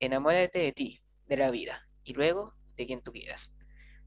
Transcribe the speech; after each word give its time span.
enamórate 0.00 0.58
de 0.58 0.72
ti, 0.72 1.00
de 1.26 1.36
la 1.36 1.50
vida, 1.50 1.86
y 2.04 2.14
luego 2.14 2.54
de 2.76 2.86
quien 2.86 3.02
tú 3.02 3.12
quieras. 3.12 3.50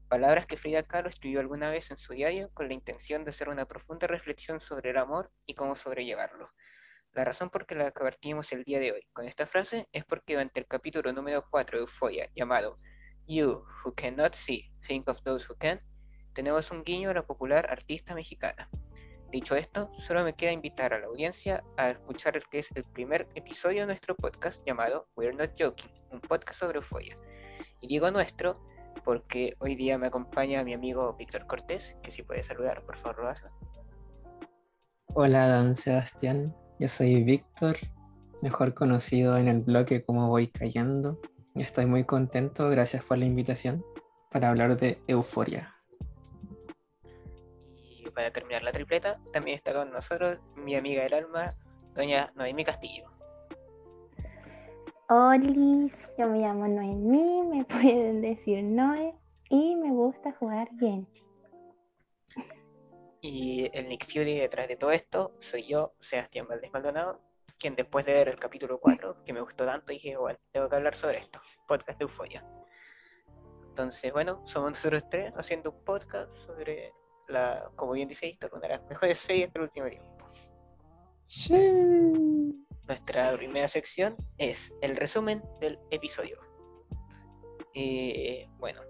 Palabras 0.08 0.46
que 0.46 0.56
Frida 0.56 0.82
Kahlo 0.82 1.08
escribió 1.08 1.40
alguna 1.40 1.70
vez 1.70 1.90
en 1.90 1.96
su 1.96 2.12
diario 2.12 2.50
con 2.52 2.68
la 2.68 2.74
intención 2.74 3.24
de 3.24 3.30
hacer 3.30 3.48
una 3.48 3.66
profunda 3.66 4.06
reflexión 4.06 4.60
sobre 4.60 4.90
el 4.90 4.96
amor 4.96 5.30
y 5.46 5.54
cómo 5.54 5.76
sobrellevarlo. 5.76 6.50
La 7.12 7.24
razón 7.24 7.50
por 7.50 7.70
la 7.72 7.90
que 7.90 8.00
partimos 8.00 8.52
el 8.52 8.64
día 8.64 8.78
de 8.78 8.92
hoy 8.92 9.08
con 9.12 9.26
esta 9.26 9.46
frase 9.46 9.88
es 9.92 10.04
porque 10.04 10.34
durante 10.34 10.60
el 10.60 10.66
capítulo 10.66 11.12
número 11.12 11.44
4 11.50 11.78
de 11.78 11.82
Euforia, 11.82 12.30
llamado 12.34 12.78
You 13.26 13.64
Who 13.84 13.94
Cannot 13.94 14.34
See, 14.34 14.72
Think 14.86 15.08
of 15.08 15.22
Those 15.22 15.46
Who 15.48 15.56
Can, 15.58 15.80
tenemos 16.32 16.70
un 16.70 16.84
guiño 16.84 17.10
a 17.10 17.14
la 17.14 17.26
popular 17.26 17.70
artista 17.70 18.14
mexicana. 18.14 18.68
Dicho 19.30 19.54
esto, 19.54 19.90
solo 19.94 20.24
me 20.24 20.34
queda 20.34 20.50
invitar 20.50 20.92
a 20.92 20.98
la 20.98 21.06
audiencia 21.06 21.62
a 21.76 21.90
escuchar 21.90 22.36
el 22.36 22.42
que 22.48 22.58
es 22.58 22.68
el 22.74 22.82
primer 22.82 23.28
episodio 23.36 23.82
de 23.82 23.86
nuestro 23.86 24.16
podcast 24.16 24.60
llamado 24.66 25.06
We're 25.14 25.36
Not 25.36 25.52
Joking, 25.56 25.90
un 26.10 26.20
podcast 26.20 26.58
sobre 26.58 26.78
euforia. 26.78 27.16
Y 27.80 27.86
digo 27.86 28.10
nuestro 28.10 28.60
porque 29.04 29.54
hoy 29.60 29.76
día 29.76 29.98
me 29.98 30.08
acompaña 30.08 30.64
mi 30.64 30.74
amigo 30.74 31.14
Víctor 31.16 31.46
Cortés, 31.46 31.96
que 32.02 32.10
si 32.10 32.24
puede 32.24 32.42
saludar, 32.42 32.82
por 32.82 32.96
favor, 32.96 33.24
lo 33.24 33.32
Hola, 35.14 35.48
don 35.56 35.76
Sebastián. 35.76 36.56
Yo 36.80 36.88
soy 36.88 37.22
Víctor, 37.22 37.76
mejor 38.42 38.74
conocido 38.74 39.36
en 39.36 39.46
el 39.46 39.60
bloque 39.60 40.02
como 40.02 40.28
Voy 40.28 40.48
Cayendo. 40.48 41.20
Estoy 41.54 41.86
muy 41.86 42.02
contento, 42.02 42.68
gracias 42.68 43.04
por 43.04 43.18
la 43.18 43.26
invitación, 43.26 43.84
para 44.32 44.50
hablar 44.50 44.76
de 44.76 45.00
euforia. 45.06 45.79
Y 48.10 48.12
para 48.12 48.32
terminar 48.32 48.64
la 48.64 48.72
tripleta, 48.72 49.20
también 49.32 49.56
está 49.56 49.72
con 49.72 49.92
nosotros 49.92 50.40
mi 50.56 50.74
amiga 50.74 51.04
del 51.04 51.14
alma, 51.14 51.54
doña 51.94 52.32
Noemí 52.34 52.64
Castillo. 52.64 53.08
Hola, 55.08 55.38
yo 56.18 56.26
me 56.26 56.40
llamo 56.40 56.66
Noemí, 56.66 57.42
me 57.44 57.64
pueden 57.66 58.20
decir 58.20 58.64
Noé 58.64 59.14
y 59.48 59.76
me 59.76 59.92
gusta 59.92 60.32
jugar 60.32 60.68
bien. 60.72 61.06
Y 63.20 63.70
el 63.72 63.88
Nick 63.88 64.04
Fury 64.04 64.38
detrás 64.38 64.66
de 64.66 64.74
todo 64.74 64.90
esto 64.90 65.36
soy 65.38 65.68
yo, 65.68 65.92
Sebastián 66.00 66.48
Valdés 66.48 66.72
Maldonado, 66.72 67.20
quien 67.60 67.76
después 67.76 68.04
de 68.06 68.14
ver 68.14 68.28
el 68.28 68.40
capítulo 68.40 68.80
4, 68.80 69.22
que 69.24 69.32
me 69.32 69.40
gustó 69.40 69.64
tanto, 69.64 69.92
dije, 69.92 70.16
bueno, 70.16 70.40
tengo 70.50 70.68
que 70.68 70.74
hablar 70.74 70.96
sobre 70.96 71.18
esto, 71.18 71.40
podcast 71.68 71.96
de 71.96 72.06
Euforia. 72.06 72.44
Entonces, 73.68 74.12
bueno, 74.12 74.44
somos 74.48 74.70
nosotros 74.70 75.04
tres 75.08 75.32
haciendo 75.36 75.70
un 75.70 75.84
podcast 75.84 76.34
sobre 76.38 76.92
la, 77.30 77.70
como 77.76 77.92
bien 77.92 78.08
dice 78.08 78.26
Víctor, 78.26 78.50
una 78.52 78.62
de 78.62 78.74
las 78.74 78.88
mejores 78.88 79.18
series 79.18 79.52
del 79.52 79.62
último 79.62 79.86
tiempo. 79.88 80.10
Nuestra 82.86 83.36
primera 83.36 83.68
sección 83.68 84.16
es 84.36 84.72
el 84.82 84.96
resumen 84.96 85.42
del 85.60 85.78
episodio. 85.90 86.38
Eh, 87.74 88.48
bueno, 88.58 88.80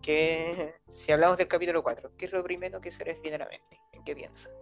que 0.00 0.76
si 0.92 1.10
hablamos 1.12 1.36
del 1.36 1.48
capítulo 1.48 1.82
4, 1.82 2.12
¿qué 2.16 2.26
es 2.26 2.32
lo 2.32 2.42
primero 2.42 2.80
que 2.80 2.90
se 2.90 3.04
les 3.04 3.20
viene 3.20 3.36
a 3.36 3.40
la 3.40 3.48
mente? 3.48 3.80
¿En 3.92 4.04
qué 4.04 4.14
piensan? 4.14 4.52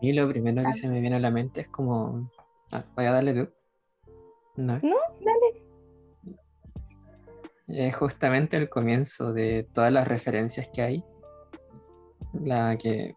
Y 0.00 0.12
lo 0.12 0.28
primero 0.28 0.62
que 0.64 0.74
se 0.74 0.88
me 0.88 1.00
viene 1.00 1.16
a 1.16 1.20
la 1.20 1.30
mente 1.30 1.62
es 1.62 1.68
como. 1.68 2.30
Ah, 2.70 2.84
voy 2.94 3.06
a 3.06 3.12
darle 3.12 3.34
tú. 3.34 3.52
No. 4.56 4.78
No, 4.82 4.96
dale. 5.20 5.67
Es 7.68 7.94
justamente 7.94 8.56
el 8.56 8.68
comienzo 8.68 9.32
de 9.32 9.68
todas 9.72 9.92
las 9.92 10.08
referencias 10.08 10.68
que 10.72 10.82
hay. 10.82 11.04
La 12.32 12.76
que. 12.78 13.14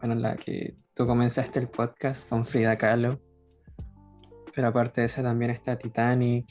Bueno, 0.00 0.14
la 0.14 0.36
que 0.36 0.76
tú 0.94 1.06
comenzaste 1.06 1.58
el 1.58 1.68
podcast 1.68 2.28
con 2.28 2.44
Frida 2.44 2.76
Kahlo. 2.76 3.20
Pero 4.54 4.68
aparte 4.68 5.00
de 5.00 5.06
eso 5.06 5.22
también 5.22 5.50
está 5.50 5.78
Titanic, 5.78 6.46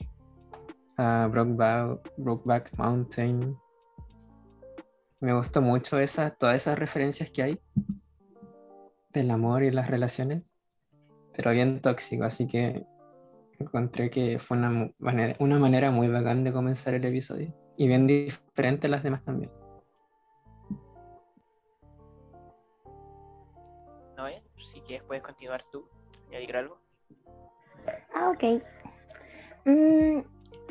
a 0.97 1.27
Brokeback, 1.27 2.77
Mountain. 2.77 3.57
Me 5.19 5.33
gustó 5.33 5.61
mucho 5.61 5.99
esa, 5.99 6.31
todas 6.31 6.55
esas 6.55 6.79
referencias 6.79 7.29
que 7.29 7.43
hay 7.43 7.59
del 9.11 9.31
amor 9.31 9.63
y 9.63 9.71
las 9.71 9.89
relaciones, 9.89 10.43
pero 11.35 11.51
bien 11.51 11.81
tóxico, 11.81 12.23
así 12.23 12.47
que 12.47 12.85
encontré 13.59 14.09
que 14.09 14.39
fue 14.39 14.57
una 14.57 14.91
manera, 14.99 15.35
una 15.39 15.59
manera 15.59 15.91
muy 15.91 16.07
bacán 16.07 16.43
de 16.43 16.53
comenzar 16.53 16.93
el 16.93 17.05
episodio 17.05 17.53
y 17.77 17.87
bien 17.87 18.07
diferente 18.07 18.87
a 18.87 18.89
las 18.89 19.03
demás 19.03 19.23
también. 19.23 19.51
No, 24.17 24.25
si 24.57 24.81
quieres 24.81 25.05
puedes 25.05 25.23
continuar 25.23 25.63
tú 25.71 25.87
y 26.29 26.35
añadir 26.35 26.57
algo. 26.57 26.77
Ah, 28.13 28.31
ok. 28.31 28.61
Mm, 29.65 30.19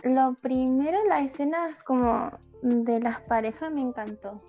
lo 0.04 0.34
primero, 0.42 0.98
la 1.08 1.20
escena 1.20 1.78
como 1.86 2.30
de 2.62 3.00
las 3.00 3.20
parejas 3.22 3.72
me 3.72 3.80
encantó. 3.80 4.42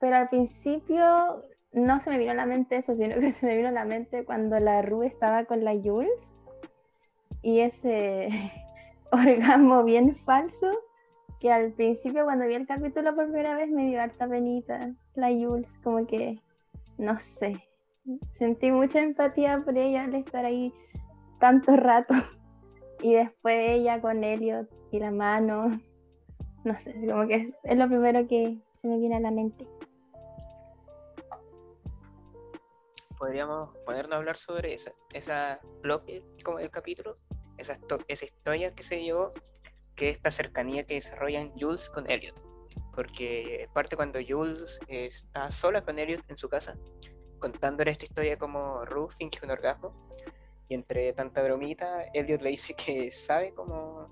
Pero 0.00 0.16
al 0.16 0.28
principio 0.28 1.44
no 1.72 2.00
se 2.00 2.10
me 2.10 2.18
vino 2.18 2.32
a 2.32 2.34
la 2.34 2.46
mente 2.46 2.76
eso, 2.76 2.96
sino 2.96 3.20
que 3.20 3.30
se 3.32 3.46
me 3.46 3.56
vino 3.56 3.68
a 3.68 3.72
la 3.72 3.84
mente 3.84 4.24
cuando 4.24 4.58
la 4.58 4.82
Rue 4.82 5.06
estaba 5.06 5.44
con 5.44 5.64
la 5.64 5.72
Jules 5.72 6.10
y 7.46 7.60
ese 7.60 8.28
orgasmo 9.12 9.84
bien 9.84 10.16
falso 10.24 10.66
que 11.38 11.52
al 11.52 11.70
principio 11.70 12.24
cuando 12.24 12.44
vi 12.44 12.54
el 12.54 12.66
capítulo 12.66 13.14
por 13.14 13.26
primera 13.26 13.54
vez 13.54 13.70
me 13.70 13.86
dio 13.86 14.02
harta 14.02 14.26
penita 14.26 14.90
la 15.14 15.28
Jules, 15.28 15.68
como 15.84 16.04
que 16.08 16.40
no 16.98 17.16
sé, 17.38 17.62
sentí 18.36 18.72
mucha 18.72 19.00
empatía 19.00 19.62
por 19.64 19.78
ella 19.78 20.04
al 20.04 20.16
estar 20.16 20.44
ahí 20.44 20.74
tanto 21.38 21.76
rato. 21.76 22.14
Y 23.02 23.12
después 23.12 23.54
ella 23.72 24.00
con 24.00 24.24
Elliot 24.24 24.70
y 24.90 24.98
la 24.98 25.10
mano. 25.10 25.78
No 26.64 26.74
sé, 26.82 26.94
como 27.06 27.26
que 27.28 27.52
es, 27.62 27.76
lo 27.76 27.86
primero 27.88 28.26
que 28.26 28.56
se 28.80 28.88
me 28.88 28.98
viene 28.98 29.16
a 29.16 29.20
la 29.20 29.30
mente. 29.30 29.68
Podríamos 33.18 33.76
ponernos 33.84 34.14
a 34.14 34.16
hablar 34.16 34.38
sobre 34.38 34.72
esa, 34.72 34.92
esa 35.12 35.60
bloque 35.82 36.24
como 36.42 36.58
el 36.58 36.70
capítulo, 36.70 37.18
esa, 37.58 37.78
esa 38.08 38.24
historia 38.24 38.74
que 38.74 38.82
se 38.82 39.02
llevó, 39.02 39.32
que 39.94 40.10
es 40.10 40.16
esta 40.16 40.30
cercanía 40.30 40.84
que 40.84 40.94
desarrollan 40.94 41.52
Jules 41.58 41.90
con 41.90 42.10
Elliot. 42.10 42.36
Porque 42.94 43.68
parte 43.74 43.96
cuando 43.96 44.18
Jules 44.26 44.78
está 44.88 45.50
sola 45.50 45.82
con 45.82 45.98
Elliot 45.98 46.22
en 46.28 46.36
su 46.36 46.48
casa, 46.48 46.76
contándole 47.38 47.90
esta 47.90 48.04
historia 48.04 48.38
como 48.38 48.84
Ruth 48.84 49.12
finge 49.12 49.44
un 49.44 49.50
orgasmo 49.50 50.06
y 50.68 50.74
entre 50.74 51.12
tanta 51.12 51.42
bromita, 51.42 52.06
Elliot 52.12 52.42
le 52.42 52.50
dice 52.50 52.74
que 52.74 53.12
sabe 53.12 53.52
cómo 53.54 54.08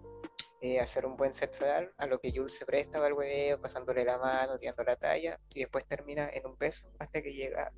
eh, 0.61 0.81
hacer 0.81 1.05
un 1.05 1.17
buen 1.17 1.35
sexo 1.35 1.65
oral, 1.65 1.93
a 1.99 2.07
lo 2.07 2.21
que 2.21 2.33
Jules 2.35 2.57
se 2.57 2.65
presta 2.65 3.05
al 3.05 3.13
hueveo, 3.13 3.61
pasándole 3.61 4.05
la 4.05 4.19
mano, 4.19 4.57
tirando 4.57 4.85
la 4.85 4.97
talla, 4.97 5.39
y 5.51 5.61
después 5.61 5.85
termina 5.85 6.31
en 6.33 6.47
un 6.47 6.57
beso 6.57 6.89
hasta 6.99 7.21
que 7.21 7.33
llega. 7.33 7.73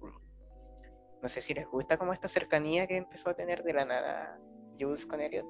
No 1.22 1.28
sé 1.28 1.40
si 1.40 1.54
les 1.54 1.66
gusta 1.66 1.96
como 1.96 2.12
esta 2.12 2.28
cercanía 2.28 2.86
que 2.86 2.96
empezó 2.96 3.30
a 3.30 3.34
tener 3.34 3.62
de 3.62 3.72
la 3.72 3.84
nada 3.86 4.38
Jules 4.78 5.06
con 5.06 5.20
Elliot. 5.20 5.46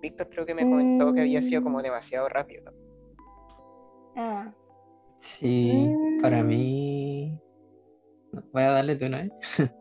Víctor 0.00 0.28
creo 0.30 0.46
que 0.46 0.54
me 0.54 0.62
comentó 0.62 1.12
que 1.12 1.22
había 1.22 1.42
sido 1.42 1.62
como 1.62 1.82
demasiado 1.82 2.28
rápido. 2.28 2.72
Ah. 4.16 4.52
Sí, 5.18 5.90
para 6.20 6.42
mm. 6.42 6.46
mí. 6.46 7.40
Voy 8.52 8.62
a 8.62 8.70
darle 8.70 8.96
tú 8.96 9.06
una 9.06 9.22
vez. 9.22 9.32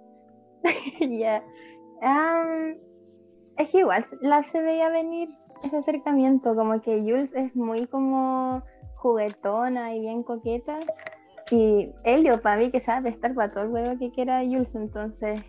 Ya 0.99 1.43
es 3.57 3.69
que 3.69 3.79
igual 3.79 4.05
la 4.21 4.43
se 4.43 4.61
veía 4.61 4.89
venir 4.89 5.29
ese 5.63 5.77
acercamiento, 5.77 6.55
como 6.55 6.81
que 6.81 6.99
Jules 6.99 7.31
es 7.33 7.55
muy 7.55 7.87
como 7.87 8.61
juguetona 8.97 9.95
y 9.95 10.01
bien 10.01 10.23
coqueta. 10.23 10.79
Y 11.51 11.89
Elio, 12.03 12.41
para 12.41 12.57
mí, 12.57 12.71
que 12.71 12.79
sabe 12.79 13.09
estar 13.09 13.33
para 13.33 13.53
todo 13.53 13.63
el 13.65 13.69
juego 13.69 13.99
que 13.99 14.11
quiera 14.11 14.41
Jules, 14.41 14.73
entonces. 14.75 15.41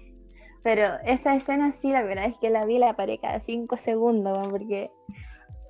Pero 0.63 0.99
esa 1.05 1.35
escena 1.35 1.75
sí, 1.81 1.91
la 1.91 2.03
verdad 2.03 2.27
es 2.27 2.37
que 2.39 2.51
la 2.51 2.65
vi 2.65 2.79
la 2.79 2.97
paré 2.97 3.19
cada 3.19 3.41
cinco 3.41 3.77
segundos, 3.77 4.49
porque 4.49 4.91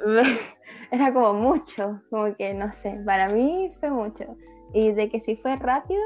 era 0.90 1.12
como 1.12 1.34
mucho, 1.34 2.00
como 2.10 2.34
que 2.36 2.54
no 2.54 2.72
sé, 2.82 3.00
para 3.04 3.28
mí 3.28 3.72
fue 3.80 3.90
mucho. 3.90 4.36
Y 4.72 4.92
de 4.92 5.08
que 5.08 5.20
si 5.20 5.36
fue 5.36 5.56
rápido, 5.56 6.02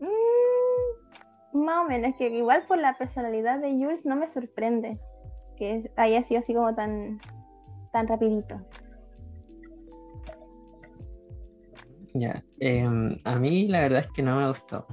mmm, 0.00 1.64
más 1.64 1.84
o 1.84 1.88
menos, 1.88 2.14
que 2.16 2.28
igual 2.28 2.64
por 2.66 2.78
la 2.78 2.98
personalidad 2.98 3.60
de 3.60 3.72
Jules 3.72 4.04
no 4.04 4.16
me 4.16 4.30
sorprende 4.32 4.98
que 5.56 5.90
haya 5.96 6.22
sido 6.22 6.40
así 6.40 6.54
como 6.54 6.74
tan, 6.74 7.18
tan 7.92 8.06
rapidito. 8.06 8.60
Ya, 12.14 12.42
em, 12.60 13.18
a 13.24 13.36
mí 13.36 13.68
la 13.68 13.80
verdad 13.80 14.00
es 14.00 14.10
que 14.12 14.22
no 14.22 14.36
me 14.36 14.48
gustó, 14.48 14.86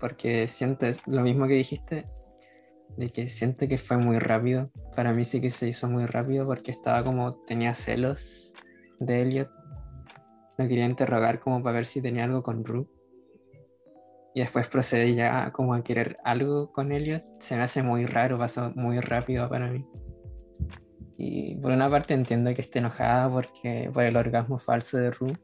porque 0.00 0.48
siento 0.48 0.86
lo 1.06 1.22
mismo 1.22 1.46
que 1.46 1.54
dijiste, 1.54 2.06
de 3.00 3.10
que 3.10 3.28
siento 3.28 3.66
que 3.66 3.78
fue 3.78 3.96
muy 3.96 4.18
rápido. 4.18 4.70
Para 4.94 5.12
mí 5.12 5.24
sí 5.24 5.40
que 5.40 5.50
se 5.50 5.68
hizo 5.68 5.88
muy 5.88 6.06
rápido 6.06 6.46
porque 6.46 6.70
estaba 6.70 7.02
como, 7.02 7.34
tenía 7.46 7.74
celos 7.74 8.52
de 9.00 9.22
Elliot. 9.22 9.50
Me 10.58 10.68
quería 10.68 10.86
interrogar 10.86 11.40
como 11.40 11.62
para 11.62 11.76
ver 11.76 11.86
si 11.86 12.00
tenía 12.00 12.24
algo 12.24 12.42
con 12.42 12.64
Rue 12.64 12.86
y 14.34 14.40
después 14.40 14.68
procede 14.68 15.14
ya 15.14 15.50
como 15.52 15.74
a 15.74 15.82
querer 15.82 16.18
algo 16.24 16.72
con 16.72 16.92
Elliot, 16.92 17.24
se 17.40 17.56
me 17.56 17.62
hace 17.62 17.82
muy 17.82 18.06
raro, 18.06 18.38
pasó 18.38 18.72
muy 18.74 19.00
rápido 19.00 19.48
para 19.48 19.70
mí. 19.70 19.84
Y 21.18 21.56
por 21.56 21.72
una 21.72 21.90
parte 21.90 22.14
entiendo 22.14 22.54
que 22.54 22.62
esté 22.62 22.78
enojada 22.78 23.30
porque 23.30 23.90
por 23.92 24.04
el 24.04 24.16
orgasmo 24.16 24.58
falso 24.58 24.98
de 24.98 25.10
Rue, 25.10 25.36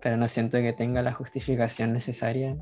pero 0.00 0.16
no 0.16 0.28
siento 0.28 0.58
que 0.58 0.72
tenga 0.72 1.02
la 1.02 1.12
justificación 1.12 1.92
necesaria. 1.92 2.56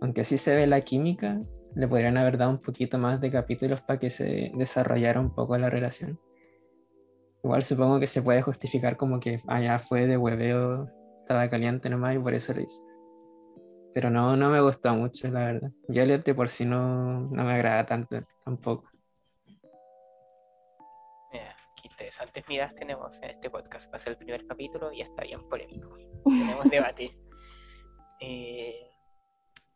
Aunque 0.00 0.24
sí 0.24 0.36
se 0.36 0.54
ve 0.56 0.66
la 0.66 0.80
química, 0.80 1.40
le 1.74 1.88
podrían 1.88 2.16
haber 2.18 2.38
dado 2.38 2.50
un 2.50 2.58
poquito 2.58 2.98
más 2.98 3.20
de 3.20 3.30
capítulos 3.30 3.80
para 3.82 3.98
que 3.98 4.10
se 4.10 4.52
desarrollara 4.54 5.20
un 5.20 5.34
poco 5.34 5.56
la 5.56 5.70
relación. 5.70 6.18
Igual 7.42 7.62
supongo 7.62 7.98
que 7.98 8.06
se 8.06 8.22
puede 8.22 8.42
justificar 8.42 8.96
como 8.96 9.18
que 9.18 9.40
allá 9.48 9.78
fue 9.78 10.06
de 10.06 10.16
hueveo, 10.16 10.88
estaba 11.20 11.48
caliente 11.48 11.90
nomás 11.90 12.14
y 12.14 12.18
por 12.18 12.34
eso 12.34 12.54
lo 12.54 12.60
hizo. 12.60 12.82
Pero 13.94 14.10
no, 14.10 14.36
no 14.36 14.48
me 14.48 14.60
gustó 14.60 14.94
mucho, 14.94 15.28
la 15.28 15.46
verdad. 15.46 15.70
Yo 15.88 16.06
de 16.06 16.34
por 16.34 16.48
sí 16.48 16.64
no, 16.64 17.20
no 17.20 17.44
me 17.44 17.52
agrada 17.52 17.84
tanto 17.84 18.22
tampoco. 18.44 18.88
Mira, 21.32 21.56
qué 21.76 21.88
interesantes 21.88 22.44
miradas 22.48 22.74
tenemos 22.74 23.16
en 23.22 23.30
este 23.30 23.50
podcast. 23.50 23.92
Va 23.92 23.96
a 23.96 24.00
ser 24.00 24.12
el 24.12 24.18
primer 24.18 24.46
capítulo 24.46 24.92
y 24.92 25.00
está 25.00 25.22
bien 25.22 25.46
polémico. 25.48 25.96
tenemos 26.24 26.70
debate. 26.70 27.18
Eh, 28.20 28.91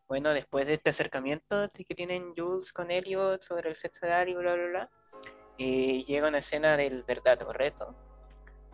bueno, 0.08 0.30
después 0.30 0.66
de 0.66 0.74
este 0.74 0.90
acercamiento 0.90 1.70
que 1.72 1.94
tienen 1.94 2.34
Jules 2.36 2.72
con 2.72 2.90
Elliot 2.90 3.42
sobre 3.42 3.70
el 3.70 3.76
sexo 3.76 4.06
oral 4.06 4.28
y 4.28 4.34
bla, 4.34 4.54
bla, 4.54 4.66
bla, 4.66 4.90
eh, 5.58 6.04
llega 6.06 6.28
una 6.28 6.38
escena 6.38 6.76
del 6.76 7.02
verdad 7.02 7.38
correcto, 7.40 7.94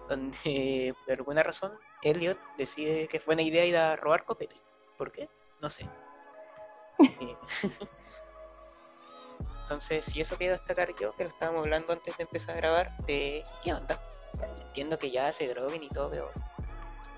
donde 0.08 0.94
por 1.06 1.12
alguna 1.14 1.42
razón 1.42 1.72
Elliot 2.02 2.38
decide 2.58 3.08
que 3.08 3.20
fue 3.20 3.34
buena 3.34 3.42
idea 3.42 3.64
ir 3.64 3.76
a 3.76 3.96
robar 3.96 4.24
copete. 4.24 4.56
¿Por 4.98 5.12
qué? 5.12 5.28
No 5.60 5.70
sé. 5.70 5.88
Eh, 6.98 7.36
entonces, 9.62 10.04
si 10.04 10.20
eso 10.20 10.36
quiero 10.36 10.54
destacar 10.54 10.94
yo, 11.00 11.14
que 11.16 11.24
lo 11.24 11.30
estábamos 11.30 11.62
hablando 11.62 11.92
antes 11.92 12.16
de 12.16 12.24
empezar 12.24 12.56
a 12.56 12.58
grabar, 12.58 12.96
de 13.06 13.42
qué 13.64 13.72
onda. 13.72 14.00
Entiendo 14.66 14.98
que 14.98 15.10
ya 15.10 15.32
se 15.32 15.48
droguen 15.48 15.82
y 15.82 15.88
todo, 15.88 16.10
pero 16.10 16.30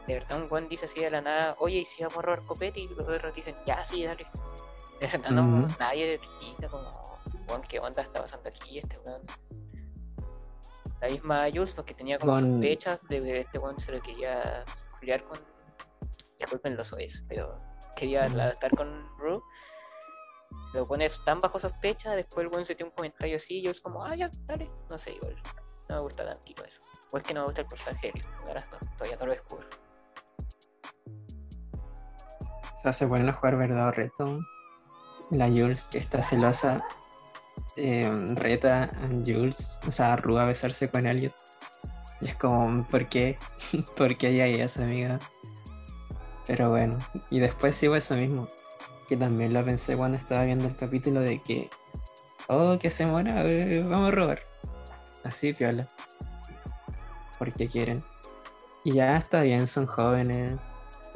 de 0.07 0.15
verdad 0.15 0.43
un 0.43 0.49
buen 0.49 0.69
dice 0.69 0.87
así 0.87 1.01
de 1.01 1.11
la 1.11 1.21
nada, 1.21 1.57
oye, 1.59 1.79
¿y 1.79 1.85
si 1.85 2.03
vamos 2.03 2.19
a 2.19 2.23
robar 2.23 2.45
copete? 2.45 2.81
Y 2.81 2.89
los 2.89 3.09
otros 3.09 3.35
dicen, 3.35 3.55
ya, 3.67 3.83
sí, 3.85 4.05
dale. 4.05 4.27
De 5.01 5.09
verdad, 5.09 5.31
no, 5.31 5.69
nadie 5.81 6.21
de 6.59 6.69
como, 6.69 7.19
Juan, 7.49 7.63
¿qué 7.63 7.81
onda 7.81 8.01
está 8.01 8.23
pasando 8.23 8.49
aquí? 8.49 8.79
Este 8.79 8.97
weón. 8.99 9.23
La 11.01 11.09
misma 11.09 11.47
Jules, 11.53 11.73
porque 11.73 11.95
tenía 11.95 12.17
como 12.19 12.39
sospechas 12.39 13.01
de 13.09 13.21
que 13.21 13.41
este 13.41 13.59
weón 13.59 13.79
se 13.81 13.91
lo 13.91 14.01
quería 14.01 14.65
juliar 14.99 15.25
con. 15.25 15.39
Disculpen 16.39 16.77
los 16.77 16.93
OS, 16.93 17.25
pero 17.29 17.61
quería 17.97 18.27
estar 18.27 18.71
con 18.71 19.19
Rue. 19.19 19.43
Lo 20.73 20.87
pones 20.87 21.23
tan 21.25 21.41
bajo 21.41 21.59
sospecha, 21.59 22.15
después 22.15 22.47
el 22.47 22.53
weón 22.53 22.65
se 22.65 22.77
tiene 22.77 22.91
un 22.91 22.95
comentario 22.95 23.37
así, 23.37 23.59
y 23.59 23.63
yo 23.63 23.73
es 23.73 23.81
como, 23.81 24.05
ah, 24.05 24.15
ya, 24.15 24.31
dale. 24.47 24.71
No 24.89 24.97
sé, 24.97 25.13
igual. 25.13 25.37
No 25.89 25.97
me 25.97 26.03
gusta 26.03 26.25
tantito 26.25 26.63
eso. 26.63 26.81
O 27.13 27.19
es 27.19 27.25
que 27.25 27.35
no 27.35 27.41
me 27.41 27.47
gusta 27.47 27.63
el 27.63 27.67
personaje 27.67 28.13
de 28.13 28.25
todavía 28.97 29.17
no 29.17 29.27
lo 29.27 29.33
descubro 29.33 29.67
se 32.93 33.07
ponen 33.07 33.29
a 33.29 33.33
jugar 33.33 33.57
verdad 33.57 33.89
o 33.89 33.91
reto. 33.91 34.41
La 35.31 35.49
Jules, 35.49 35.89
que 35.91 35.99
está 35.99 36.23
celosa, 36.23 36.85
eh, 37.77 38.11
reta 38.35 38.85
a 38.85 39.09
Jules, 39.25 39.81
o 39.87 39.91
sea, 39.91 40.15
a 40.15 40.17
a 40.17 40.45
besarse 40.47 40.89
con 40.89 41.07
Elliot. 41.07 41.35
Y 42.21 42.27
es 42.27 42.35
como, 42.37 42.87
¿por 42.89 43.09
qué? 43.09 43.39
¿Por 43.97 44.17
qué 44.17 44.43
hay 44.43 44.61
eso, 44.61 44.83
amiga? 44.83 45.19
Pero 46.47 46.71
bueno, 46.71 46.99
y 47.31 47.39
después 47.39 47.75
sigo 47.75 47.97
eso 47.97 48.17
mismo, 48.17 48.49
que 49.09 49.17
también 49.17 49.55
lo 49.55 49.65
pensé 49.65 49.97
cuando 49.97 50.19
estaba 50.19 50.45
viendo 50.45 50.67
el 50.67 50.77
capítulo 50.77 51.21
de 51.21 51.43
que, 51.43 51.71
oh, 52.49 52.79
que 52.79 52.91
se 52.91 53.07
muera, 53.07 53.43
vamos 53.89 54.09
a 54.09 54.15
robar. 54.15 54.41
Así, 55.25 55.55
piola. 55.55 55.87
Porque 57.39 57.67
quieren. 57.67 58.03
Y 58.85 58.93
ya 58.93 59.17
está 59.17 59.41
bien, 59.41 59.67
son 59.67 59.87
jóvenes, 59.87 60.59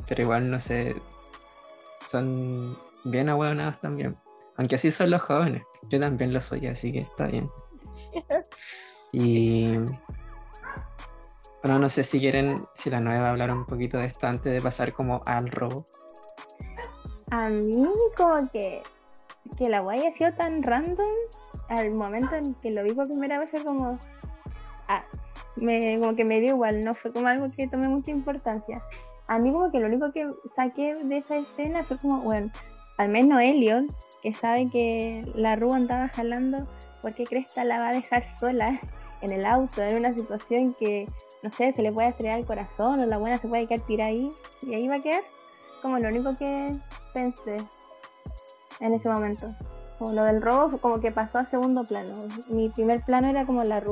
pero 0.06 0.22
igual 0.22 0.50
no 0.50 0.58
sé, 0.58 0.96
son 2.08 2.76
bien 3.04 3.28
ahueonados 3.28 3.80
también. 3.80 4.16
Aunque 4.56 4.74
así 4.74 4.90
son 4.90 5.10
los 5.10 5.22
jóvenes. 5.22 5.62
Yo 5.88 6.00
también 6.00 6.32
lo 6.32 6.40
soy, 6.40 6.66
así 6.66 6.92
que 6.92 7.00
está 7.00 7.26
bien. 7.26 7.48
Y. 9.12 9.76
Bueno, 11.62 11.78
no 11.78 11.88
sé 11.88 12.04
si 12.04 12.20
quieren, 12.20 12.66
si 12.74 12.90
la 12.90 13.00
nueva 13.00 13.30
hablar 13.30 13.50
un 13.50 13.64
poquito 13.66 13.98
de 13.98 14.06
esto 14.06 14.26
antes 14.26 14.52
de 14.52 14.60
pasar 14.60 14.92
como 14.92 15.22
al 15.26 15.48
robo. 15.48 15.84
A 17.30 17.48
mí, 17.48 17.88
como 18.16 18.48
que. 18.50 18.82
Que 19.56 19.68
la 19.68 19.80
guay 19.80 20.06
ha 20.06 20.12
sido 20.12 20.32
tan 20.34 20.62
random. 20.62 21.06
Al 21.68 21.90
momento 21.90 22.34
en 22.34 22.54
que 22.54 22.70
lo 22.70 22.84
vi 22.84 22.92
por 22.92 23.06
primera 23.06 23.38
vez, 23.38 23.50
fue 23.50 23.64
como. 23.64 23.98
Ah, 24.88 25.04
me, 25.56 25.98
como 26.00 26.16
que 26.16 26.24
me 26.24 26.40
dio 26.40 26.50
igual, 26.50 26.80
no 26.80 26.94
fue 26.94 27.12
como 27.12 27.28
algo 27.28 27.50
que 27.56 27.66
tomé 27.68 27.88
mucha 27.88 28.10
importancia 28.10 28.82
a 29.28 29.38
mí 29.38 29.52
como 29.52 29.70
que 29.70 29.78
lo 29.78 29.86
único 29.86 30.10
que 30.10 30.26
saqué 30.56 30.94
de 30.94 31.18
esa 31.18 31.36
escena 31.36 31.84
fue 31.84 31.98
como, 31.98 32.22
bueno, 32.22 32.50
al 32.96 33.10
menos 33.10 33.40
Elliot, 33.40 33.84
que 34.22 34.32
sabe 34.34 34.68
que 34.70 35.30
la 35.34 35.54
Rúa 35.54 35.76
andaba 35.76 36.08
jalando, 36.08 36.66
¿por 37.02 37.14
qué 37.14 37.24
Cresta 37.24 37.62
la 37.64 37.78
va 37.78 37.90
a 37.90 37.92
dejar 37.92 38.24
sola 38.40 38.80
en 39.20 39.32
el 39.32 39.44
auto, 39.44 39.82
en 39.82 39.96
una 39.96 40.14
situación 40.14 40.74
que, 40.74 41.06
no 41.42 41.50
sé, 41.50 41.72
se 41.74 41.82
le 41.82 41.92
puede 41.92 42.08
acelerar 42.08 42.38
el 42.38 42.46
corazón 42.46 43.00
o 43.00 43.06
la 43.06 43.18
buena 43.18 43.38
se 43.38 43.48
puede 43.48 43.66
quedar 43.66 43.86
tirada 43.86 44.10
ahí 44.10 44.32
y 44.62 44.74
ahí 44.74 44.88
va 44.88 44.96
a 44.96 45.00
quedar? 45.00 45.22
Como 45.82 45.98
lo 45.98 46.08
único 46.08 46.36
que 46.38 46.76
pensé 47.12 47.58
en 48.80 48.94
ese 48.94 49.08
momento. 49.08 49.54
Como 49.98 50.12
lo 50.12 50.24
del 50.24 50.40
robo 50.40 50.78
como 50.78 51.00
que 51.00 51.12
pasó 51.12 51.38
a 51.38 51.44
segundo 51.44 51.84
plano. 51.84 52.14
Mi 52.48 52.68
primer 52.70 53.02
plano 53.04 53.28
era 53.28 53.44
como 53.44 53.62
la. 53.64 53.82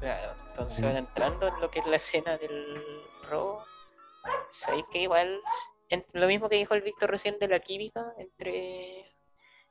Claro, 0.00 0.32
entonces 0.52 0.84
van 0.84 0.96
entrando 0.98 1.48
en 1.48 1.60
lo 1.60 1.70
que 1.70 1.80
es 1.80 1.86
la 1.86 1.96
escena 1.96 2.36
del 2.36 3.02
robo. 3.28 3.64
Sabéis 4.50 4.84
que 4.92 4.98
igual, 5.00 5.40
lo 6.12 6.26
mismo 6.26 6.48
que 6.48 6.56
dijo 6.56 6.74
el 6.74 6.82
Víctor 6.82 7.10
recién 7.10 7.38
de 7.38 7.48
la 7.48 7.58
química 7.60 8.12
entre 8.18 9.14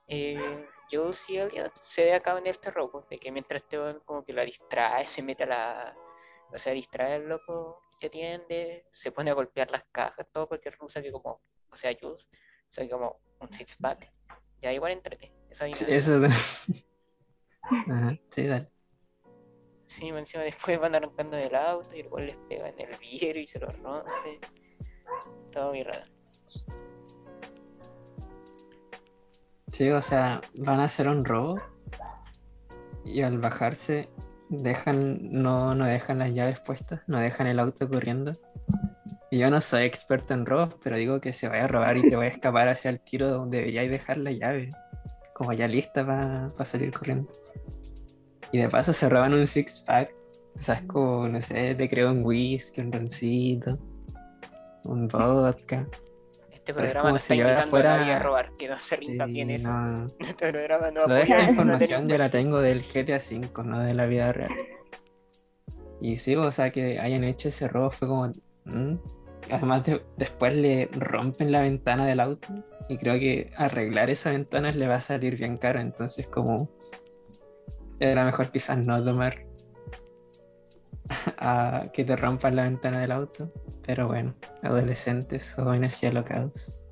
eh, 0.08 0.68
Jules 0.92 1.24
y 1.30 1.38
Elliot, 1.38 1.72
se 1.84 2.04
ve 2.04 2.14
acá 2.14 2.38
en 2.38 2.48
este 2.48 2.72
robo, 2.72 3.06
de 3.10 3.20
que 3.20 3.32
mientras 3.32 3.62
este 3.64 3.78
como 4.06 4.26
que 4.26 4.34
la 4.34 4.44
distrae, 4.44 5.06
se 5.06 5.22
mete 5.22 5.44
a 5.44 5.48
la. 5.48 5.96
O 6.52 6.58
sea, 6.58 6.74
distrae 6.74 7.14
al 7.14 7.30
loco 7.30 7.80
que 8.00 8.08
atiende, 8.08 8.86
se 8.92 9.12
pone 9.12 9.32
a 9.32 9.36
golpear 9.36 9.70
las 9.70 9.84
cajas, 9.92 10.28
todo 10.34 10.50
porque 10.50 10.72
rusa 10.72 11.02
que 11.02 11.12
como, 11.12 11.42
o 11.70 11.78
sea, 11.78 11.96
Jules, 12.00 12.28
sabe 12.72 12.90
como 12.90 13.22
un 13.40 13.54
six 13.54 13.76
pack. 13.76 14.12
Ya 14.62 14.74
igual 14.74 14.92
entrete. 14.92 15.32
Eso. 15.50 15.66
eso. 15.66 16.22
Ajá, 17.62 18.18
sí, 18.32 18.48
dale. 18.48 18.70
Sí, 19.92 20.08
encima 20.08 20.44
después 20.44 20.80
van 20.80 20.96
arrancando 20.96 21.36
del 21.36 21.54
auto 21.54 21.94
y 21.94 22.00
el 22.00 22.26
les 22.26 22.38
pega 22.48 22.70
en 22.70 22.80
el 22.80 22.98
vidrio 22.98 23.42
y 23.42 23.46
se 23.46 23.60
lo 23.60 23.68
rompe. 23.68 24.40
Todo 25.52 25.72
muy 25.72 25.84
raro. 25.84 26.06
Sí, 29.70 29.90
o 29.90 30.02
sea, 30.02 30.40
van 30.56 30.80
a 30.80 30.86
hacer 30.86 31.10
un 31.10 31.26
robo 31.26 31.58
y 33.04 33.22
al 33.22 33.38
bajarse 33.40 34.08
dejan, 34.48 35.30
no, 35.30 35.76
no 35.76 35.86
dejan 35.86 36.20
las 36.20 36.34
llaves 36.34 36.62
puestas, 36.62 37.02
no 37.08 37.20
dejan 37.20 37.48
el 37.48 37.60
auto 37.60 37.90
corriendo. 37.90 38.32
Y 39.30 39.40
yo 39.40 39.50
no 39.50 39.60
soy 39.60 39.84
experto 39.84 40.34
en 40.34 40.46
robos, 40.46 40.76
pero 40.82 40.96
digo 40.96 41.20
que 41.20 41.34
se 41.34 41.50
vaya 41.50 41.66
a 41.66 41.68
robar 41.68 41.98
y 41.98 42.10
te 42.10 42.16
voy 42.16 42.28
a 42.28 42.30
escapar 42.30 42.70
hacia 42.70 42.90
el 42.92 43.02
tiro 43.02 43.28
donde 43.28 43.58
deberíais 43.58 43.92
dejar 43.92 44.18
la 44.20 44.32
llave, 44.32 44.70
como 45.34 45.52
ya 45.52 45.68
lista 45.68 46.06
para 46.06 46.66
salir 46.66 46.94
corriendo. 46.94 47.30
Y 48.52 48.58
de 48.58 48.70
paso 48.70 48.94
se 48.94 49.08
roban 49.10 49.34
un 49.34 49.48
six 49.48 49.82
pack. 49.82 50.14
O 50.56 50.62
sea, 50.62 50.76
es 50.76 50.82
como, 50.84 51.28
no 51.28 51.42
sé, 51.42 51.76
te 51.76 51.90
creo 51.90 52.12
un 52.12 52.24
whisky, 52.26 52.82
un 52.82 52.92
roncito, 52.92 53.78
un 54.84 55.08
vodka. 55.08 55.88
Este 56.52 56.74
programa 56.74 57.10
no 57.10 57.16
está 57.16 57.34
si 57.34 57.42
a 57.42 57.66
fuera... 57.66 58.18
a 58.18 58.20
robar, 58.20 58.52
que 58.58 58.68
no 58.68 58.78
se 58.78 58.96
rinda 58.96 59.26
bien 59.26 59.50
eso. 59.50 59.70
Este 60.20 60.52
programa 60.52 60.92
no 60.92 61.06
Toda 61.06 61.22
esta 61.22 61.44
información 61.50 62.08
yo 62.08 62.18
la 62.18 62.30
tengo 62.30 62.60
del 62.60 62.84
GTA 62.84 63.18
V, 63.18 63.64
no 63.64 63.80
de 63.80 63.94
la 63.94 64.06
vida 64.06 64.32
real. 64.32 64.52
Y 66.02 66.18
sí, 66.18 66.36
o 66.36 66.52
sea, 66.52 66.72
que 66.72 67.00
hayan 67.00 67.24
hecho 67.24 67.50
ese 67.50 67.68
robo 67.68 67.92
fue 67.92 68.08
como... 68.08 68.32
Además, 69.50 69.84
después 70.18 70.56
le 70.56 70.88
rompen 70.92 71.52
la 71.52 71.62
ventana 71.62 72.06
del 72.06 72.20
auto 72.20 72.48
y 72.88 72.98
creo 72.98 73.20
que 73.20 73.52
arreglar 73.58 74.10
esa 74.10 74.30
ventana 74.30 74.72
le 74.72 74.88
va 74.88 74.96
a 74.96 75.02
salir 75.02 75.38
bien 75.38 75.58
caro. 75.58 75.80
Entonces, 75.80 76.28
como 76.28 76.70
era 78.02 78.26
mejor 78.26 78.52
quizás 78.52 78.80
no 78.80 79.04
tomar 79.04 79.46
a 81.38 81.84
que 81.94 82.04
te 82.04 82.16
rompan 82.16 82.56
la 82.56 82.64
ventana 82.64 83.02
del 83.02 83.12
auto. 83.12 83.52
Pero 83.86 84.08
bueno, 84.08 84.36
adolescentes, 84.64 85.54
jóvenes 85.54 86.02
y 86.04 86.08
alocados. 86.08 86.88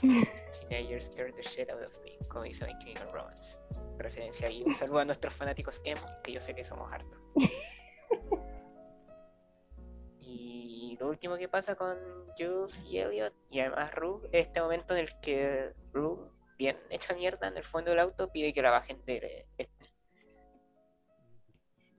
Teenagers 0.00 1.06
scared 1.06 1.34
the 1.34 1.42
shit 1.42 1.70
out 1.70 1.82
of 1.82 1.90
me, 2.04 2.16
como 2.28 2.44
dice 2.44 2.64
en 2.64 2.78
King 2.78 2.94
Romance. 3.12 3.58
Referencia 3.98 4.48
y 4.48 4.62
un 4.62 4.74
saludo 4.74 5.00
a 5.00 5.04
nuestros 5.04 5.34
fanáticos 5.34 5.80
emo, 5.84 6.02
que 6.22 6.32
yo 6.32 6.40
sé 6.40 6.54
que 6.54 6.64
somos 6.64 6.92
hartos. 6.92 7.18
y 10.20 10.96
lo 11.00 11.08
último 11.08 11.36
que 11.36 11.48
pasa 11.48 11.74
con 11.74 11.96
Jules 12.38 12.80
y 12.84 12.98
Elliot, 12.98 13.34
y 13.50 13.60
además 13.60 13.92
Rue, 13.94 14.28
es 14.32 14.46
este 14.46 14.60
momento 14.60 14.94
en 14.94 15.00
el 15.00 15.20
que 15.20 15.72
Rue 15.92 16.30
bien 16.58 16.76
hecha 16.90 17.14
mierda 17.14 17.48
en 17.48 17.56
el 17.56 17.64
fondo 17.64 17.90
del 17.90 18.00
auto, 18.00 18.30
pide 18.30 18.52
que 18.52 18.62
la 18.62 18.70
bajen 18.70 19.04
de 19.04 19.46
este. 19.58 19.73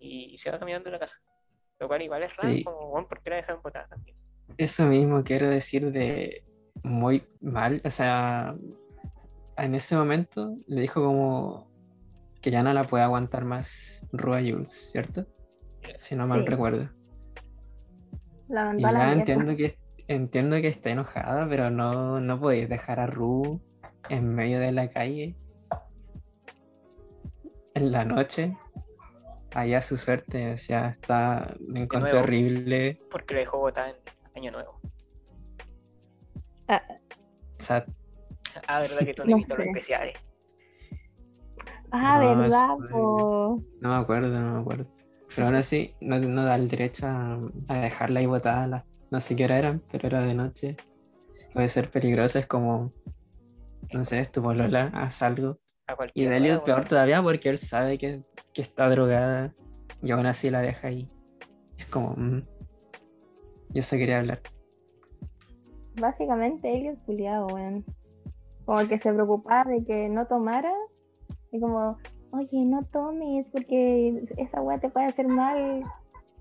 Y 0.06 0.38
se 0.38 0.52
va 0.52 0.60
caminando 0.60 0.90
a 0.90 0.94
la 0.94 1.00
casa. 1.00 1.18
Lo 1.80 1.88
cual 1.88 2.02
igual 2.02 2.24
es 2.24 2.36
raro, 2.38 2.50
Sí. 2.56 2.64
como, 2.64 2.88
bueno, 2.90 3.08
¿por 3.08 3.22
qué 3.22 3.30
la 3.32 3.36
dejaron 3.38 3.62
botada 3.62 3.88
también? 3.88 4.16
Eso 4.58 4.86
mismo 4.86 5.24
quiero 5.24 5.50
decir 5.50 5.92
de 5.92 6.44
muy 6.84 7.24
mal, 7.42 7.82
o 7.84 7.90
sea, 7.92 8.56
en 9.58 9.76
ese 9.76 9.96
momento 9.98 10.56
le 10.68 10.82
dijo 10.82 11.04
como 11.04 11.70
que 12.42 12.52
ya 12.52 12.62
no 12.62 12.72
la 12.74 12.84
puede 12.86 13.04
aguantar 13.04 13.44
más 13.44 14.06
Rua 14.12 14.40
Jules, 14.42 14.92
¿cierto? 14.92 15.26
Si 16.00 16.16
no 16.16 16.28
mal 16.28 16.44
Sí. 16.44 16.50
recuerdo. 16.50 16.90
La 18.48 18.76
Y 18.78 18.82
mandó 18.84 18.88
a 18.88 18.92
la 18.92 19.00
ya 19.00 19.12
entiendo 19.14 19.56
que 19.56 19.78
entiendo 20.08 20.56
que 20.58 20.68
está 20.68 20.92
enojada, 20.92 21.48
pero 21.50 21.72
no, 21.72 22.20
no 22.20 22.40
podéis 22.40 22.70
dejar 22.70 23.00
a 23.00 23.08
Ru 23.08 23.60
en 24.10 24.36
medio 24.36 24.60
de 24.60 24.72
la 24.72 24.90
calle 24.92 25.36
en 27.74 27.92
la 27.92 28.06
noche. 28.06 28.56
Allá 29.56 29.82
su 29.82 29.96
suerte, 29.98 30.54
o 30.54 30.58
sea, 30.58 30.98
está, 31.02 31.56
me 31.68 31.84
encontré 31.84 32.12
nuevo. 32.12 32.24
horrible. 32.26 33.00
Porque 33.10 33.34
la 33.34 33.40
dejó 33.40 33.60
botada 33.60 33.90
en 33.90 33.96
Año 34.36 34.52
Nuevo. 34.52 34.80
O 36.68 37.64
sea, 37.64 37.86
Ah, 38.68 38.80
verdad 38.82 39.00
que 39.06 39.14
tú 39.14 39.24
No 39.26 39.38
invitó 39.38 39.56
los 39.56 39.66
especiales. 39.68 40.16
Ah, 41.92 42.20
No, 42.20 42.38
verdad, 42.38 42.68
po. 42.92 43.64
no 43.80 43.90
me 43.90 43.96
acuerdo, 43.96 44.28
no 44.40 44.54
me 44.56 44.60
acuerdo. 44.62 44.86
Pero 45.34 45.48
aún 45.48 45.56
así, 45.56 45.96
no, 46.02 46.20
no 46.20 46.44
da 46.44 46.56
el 46.56 46.68
derecho 46.70 47.08
a, 47.08 47.40
a 47.70 47.78
dejarla 47.80 48.20
ahí 48.20 48.26
botada. 48.26 48.68
la- 48.68 48.86
no 49.12 49.22
sé 49.22 49.36
qué 49.36 49.46
hora 49.46 49.58
eran, 49.58 49.82
pero 49.92 50.08
era 50.08 50.22
de 50.22 50.34
noche. 50.34 50.76
Puede 51.54 51.70
ser 51.70 51.90
peligroso, 51.90 52.40
es 52.40 52.48
como, 52.48 52.92
no 53.94 54.04
sé, 54.04 54.20
es 54.20 54.32
tu 54.32 54.42
polola, 54.42 54.92
haz 54.94 55.22
algo. 55.22 55.60
A 55.88 55.94
Y 55.94 55.96
cualquier 55.96 56.30
de 56.30 56.38
Elliot 56.38 56.56
hora, 56.58 56.66
peor 56.66 56.86
todavía 56.86 57.22
porque 57.22 57.50
él 57.50 57.58
sabe 57.58 57.98
que, 57.98 58.24
que 58.54 58.62
está 58.62 58.90
drogada 58.90 59.54
y 60.02 60.12
aún 60.12 60.26
así 60.26 60.50
la 60.50 60.62
deja 60.62 60.88
ahí. 60.88 61.10
Es 61.78 61.86
como, 61.88 62.14
mm, 62.18 62.42
yo 63.70 63.82
se 63.82 63.98
quería 63.98 64.20
hablar. 64.20 64.42
Básicamente 66.00 66.74
Elliot 66.76 66.98
culiado, 67.06 67.48
weón. 67.48 67.86
Como 68.66 68.88
que 68.88 68.98
se 69.00 69.14
preocupaba 69.14 69.70
de 69.70 69.86
que 69.86 70.10
no 70.10 70.26
tomara. 70.28 70.72
Y 71.52 71.60
como, 71.60 71.98
oye, 72.32 72.66
no 72.66 72.84
tomes 72.86 73.48
porque 73.50 74.24
esa 74.38 74.62
weá 74.62 74.80
te 74.80 74.90
puede 74.90 75.06
hacer 75.06 75.28
mal 75.28 75.84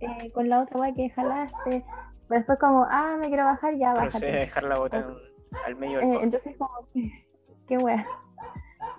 eh, 0.00 0.30
con 0.32 0.48
la 0.48 0.62
otra 0.62 0.80
weá 0.80 0.94
que 0.94 1.10
jalaste. 1.10 1.84
Pero 2.28 2.38
después 2.40 2.58
como, 2.58 2.86
ah, 2.88 3.16
me 3.20 3.28
quiero 3.28 3.44
bajar, 3.44 3.76
ya 3.76 3.92
bájate. 3.92 4.24
dejarla 4.26 4.78
botada 4.78 5.12
en- 5.12 5.58
al 5.66 5.76
medio 5.76 5.98
del 5.98 6.08
Eh, 6.14 6.18
entonces 6.22 6.56
como, 6.56 6.70
qué 7.68 7.78
weá. 7.78 8.06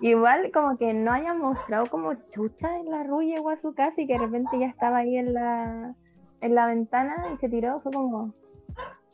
Igual 0.00 0.50
como 0.52 0.76
que 0.76 0.92
no 0.92 1.12
haya 1.12 1.32
mostrado 1.32 1.86
como 1.86 2.14
chucha 2.30 2.78
en 2.78 2.90
la 2.90 3.02
rulla 3.02 3.36
llegó 3.36 3.50
a 3.50 3.60
su 3.60 3.74
casa 3.74 4.00
y 4.00 4.06
que 4.06 4.14
de 4.14 4.18
repente 4.18 4.58
ya 4.58 4.66
estaba 4.66 4.98
ahí 4.98 5.16
en 5.16 5.32
la, 5.32 5.94
en 6.40 6.54
la 6.54 6.66
ventana 6.66 7.32
y 7.34 7.38
se 7.38 7.48
tiró, 7.48 7.80
fue 7.80 7.92
como, 7.92 8.34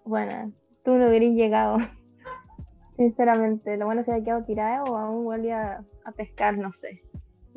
bueno, 0.05 0.53
tú 0.85 0.93
no 0.95 1.09
hubieras 1.09 1.31
llegado. 1.31 1.77
Sinceramente, 2.97 3.77
lo 3.77 3.87
bueno 3.87 4.05
se 4.05 4.13
había 4.13 4.25
quedado 4.25 4.45
tirada 4.45 4.85
o 4.85 4.97
aún 4.97 5.25
volvía 5.25 5.85
a 6.05 6.13
pescar, 6.13 6.59
no 6.59 6.73
sé. 6.73 7.03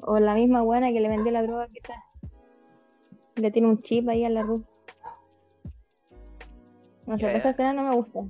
O 0.02 0.20
la 0.20 0.36
misma 0.36 0.62
buena 0.62 0.92
que 0.92 1.00
le 1.00 1.10
vendió 1.10 1.32
la 1.32 1.44
droga 1.44 1.68
quizás. 1.68 1.98
Le 3.36 3.52
tiene 3.52 3.68
un 3.68 3.82
chip 3.82 4.08
ahí 4.08 4.24
a 4.24 4.30
la 4.30 4.44
rulla. 4.44 4.66
No 7.06 7.18
sé, 7.18 7.36
esa 7.36 7.50
escena 7.50 7.74
no 7.74 7.84
me 7.84 7.96
gustó. 7.96 8.28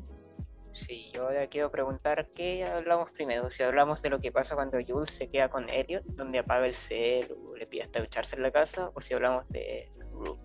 Sí, 0.75 1.10
yo 1.13 1.24
ahora 1.24 1.48
quiero 1.48 1.72
preguntar 1.72 2.27
qué 2.36 2.65
hablamos 2.65 3.10
primero. 3.12 3.50
Si 3.50 3.63
hablamos 3.63 4.01
de 4.01 4.10
lo 4.10 4.20
que 4.20 4.34
pasa 4.34 4.55
cuando 4.55 4.77
Jules 4.86 5.10
se 5.10 5.29
queda 5.29 5.50
con 5.50 5.70
Elliot, 5.70 6.03
donde 6.03 6.39
apaga 6.39 6.67
el 6.67 6.75
cel 6.75 7.32
o 7.32 7.55
le 7.55 7.65
pide 7.65 7.84
hasta 7.84 8.01
ducharse 8.01 8.36
en 8.36 8.41
la 8.41 8.51
casa, 8.51 8.91
o 8.94 9.00
si 9.00 9.13
hablamos 9.13 9.48
de 9.50 9.89
Rue 10.12 10.38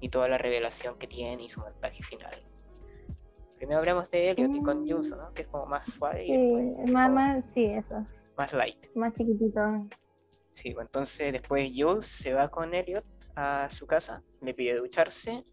y 0.00 0.08
toda 0.08 0.28
la 0.28 0.36
revelación 0.36 0.98
que 0.98 1.06
tiene 1.06 1.44
y 1.44 1.48
su 1.48 1.60
montaje 1.60 2.02
final. 2.02 2.44
Primero 3.56 3.78
hablamos 3.78 4.10
de 4.10 4.30
Elliot 4.30 4.52
y 4.52 4.62
con. 4.62 4.88
Jules, 4.88 5.10
¿no? 5.10 5.32
Que 5.32 5.42
es 5.42 5.48
como 5.48 5.66
más 5.66 5.86
suave 5.86 6.26
y 6.26 6.32
después 6.32 6.90
más, 6.90 7.44
sí, 7.52 7.66
eso. 7.66 8.04
más 8.36 8.52
light. 8.52 8.84
Más 8.96 9.14
chiquitito. 9.14 9.60
Sí, 10.50 10.74
pues 10.74 10.86
entonces 10.86 11.32
después 11.32 11.70
Jules 11.72 12.04
se 12.04 12.34
va 12.34 12.48
con 12.48 12.74
Elliot 12.74 13.04
a 13.36 13.68
su 13.70 13.86
casa, 13.86 14.24
le 14.40 14.54
pide 14.54 14.76
ducharse, 14.76 15.44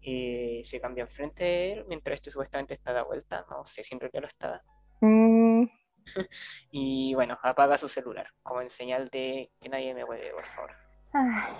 y 0.00 0.64
se 0.64 0.80
cambia 0.80 1.02
enfrente 1.02 1.44
de 1.44 1.72
él 1.72 1.84
mientras 1.88 2.14
este 2.14 2.30
supuestamente 2.30 2.74
está 2.74 2.92
de 2.92 3.02
vuelta, 3.02 3.44
no 3.50 3.64
sé 3.66 3.82
si 3.84 3.94
en 3.94 4.00
realidad 4.00 4.22
lo 4.22 4.28
está. 4.28 4.62
Mm, 5.00 5.64
Y 6.70 7.14
bueno, 7.14 7.38
apaga 7.42 7.76
su 7.76 7.88
celular, 7.88 8.28
como 8.42 8.60
en 8.62 8.70
señal 8.70 9.08
de 9.10 9.50
que 9.60 9.68
nadie 9.68 9.94
me 9.94 10.04
huele, 10.04 10.30
por 10.32 10.46
favor. 10.46 10.72
ay, 11.12 11.54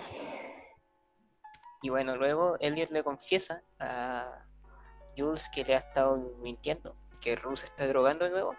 Y 1.81 1.89
bueno, 1.89 2.15
luego 2.17 2.57
Elliot 2.59 2.91
le 2.91 3.03
confiesa 3.03 3.61
a 3.79 4.45
Jules 5.17 5.49
que 5.53 5.63
le 5.63 5.75
ha 5.75 5.79
estado 5.79 6.17
mintiendo, 6.41 6.95
que 7.21 7.35
Rose 7.35 7.65
está 7.67 7.87
drogando 7.87 8.25
de 8.25 8.31
nuevo. 8.31 8.55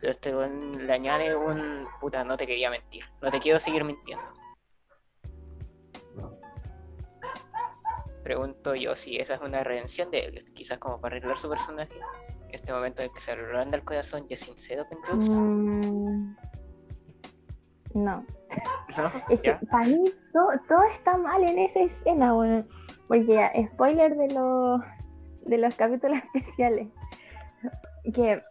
Pero 0.00 0.10
este 0.10 0.32
le 0.32 0.92
añade 0.92 1.34
un 1.36 1.86
puta, 2.00 2.24
no 2.24 2.36
te 2.36 2.46
quería 2.46 2.68
mentir, 2.68 3.04
no 3.22 3.30
te 3.30 3.40
quiero 3.40 3.58
seguir 3.58 3.84
mintiendo. 3.84 4.24
Pregunto 8.24 8.74
yo 8.74 8.96
si 8.96 9.18
esa 9.18 9.34
es 9.34 9.42
una 9.42 9.62
redención 9.62 10.10
de 10.10 10.24
Elliot, 10.24 10.54
quizás 10.54 10.78
como 10.78 10.98
para 10.98 11.16
arreglar 11.16 11.38
su 11.38 11.46
personaje. 11.46 11.92
En 12.48 12.54
este 12.54 12.72
momento 12.72 13.02
en 13.02 13.12
que 13.12 13.20
se 13.20 13.36
le 13.36 13.60
anda 13.60 13.76
el 13.76 13.84
corazón 13.84 14.24
y 14.30 14.32
es 14.32 14.40
sincero 14.40 14.86
con 14.88 14.98
Jules. 15.02 15.28
mm, 15.28 16.36
no. 17.94 18.24
¿No? 18.96 19.10
Es 19.28 19.40
que 19.42 19.48
¿Ya? 19.48 19.60
para 19.70 19.86
mí 19.88 20.04
todo, 20.32 20.48
todo 20.66 20.82
está 20.84 21.18
mal 21.18 21.44
en 21.44 21.58
esa 21.58 21.80
escena, 21.80 22.32
bueno, 22.32 22.64
porque 23.08 23.26
ya, 23.26 23.52
spoiler 23.72 24.16
de 24.16 24.34
los 24.34 24.80
de 25.44 25.58
los 25.58 25.74
capítulos 25.74 26.18
especiales. 26.34 26.88
Que 28.14 28.42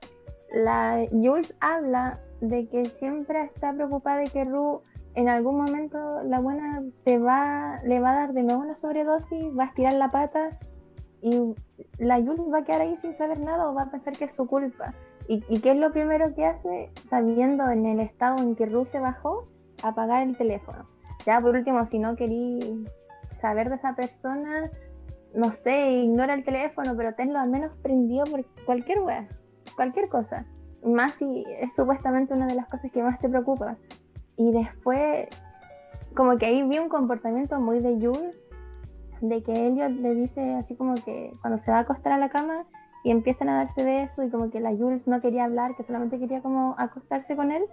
la 0.54 1.04
Jules 1.12 1.56
habla 1.62 2.20
de 2.42 2.68
que 2.68 2.86
siempre 2.86 3.46
está 3.46 3.74
preocupada 3.74 4.20
de 4.20 4.30
que 4.30 4.44
Ru 4.44 4.84
en 5.16 5.30
algún 5.30 5.58
momento 5.58 6.24
la 6.24 6.40
buena 6.40 6.82
se 7.04 7.18
va, 7.20 7.80
le 7.84 8.00
va 8.00 8.12
a 8.12 8.16
dar 8.16 8.34
de 8.34 8.44
nuevo 8.44 8.62
una 8.62 8.76
sobredosis, 8.76 9.58
va 9.58 9.66
a 9.66 9.68
estirar 9.68 9.94
la 9.94 10.10
pata 10.10 10.58
y 11.22 11.56
la 11.98 12.18
Jules 12.18 12.52
va 12.52 12.60
a 12.60 12.64
quedar 12.64 12.82
ahí 12.82 12.98
sin 12.98 13.14
saber 13.14 13.40
nada 13.40 13.70
o 13.70 13.74
va 13.74 13.84
a 13.84 13.92
pensar 13.92 14.14
que 14.14 14.26
es 14.26 14.36
su 14.36 14.48
culpa. 14.48 14.94
¿Y, 15.28 15.62
qué 15.62 15.72
es 15.72 15.78
lo 15.78 15.92
primero 15.94 16.36
que 16.36 16.46
hace? 16.46 16.92
Sabiendo 17.10 17.70
en 17.70 17.86
el 17.86 18.02
estado 18.02 18.44
en 18.44 18.56
que 18.56 18.66
Ru 18.66 18.84
se 18.84 19.00
bajó, 19.00 19.48
apagar 19.82 20.24
el 20.24 20.36
teléfono. 20.36 20.86
Ya 21.26 21.40
por 21.40 21.56
último, 21.56 21.86
si 21.86 21.98
no 21.98 22.18
querí 22.18 22.86
saber 23.40 23.70
de 23.70 23.76
esa 23.76 23.96
persona, 23.96 24.70
no 25.34 25.52
sé, 25.52 25.92
ignora 25.92 26.34
el 26.34 26.44
teléfono, 26.44 26.94
pero 26.98 27.14
tenlo 27.16 27.40
al 27.40 27.50
menos 27.50 27.72
prendido 27.82 28.26
por 28.26 28.44
cualquier 28.66 29.00
wea, 29.00 29.30
cualquier 29.78 30.10
cosa. 30.10 30.46
Más 30.84 31.14
si 31.14 31.46
es 31.58 31.74
supuestamente 31.74 32.34
una 32.34 32.48
de 32.48 32.56
las 32.56 32.68
cosas 32.68 32.92
que 32.92 33.02
más 33.02 33.18
te 33.20 33.30
preocupa. 33.30 33.78
Y 34.38 34.52
después, 34.52 35.28
como 36.16 36.38
que 36.38 36.48
ahí 36.48 36.64
vi 36.64 36.80
un 36.80 36.90
comportamiento 36.90 37.60
muy 37.60 37.80
de 37.80 37.94
Jules, 37.94 38.40
de 39.22 39.42
que 39.42 39.68
Elliot 39.68 39.92
le 39.92 40.16
dice 40.16 40.54
así 40.56 40.76
como 40.76 40.96
que 40.96 41.32
cuando 41.42 41.58
se 41.58 41.72
va 41.72 41.78
a 41.78 41.82
acostar 41.82 42.12
a 42.14 42.18
la 42.18 42.30
cama 42.30 42.66
y 43.04 43.12
empiezan 43.12 43.50
a 43.50 43.56
darse 43.56 43.84
besos 43.84 44.26
y 44.26 44.30
como 44.30 44.50
que 44.50 44.60
la 44.60 44.72
Jules 44.72 45.08
no 45.08 45.22
quería 45.22 45.46
hablar, 45.46 45.76
que 45.76 45.84
solamente 45.84 46.20
quería 46.20 46.42
como 46.42 46.76
acostarse 46.78 47.36
con 47.36 47.52
él. 47.52 47.64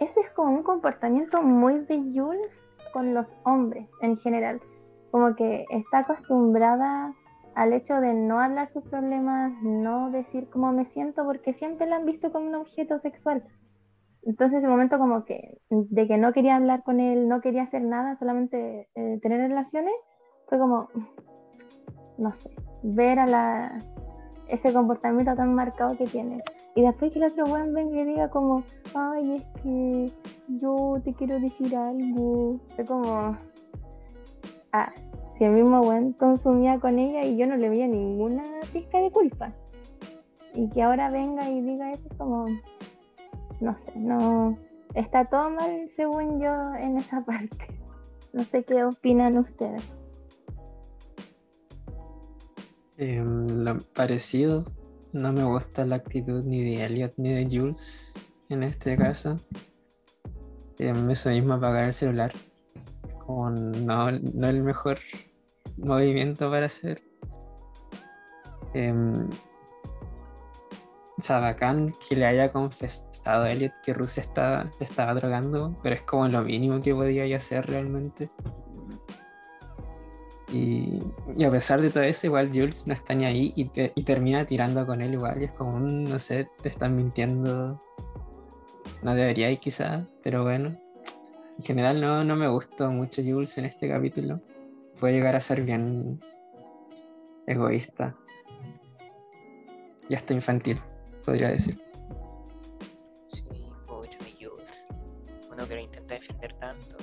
Ese 0.00 0.20
es 0.20 0.30
como 0.30 0.52
un 0.52 0.62
comportamiento 0.62 1.42
muy 1.42 1.80
de 1.86 1.98
Jules 2.14 2.52
con 2.92 3.14
los 3.14 3.26
hombres 3.44 3.88
en 4.00 4.16
general. 4.18 4.60
Como 5.10 5.34
que 5.34 5.64
está 5.70 5.98
acostumbrada 5.98 7.14
al 7.54 7.72
hecho 7.72 8.00
de 8.00 8.12
no 8.12 8.38
hablar 8.38 8.70
sus 8.72 8.84
problemas, 8.84 9.52
no 9.62 10.10
decir 10.10 10.48
cómo 10.50 10.72
me 10.72 10.84
siento, 10.84 11.24
porque 11.24 11.52
siempre 11.52 11.86
la 11.86 11.96
han 11.96 12.04
visto 12.04 12.30
como 12.30 12.46
un 12.46 12.54
objeto 12.54 12.98
sexual. 12.98 13.42
Entonces 14.26 14.58
ese 14.58 14.68
momento 14.68 14.98
como 14.98 15.24
que 15.24 15.58
de 15.70 16.08
que 16.08 16.18
no 16.18 16.32
quería 16.32 16.56
hablar 16.56 16.82
con 16.82 16.98
él, 16.98 17.28
no 17.28 17.40
quería 17.40 17.62
hacer 17.62 17.82
nada, 17.82 18.16
solamente 18.16 18.88
eh, 18.96 19.18
tener 19.22 19.40
relaciones, 19.40 19.94
fue 20.48 20.58
como, 20.58 20.88
no 22.18 22.34
sé, 22.34 22.50
ver 22.82 23.20
a 23.20 23.26
la 23.26 23.82
ese 24.48 24.72
comportamiento 24.72 25.34
tan 25.34 25.54
marcado 25.54 25.96
que 25.96 26.06
tiene. 26.06 26.42
Y 26.74 26.82
después 26.82 27.12
que 27.12 27.20
el 27.20 27.26
otro 27.26 27.44
weón 27.46 27.72
venga 27.72 28.00
y 28.00 28.04
diga 28.04 28.28
como, 28.28 28.62
ay, 28.94 29.36
es 29.36 29.44
que 29.62 30.10
yo 30.48 31.00
te 31.04 31.14
quiero 31.14 31.40
decir 31.40 31.74
algo. 31.76 32.58
Fue 32.74 32.84
como, 32.84 33.36
ah, 34.72 34.92
si 35.34 35.44
el 35.44 35.52
mismo 35.52 35.80
weón 35.80 36.12
consumía 36.12 36.78
con 36.78 36.98
ella 36.98 37.22
y 37.22 37.36
yo 37.36 37.46
no 37.46 37.56
le 37.56 37.68
veía 37.68 37.86
ninguna 37.86 38.42
pizca 38.72 38.98
de 38.98 39.10
culpa. 39.10 39.52
Y 40.54 40.68
que 40.70 40.82
ahora 40.82 41.10
venga 41.10 41.48
y 41.48 41.60
diga 41.60 41.90
eso 41.92 42.08
es 42.10 42.16
como, 42.18 42.46
no 43.60 43.76
sé, 43.78 43.98
no, 43.98 44.58
está 44.94 45.24
todo 45.24 45.50
mal 45.50 45.88
según 45.94 46.40
yo 46.40 46.74
en 46.74 46.98
esa 46.98 47.20
parte. 47.24 47.80
No 48.32 48.44
sé 48.44 48.64
qué 48.64 48.84
opinan 48.84 49.38
ustedes. 49.38 49.82
Em, 52.98 53.64
lo 53.64 53.78
parecido, 53.94 54.64
no 55.12 55.32
me 55.32 55.44
gusta 55.44 55.84
la 55.84 55.96
actitud 55.96 56.42
ni 56.44 56.62
de 56.64 56.84
Elliot 56.84 57.14
ni 57.16 57.32
de 57.32 57.44
Jules 57.44 58.14
en 58.48 58.62
este 58.62 58.96
caso. 58.96 59.38
Em, 60.78 61.10
eso 61.10 61.30
mismo, 61.30 61.54
apagar 61.54 61.84
el 61.84 61.94
celular. 61.94 62.32
Como 63.24 63.50
no, 63.50 64.10
no 64.12 64.48
el 64.48 64.62
mejor 64.62 64.98
movimiento 65.76 66.50
para 66.50 66.66
hacer. 66.66 67.02
Bacán 71.28 71.94
que 72.08 72.16
le 72.16 72.26
haya 72.26 72.52
confesado 72.52 73.05
Elliot 73.26 73.72
que 73.82 73.92
Rusia 73.92 74.22
estaba, 74.22 74.70
estaba 74.80 75.14
drogando, 75.14 75.76
pero 75.82 75.94
es 75.94 76.02
como 76.02 76.28
lo 76.28 76.42
mínimo 76.42 76.80
que 76.80 76.94
podía 76.94 77.36
hacer 77.36 77.66
realmente. 77.66 78.30
Y, 80.52 81.00
a 81.44 81.50
pesar 81.50 81.80
de 81.80 81.90
todo 81.90 82.04
eso, 82.04 82.28
igual 82.28 82.50
Jules 82.54 82.86
no 82.86 82.94
está 82.94 83.14
ni 83.14 83.24
ahí 83.24 83.52
y, 83.56 83.70
y, 83.74 84.04
termina 84.04 84.46
tirando 84.46 84.86
con 84.86 85.02
él 85.02 85.14
igual. 85.14 85.42
Y 85.42 85.46
es 85.46 85.52
como, 85.52 85.74
un, 85.74 86.04
no 86.04 86.18
sé, 86.18 86.48
te 86.62 86.68
están 86.68 86.94
mintiendo. 86.94 87.82
No 89.02 89.14
debería 89.14 89.50
ir 89.50 89.58
quizás, 89.58 90.08
pero 90.22 90.44
bueno. 90.44 90.76
En 91.58 91.64
general 91.64 92.00
no, 92.00 92.22
no 92.22 92.36
me 92.36 92.48
gustó 92.48 92.90
mucho 92.90 93.22
Jules 93.22 93.56
en 93.58 93.64
este 93.64 93.88
capítulo. 93.88 94.40
Puede 95.00 95.14
llegar 95.14 95.34
a 95.34 95.40
ser 95.40 95.62
bien 95.62 96.20
egoísta. 97.46 98.14
Y 100.08 100.14
hasta 100.14 100.34
infantil, 100.34 100.78
podría 101.24 101.48
decir. 101.48 101.85
Uno 105.56 105.66
que 105.66 105.74
lo 105.74 105.80
intenta 105.80 106.14
defender 106.14 106.52
tanto 106.54 106.96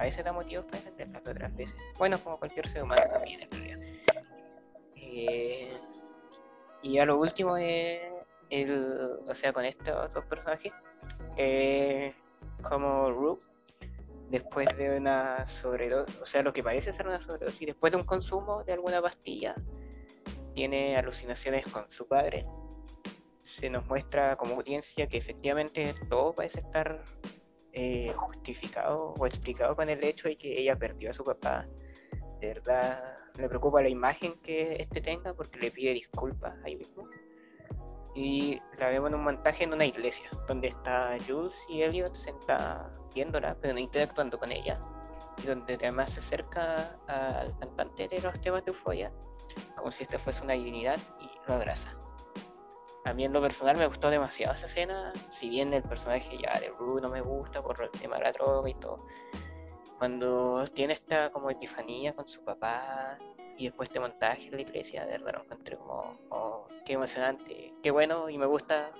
a 0.00 0.04
veces 0.04 0.24
da 0.24 0.32
motivos 0.32 0.64
para 0.64 0.78
defenderla, 0.78 1.20
pero 1.22 1.36
otras 1.36 1.54
veces, 1.54 1.76
bueno, 1.98 2.18
como 2.24 2.38
cualquier 2.38 2.66
ser 2.66 2.84
humano 2.84 3.02
también 3.12 3.42
en 3.42 3.50
realidad. 3.50 3.78
Eh, 4.96 5.78
y 6.82 6.98
a 6.98 7.04
lo 7.04 7.18
último, 7.18 7.58
eh, 7.58 8.10
el, 8.48 9.18
o 9.26 9.34
sea, 9.34 9.52
con 9.52 9.66
estos 9.66 10.14
dos 10.14 10.24
personajes, 10.24 10.72
eh, 11.36 12.14
como 12.62 13.10
Rook, 13.10 13.42
después 14.30 14.68
de 14.78 14.96
una 14.96 15.44
sobredosis, 15.44 16.18
o 16.18 16.24
sea, 16.24 16.40
lo 16.40 16.54
que 16.54 16.62
parece 16.62 16.94
ser 16.94 17.06
una 17.06 17.20
sobredosis, 17.20 17.66
después 17.66 17.92
de 17.92 17.98
un 17.98 18.04
consumo 18.04 18.64
de 18.64 18.72
alguna 18.72 19.02
pastilla, 19.02 19.54
tiene 20.54 20.96
alucinaciones 20.96 21.68
con 21.68 21.90
su 21.90 22.08
padre. 22.08 22.46
Se 23.42 23.68
nos 23.68 23.84
muestra 23.86 24.36
como 24.36 24.54
audiencia 24.54 25.06
que 25.08 25.18
efectivamente 25.18 25.94
todo 26.08 26.32
parece 26.32 26.60
estar 26.60 27.02
eh, 27.72 28.12
justificado 28.16 29.14
o 29.18 29.26
explicado 29.26 29.76
con 29.76 29.88
el 29.88 30.02
hecho 30.02 30.28
de 30.28 30.36
que 30.36 30.58
ella 30.60 30.76
perdió 30.76 31.10
a 31.10 31.12
su 31.12 31.24
papá. 31.24 31.66
De 32.40 32.48
verdad, 32.48 33.18
me 33.38 33.48
preocupa 33.48 33.82
la 33.82 33.88
imagen 33.88 34.34
que 34.42 34.72
este 34.80 35.00
tenga 35.00 35.34
porque 35.34 35.58
le 35.60 35.70
pide 35.70 35.92
disculpas 35.92 36.54
ahí 36.64 36.76
mismo. 36.76 37.08
Y 38.14 38.58
la 38.78 38.88
vemos 38.88 39.10
en 39.10 39.14
un 39.14 39.24
montaje 39.24 39.64
en 39.64 39.72
una 39.72 39.86
iglesia, 39.86 40.28
donde 40.48 40.68
está 40.68 41.16
Jules 41.28 41.54
y 41.68 41.82
Elliot 41.82 42.16
sentados 42.16 42.90
viéndola, 43.14 43.56
pero 43.60 43.74
no 43.74 43.80
interactuando 43.80 44.38
con 44.38 44.50
ella. 44.50 44.80
Y 45.42 45.46
donde 45.46 45.74
además 45.74 46.12
se 46.12 46.20
acerca 46.20 46.98
al 47.06 47.56
cantante 47.58 48.08
de 48.08 48.20
los 48.20 48.40
temas 48.40 48.64
de 48.64 48.72
euforia, 48.72 49.12
como 49.76 49.92
si 49.92 50.02
esta 50.02 50.18
fuese 50.18 50.42
una 50.42 50.54
divinidad, 50.54 50.98
y 51.20 51.30
lo 51.46 51.54
abraza. 51.54 51.94
A 53.04 53.14
mí 53.14 53.24
en 53.24 53.32
lo 53.32 53.40
personal 53.40 53.76
me 53.78 53.86
gustó 53.86 54.10
demasiado 54.10 54.54
esa 54.54 54.66
escena, 54.66 55.12
si 55.30 55.48
bien 55.48 55.72
el 55.72 55.82
personaje 55.82 56.36
ya 56.36 56.60
de 56.60 56.68
Rue 56.68 57.00
no 57.00 57.08
me 57.08 57.22
gusta 57.22 57.62
por 57.62 57.80
el 57.82 57.90
tema 57.90 58.18
de 58.18 58.24
la 58.24 58.68
y 58.68 58.74
todo. 58.74 59.06
Cuando 59.98 60.66
tiene 60.74 60.94
esta 60.94 61.30
como 61.30 61.50
epifanía 61.50 62.14
con 62.14 62.28
su 62.28 62.42
papá 62.44 63.16
y 63.56 63.64
después 63.64 63.88
este 63.88 64.00
montaje 64.00 64.46
en 64.48 64.56
la 64.56 64.60
iglesia, 64.62 65.06
de 65.06 65.12
verdad 65.12 65.34
lo 65.34 65.44
encontré 65.44 65.76
como, 65.76 66.12
oh, 66.28 66.66
qué 66.84 66.94
emocionante, 66.94 67.72
qué 67.82 67.90
bueno 67.90 68.28
y 68.28 68.36
me 68.36 68.46
gusta 68.46 68.90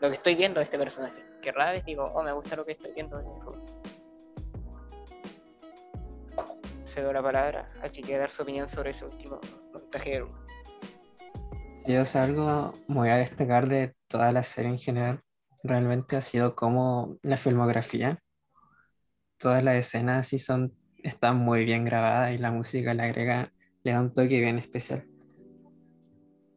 lo 0.00 0.08
que 0.08 0.14
estoy 0.14 0.34
viendo 0.34 0.60
de 0.60 0.64
este 0.64 0.78
personaje. 0.78 1.24
Que 1.40 1.50
rara 1.50 1.72
vez 1.72 1.84
digo, 1.84 2.04
oh, 2.04 2.22
me 2.22 2.32
gusta 2.32 2.56
lo 2.56 2.64
que 2.64 2.72
estoy 2.72 2.92
viendo 2.92 3.16
de 3.16 3.24
Rue. 3.40 3.58
Cedo 6.84 7.12
la 7.12 7.22
palabra 7.22 7.70
a 7.82 7.88
quien 7.88 8.04
quiera 8.04 8.20
dar 8.20 8.30
su 8.30 8.42
opinión 8.42 8.68
sobre 8.68 8.90
ese 8.90 9.04
último 9.04 9.40
montaje 9.72 10.10
de 10.10 10.20
Rue. 10.20 10.45
Yo 11.86 12.02
algo 12.14 12.74
voy 12.88 13.10
a 13.10 13.16
destacar 13.16 13.68
de 13.68 13.94
toda 14.08 14.32
la 14.32 14.42
serie 14.42 14.72
en 14.72 14.78
general, 14.78 15.20
realmente 15.62 16.16
ha 16.16 16.22
sido 16.22 16.56
como 16.56 17.16
la 17.22 17.36
filmografía. 17.36 18.18
Todas 19.38 19.62
las 19.62 19.76
escenas 19.76 20.26
sí 20.26 20.40
son, 20.40 20.74
están 21.04 21.36
muy 21.36 21.64
bien 21.64 21.84
grabadas 21.84 22.34
y 22.34 22.38
la 22.38 22.50
música 22.50 22.92
le 22.92 23.04
agrega, 23.04 23.52
le 23.84 23.92
da 23.92 24.00
un 24.00 24.12
toque 24.12 24.40
bien 24.40 24.58
especial. 24.58 25.04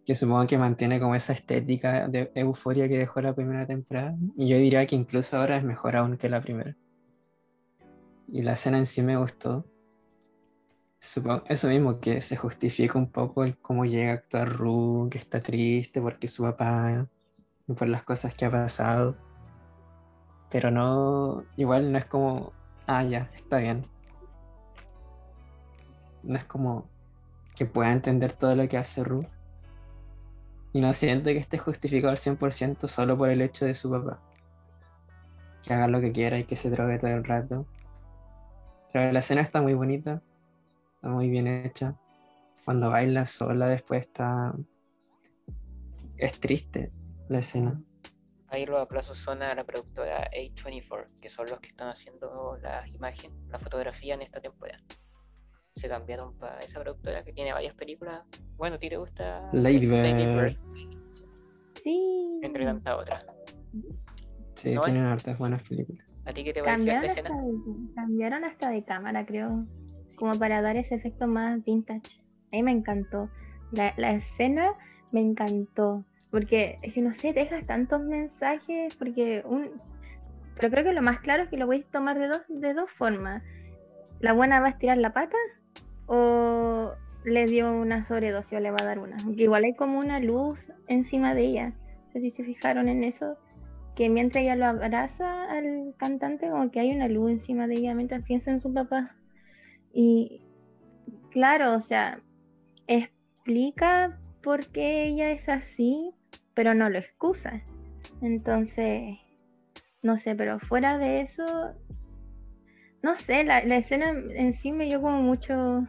Que 0.04 0.16
supongo 0.16 0.48
que 0.48 0.58
mantiene 0.58 1.00
como 1.00 1.14
esa 1.14 1.34
estética 1.34 2.08
de 2.08 2.32
euforia 2.34 2.88
que 2.88 2.98
dejó 2.98 3.22
la 3.22 3.36
primera 3.36 3.68
temporada. 3.68 4.16
Y 4.36 4.48
yo 4.48 4.58
diría 4.58 4.88
que 4.88 4.96
incluso 4.96 5.38
ahora 5.38 5.58
es 5.58 5.64
mejor 5.64 5.96
aún 5.96 6.18
que 6.18 6.28
la 6.28 6.42
primera. 6.42 6.76
Y 8.28 8.42
la 8.42 8.54
escena 8.54 8.80
en 8.80 8.88
sí 8.88 9.04
me 9.04 9.16
gustó 9.16 9.64
Supongo, 11.00 11.44
eso 11.48 11.70
mismo, 11.70 12.00
que 12.02 12.20
se 12.22 12.36
justifica 12.36 13.00
un 13.00 13.10
poco 13.10 13.46
el 13.46 13.58
cómo 13.58 13.86
llega 13.86 14.12
a 14.12 14.16
actuar 14.16 14.50
Ru, 14.50 15.08
que 15.10 15.18
está 15.18 15.42
triste 15.42 16.02
porque 16.02 16.28
su 16.28 16.44
papá, 16.44 17.08
y 17.68 17.74
por 17.74 17.88
las 17.88 18.04
cosas 18.04 18.36
que 18.36 18.46
ha 18.46 18.52
pasado. 18.52 19.16
Pero 20.52 20.72
no, 20.72 21.46
igual 21.56 21.92
no 21.92 21.98
es 21.98 22.06
como, 22.06 22.52
ah, 22.88 23.04
ya, 23.04 23.32
está 23.36 23.58
bien. 23.60 23.86
No 26.24 26.36
es 26.38 26.44
como 26.46 26.90
que 27.56 27.66
pueda 27.66 27.92
entender 27.94 28.34
todo 28.34 28.56
lo 28.56 28.68
que 28.68 28.78
hace 28.78 29.04
Ru. 29.04 29.24
Y 30.74 30.82
no 30.82 30.94
siente 30.94 31.34
que 31.34 31.40
esté 31.40 31.58
justificado 31.58 32.12
al 32.12 32.18
100% 32.18 32.88
solo 32.88 33.18
por 33.18 33.30
el 33.30 33.42
hecho 33.42 33.66
de 33.66 33.74
su 33.74 33.90
papá. 33.90 34.20
Que 35.64 35.74
haga 35.74 35.88
lo 35.88 36.02
que 36.02 36.12
quiera 36.12 36.38
y 36.40 36.46
que 36.46 36.56
se 36.58 36.70
drogue 36.70 37.00
todo 37.00 37.12
el 37.12 37.24
rato. 37.24 37.66
Pero 38.92 39.12
la 39.14 39.20
escena 39.20 39.42
está 39.42 39.62
muy 39.62 39.74
bonita 39.74 40.22
está 41.00 41.08
muy 41.08 41.30
bien 41.30 41.48
hecha. 41.48 41.96
Cuando 42.66 42.90
baila 42.90 43.26
sola 43.26 43.68
después 43.68 44.02
está... 44.02 44.54
Es 46.18 46.38
triste 46.42 46.92
la 47.30 47.40
escena. 47.40 47.82
Ahí 48.48 48.66
los 48.66 48.82
aplausos 48.82 49.18
son 49.18 49.42
a 49.42 49.56
la 49.56 49.64
productora 49.64 50.30
A24, 50.32 51.08
que 51.22 51.30
son 51.30 51.46
los 51.50 51.60
que 51.62 51.70
están 51.70 51.88
haciendo 51.88 52.58
la 52.62 52.86
imagen, 52.90 53.32
la 53.48 53.60
fotografía 53.60 54.16
en 54.16 54.24
esta 54.24 54.42
temporada. 54.42 54.84
Se 55.76 55.88
cambiaron 55.88 56.38
para 56.38 56.60
esa 56.60 56.82
productora 56.82 57.24
que 57.24 57.32
tiene 57.32 57.54
varias 57.54 57.76
películas. 57.76 58.22
Bueno, 58.58 58.76
¿a 58.76 58.80
ti 58.80 58.90
te 58.90 58.98
gusta? 58.98 59.50
Lady 59.54 59.86
Bird. 59.86 60.58
Sí. 61.82 62.40
Entre 62.42 62.66
tantas 62.66 63.00
otras. 63.00 63.26
Sí, 64.56 64.76
tienen 64.84 65.06
hartas 65.06 65.38
buenas 65.38 65.64
películas. 65.64 66.06
¿A 66.26 66.34
ti 66.34 66.44
qué 66.44 66.52
te 66.52 66.62
pareció 66.62 66.92
esta 66.92 67.06
escena? 67.06 67.30
cambiaron 67.96 68.44
hasta 68.44 68.70
de 68.72 68.84
cámara, 68.84 69.26
creo 69.26 69.66
como 70.20 70.38
para 70.38 70.62
dar 70.62 70.76
ese 70.76 70.96
efecto 70.96 71.28
más 71.28 71.64
vintage. 71.64 72.22
A 72.52 72.58
mí 72.58 72.64
me 72.64 72.72
encantó. 72.72 73.30
La, 73.72 73.94
la 73.96 74.12
escena 74.12 74.74
me 75.12 75.22
encantó. 75.22 76.04
Porque 76.30 76.78
es 76.82 76.94
que 76.94 77.02
no 77.02 77.14
sé, 77.14 77.32
dejas 77.32 77.66
tantos 77.66 78.02
mensajes. 78.02 78.96
Porque 78.98 79.42
un. 79.46 79.70
Pero 80.56 80.72
creo 80.72 80.84
que 80.84 80.94
lo 80.94 81.02
más 81.02 81.22
claro 81.22 81.44
es 81.44 81.50
que 81.50 81.58
lo 81.58 81.72
a 81.72 81.80
tomar 81.92 82.20
de 82.20 82.28
dos, 82.28 82.42
de 82.50 82.74
dos 82.74 82.92
formas. 82.92 83.42
La 84.20 84.34
buena 84.34 84.60
va 84.60 84.68
a 84.68 84.72
estirar 84.72 84.98
la 84.98 85.14
pata. 85.14 85.38
O 86.06 86.92
le 87.24 87.46
dio 87.46 87.72
una 87.72 88.06
sobredosis 88.06 88.54
o 88.54 88.60
le 88.60 88.72
va 88.72 88.78
a 88.82 88.86
dar 88.86 89.00
una. 89.00 89.16
Aunque 89.24 89.44
igual 89.44 89.64
hay 89.64 89.74
como 89.74 90.00
una 90.00 90.20
luz 90.20 90.60
encima 90.88 91.34
de 91.34 91.46
ella. 91.46 91.70
No 91.70 92.12
sé 92.12 92.20
si 92.20 92.32
se 92.32 92.44
fijaron 92.44 92.90
en 92.90 93.06
eso. 93.06 93.38
Que 93.96 94.10
mientras 94.10 94.44
ella 94.44 94.58
lo 94.58 94.66
abraza 94.66 95.50
al 95.50 95.94
cantante, 95.98 96.50
como 96.50 96.72
que 96.72 96.82
hay 96.82 96.92
una 96.92 97.08
luz 97.08 97.32
encima 97.32 97.68
de 97.68 97.76
ella 97.76 97.94
mientras 97.96 98.24
piensa 98.24 98.52
en 98.52 98.60
su 98.60 98.74
papá. 98.74 99.16
Y 99.94 100.42
claro, 101.32 101.76
o 101.76 101.82
sea, 101.82 102.22
explica 102.88 104.20
por 104.42 104.66
qué 104.68 105.08
ella 105.08 105.32
es 105.32 105.50
así, 105.50 106.12
pero 106.54 106.74
no 106.74 106.90
lo 106.90 107.00
excusa. 107.00 107.62
Entonces, 108.22 109.18
no 110.02 110.18
sé, 110.18 110.36
pero 110.36 110.60
fuera 110.60 110.98
de 110.98 111.22
eso, 111.22 111.46
no 113.02 113.16
sé, 113.16 113.44
la, 113.44 113.60
escena 113.60 114.10
en 114.10 114.54
sí 114.54 114.72
me 114.72 114.86
dio 114.86 115.02
como 115.02 115.22
mucho, 115.22 115.88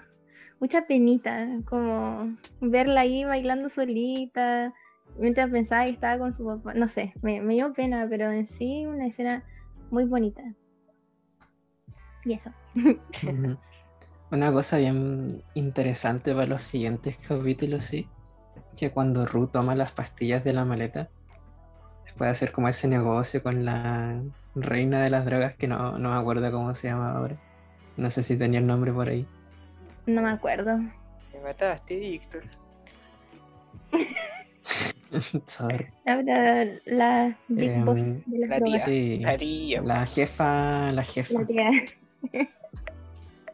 mucha 0.60 0.86
penita, 0.86 1.48
como 1.64 2.36
verla 2.60 3.02
ahí 3.02 3.24
bailando 3.24 3.68
solita, 3.68 4.72
mientras 5.18 5.50
pensaba 5.50 5.84
que 5.84 5.90
estaba 5.90 6.18
con 6.18 6.36
su 6.36 6.44
papá, 6.44 6.74
no 6.74 6.88
sé, 6.88 7.12
me, 7.22 7.40
me 7.40 7.54
dio 7.54 7.72
pena, 7.72 8.06
pero 8.08 8.30
en 8.30 8.46
sí 8.46 8.86
una 8.86 9.06
escena 9.06 9.44
muy 9.90 10.04
bonita. 10.04 10.42
Y 12.24 12.34
eso. 12.34 12.50
Una 14.30 14.52
cosa 14.52 14.78
bien 14.78 15.42
interesante 15.54 16.32
para 16.34 16.46
los 16.46 16.62
siguientes 16.62 17.16
capítulos, 17.26 17.84
sí, 17.84 18.08
que 18.78 18.90
cuando 18.90 19.26
Ru 19.26 19.48
toma 19.48 19.74
las 19.74 19.90
pastillas 19.92 20.44
de 20.44 20.52
la 20.52 20.64
maleta, 20.64 21.08
puede 22.16 22.30
hacer 22.30 22.52
como 22.52 22.68
ese 22.68 22.86
negocio 22.86 23.42
con 23.42 23.64
la 23.64 24.20
reina 24.54 25.02
de 25.02 25.10
las 25.10 25.24
drogas, 25.24 25.54
que 25.56 25.66
no, 25.66 25.98
no 25.98 26.10
me 26.10 26.16
acuerdo 26.16 26.50
cómo 26.52 26.74
se 26.74 26.88
llama 26.88 27.12
ahora. 27.16 27.36
No 27.96 28.10
sé 28.10 28.22
si 28.22 28.36
tenía 28.36 28.60
el 28.60 28.66
nombre 28.66 28.92
por 28.92 29.08
ahí. 29.08 29.26
No 30.06 30.22
me 30.22 30.30
acuerdo. 30.30 30.76
Me 30.78 31.40
mataste, 31.42 31.98
Víctor. 31.98 32.42
Sorry. 35.46 35.86
Ahora 36.06 36.64
la 36.84 37.36
Big 37.48 37.70
Em, 37.70 37.84
Boss 37.84 38.00
de 38.26 38.38
las 38.38 38.50
la 38.50 38.56
drogas. 38.58 38.84
tía. 38.84 38.86
Sí, 38.86 39.18
La 39.20 39.38
tía. 39.38 39.82
la 39.82 40.06
jefa, 40.06 40.92
la 40.92 41.02
jefa, 41.04 41.40
La 41.40 41.46
tía. 41.46 41.70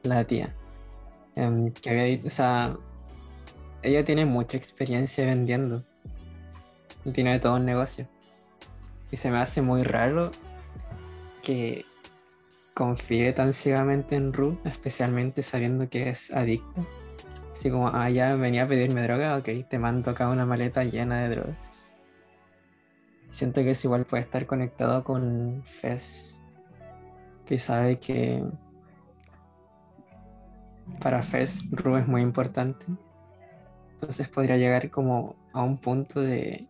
la 0.03 0.25
tía. 0.25 0.55
Em, 1.37 1.71
que 1.73 1.91
había 1.91 2.27
o 2.27 2.31
sea, 2.31 2.77
ella 3.83 4.05
tiene 4.05 4.25
mucha 4.25 4.57
experiencia 4.57 5.25
vendiendo. 5.27 5.85
Y 7.05 7.13
tiene 7.13 7.39
todo 7.39 7.55
un 7.55 7.65
negocio. 7.65 8.09
Y 9.13 9.17
se 9.17 9.31
me 9.31 9.39
hace 9.39 9.63
muy 9.63 9.85
raro 9.85 10.33
que 11.43 11.85
confíe 12.75 13.33
tan 13.33 13.55
ciegamente 13.55 14.17
en 14.17 14.33
Ru, 14.33 14.59
especialmente 14.65 15.43
sabiendo 15.43 15.89
que 15.89 16.11
es 16.11 16.33
adicta. 16.33 16.85
Así 17.53 17.71
como, 17.71 17.89
ah, 17.89 18.09
venía 18.37 18.65
a 18.65 18.69
pedirme 18.69 19.03
droga, 19.03 19.37
ok, 19.37 19.49
te 19.69 19.79
mando 19.79 20.11
acá 20.11 20.29
una 20.29 20.45
maleta 20.45 20.85
llena 20.85 21.23
de 21.23 21.37
drogas. 21.37 21.95
Siento 23.31 23.63
que 23.63 23.71
eso 23.71 23.89
igual 23.89 24.05
puede 24.05 24.25
estar 24.25 24.47
conectado 24.47 25.05
con 25.05 25.63
Fez, 25.65 26.43
que 27.47 27.59
sabe 27.59 27.99
que 27.99 28.43
para 31.01 31.23
Fez 31.23 31.65
Ru 31.71 31.97
es 31.97 32.07
muy 32.07 32.23
importante. 32.23 32.87
Entonces 33.93 34.29
podría 34.29 34.57
llegar 34.57 34.91
como 34.91 35.37
a 35.53 35.63
un 35.63 35.79
punto 35.79 36.21
de 36.21 36.67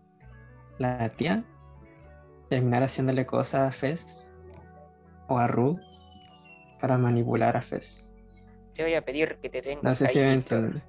la 0.78 1.08
tía 1.10 1.44
terminar 2.48 2.82
haciéndole 2.82 3.26
cosas 3.26 3.68
a 3.68 3.72
Fez 3.72 4.26
o 5.28 5.38
a 5.38 5.46
Ru 5.46 5.80
para 6.80 6.98
manipular 6.98 7.56
a 7.56 7.62
Fez. 7.62 8.14
Te 8.74 8.82
voy 8.82 8.94
a 8.94 9.02
pedir 9.02 9.38
que 9.40 9.48
te 9.48 9.62
tengas 9.62 9.82
No 9.82 9.94
sé 9.94 10.06
si 10.08 10.20
ahí, 10.20 10.36
Víctor, 10.36 10.82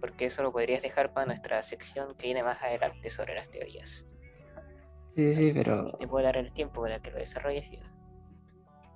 porque 0.00 0.26
eso 0.26 0.42
lo 0.42 0.52
podrías 0.52 0.82
dejar 0.82 1.12
para 1.12 1.26
nuestra 1.26 1.62
sección 1.62 2.14
que 2.16 2.28
viene 2.28 2.42
más 2.42 2.62
adelante 2.62 3.10
sobre 3.10 3.34
las 3.34 3.50
teorías. 3.50 4.06
Sí, 5.10 5.32
sí, 5.34 5.52
pero. 5.52 5.92
Te 5.98 6.08
puedo 6.08 6.24
dar 6.24 6.36
el 6.38 6.52
tiempo 6.52 6.82
para 6.82 7.00
que 7.00 7.10
lo 7.10 7.18
desarrolles 7.18 7.68
bien. 7.70 7.84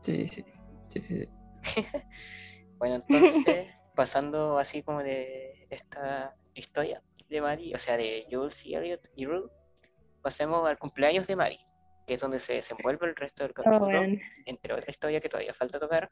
Sí, 0.01 0.27
sí. 0.29 0.45
Sí, 0.89 1.01
sí. 1.03 1.29
Bueno, 2.79 2.97
entonces, 2.97 3.69
pasando 3.95 4.59
así 4.59 4.83
como 4.83 5.03
de 5.03 5.67
esta 5.71 6.35
historia 6.55 7.03
de 7.29 7.41
Mari, 7.41 7.75
o 7.75 7.79
sea, 7.79 7.97
de 7.97 8.27
Jules 8.31 8.65
y 8.65 8.75
Elliot 8.75 9.01
y 9.17 9.27
Rue, 9.27 9.51
pasemos 10.23 10.67
al 10.69 10.79
cumpleaños 10.79 11.27
de 11.27 11.37
Mari, 11.37 11.59
que 12.07 12.15
es 12.15 12.21
donde 12.21 12.39
se 12.39 12.55
desenvuelve 12.55 13.07
el 13.07 13.17
resto 13.17 13.43
del 13.43 13.53
Oh, 13.53 13.55
capítulo, 13.55 13.87
weón. 13.87 14.21
entre 14.45 14.75
otra 14.75 14.91
historia 14.91 15.21
que 15.21 15.29
todavía 15.29 15.55
falta 15.55 15.81
tocar, 15.81 16.11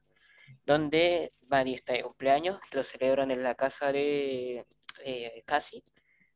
donde 0.66 1.32
Mari 1.48 1.74
está 1.74 1.92
de 1.92 2.02
cumpleaños, 2.02 2.58
lo 2.72 2.82
celebran 2.82 3.30
en 3.30 3.42
la 3.42 3.54
casa 3.54 3.92
de 3.92 4.66
eh, 5.04 5.42
Cassie, 5.46 5.84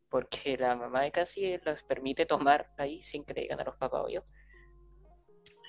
porque 0.08 0.56
la 0.56 0.74
mamá 0.76 1.02
de 1.02 1.10
Cassie 1.12 1.60
los 1.64 1.82
permite 1.84 2.24
tomar 2.26 2.70
ahí 2.78 3.02
sin 3.02 3.24
que 3.24 3.34
le 3.34 3.42
digan 3.42 3.60
a 3.60 3.64
los 3.64 3.76
papás 3.76 4.02
obvio. 4.04 4.24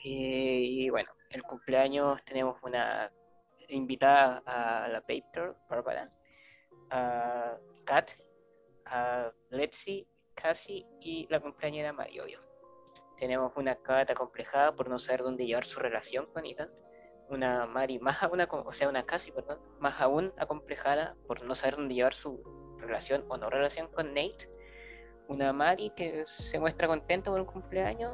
Eh, 0.05 0.61
y 0.63 0.89
bueno, 0.89 1.09
el 1.29 1.43
cumpleaños 1.43 2.23
tenemos 2.25 2.57
una 2.63 3.11
invitada 3.69 4.41
a 4.45 4.87
la 4.87 5.01
Paper, 5.01 5.55
Bárbara, 5.69 6.09
a 6.91 7.57
Kat, 7.85 8.11
a 8.85 9.31
Letzi, 9.49 10.07
Cassie 10.33 10.85
y 11.01 11.27
la 11.29 11.39
cumpleañera 11.39 11.93
Mari, 11.93 12.19
obvio. 12.19 12.39
Tenemos 13.17 13.51
una 13.55 13.75
Kat 13.75 14.09
acomplejada 14.11 14.75
por 14.75 14.89
no 14.89 14.97
saber 14.97 15.23
dónde 15.23 15.45
llevar 15.45 15.65
su 15.65 15.79
relación 15.79 16.25
con 16.27 16.45
Ethan. 16.45 16.69
Una 17.29 17.65
Mari 17.65 17.99
más 17.99 18.17
acom- 18.21 18.63
o 18.65 18.71
sea, 18.71 18.89
una 18.89 19.05
Cassie, 19.05 19.33
perdón, 19.33 19.59
más 19.79 19.99
aún 20.01 20.33
acomplejada 20.37 21.15
por 21.27 21.43
no 21.43 21.53
saber 21.53 21.75
dónde 21.75 21.95
llevar 21.95 22.13
su 22.13 22.41
relación 22.79 23.25
o 23.27 23.37
no 23.37 23.49
relación 23.49 23.87
con 23.89 24.13
Nate. 24.13 24.49
Una 25.27 25.53
Mari 25.53 25.91
que 25.95 26.25
se 26.25 26.59
muestra 26.59 26.87
contenta 26.87 27.29
por 27.29 27.39
un 27.39 27.45
cumpleaños 27.45 28.13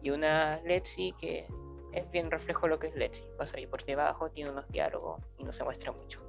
y 0.00 0.10
una 0.10 0.60
Letzi 0.62 1.14
que 1.20 1.46
es 1.92 2.10
bien 2.10 2.30
reflejo 2.30 2.68
lo 2.68 2.78
que 2.78 2.88
es 2.88 2.94
Letzi. 2.94 3.24
Pasa 3.36 3.56
ahí 3.56 3.66
por 3.66 3.84
debajo, 3.84 4.30
tiene 4.30 4.50
unos 4.50 4.68
diálogos 4.68 5.20
y 5.38 5.44
no 5.44 5.52
se 5.52 5.64
muestra 5.64 5.92
mucho. 5.92 6.22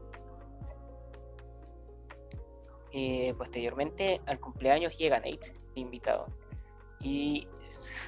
Eh, 2.92 3.34
posteriormente 3.38 4.22
al 4.26 4.40
cumpleaños 4.40 4.98
llega 4.98 5.18
Nate, 5.18 5.54
invitado, 5.76 6.28
y 7.00 7.48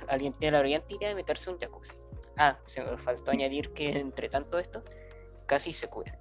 alguien 0.08 0.34
tiene 0.34 0.58
la 0.58 0.62
brillante 0.62 0.96
idea 0.96 1.10
de 1.10 1.16
meterse 1.16 1.50
un 1.50 1.60
jacuzzi. 1.60 1.94
Ah, 2.38 2.58
se 2.66 2.82
me 2.82 2.98
faltó 2.98 3.32
añadir 3.32 3.74
que 3.74 3.92
entre 3.92 4.30
tanto 4.30 4.58
esto, 4.58 4.84
casi 5.46 5.74
se 5.74 5.88
cura. 5.88 6.18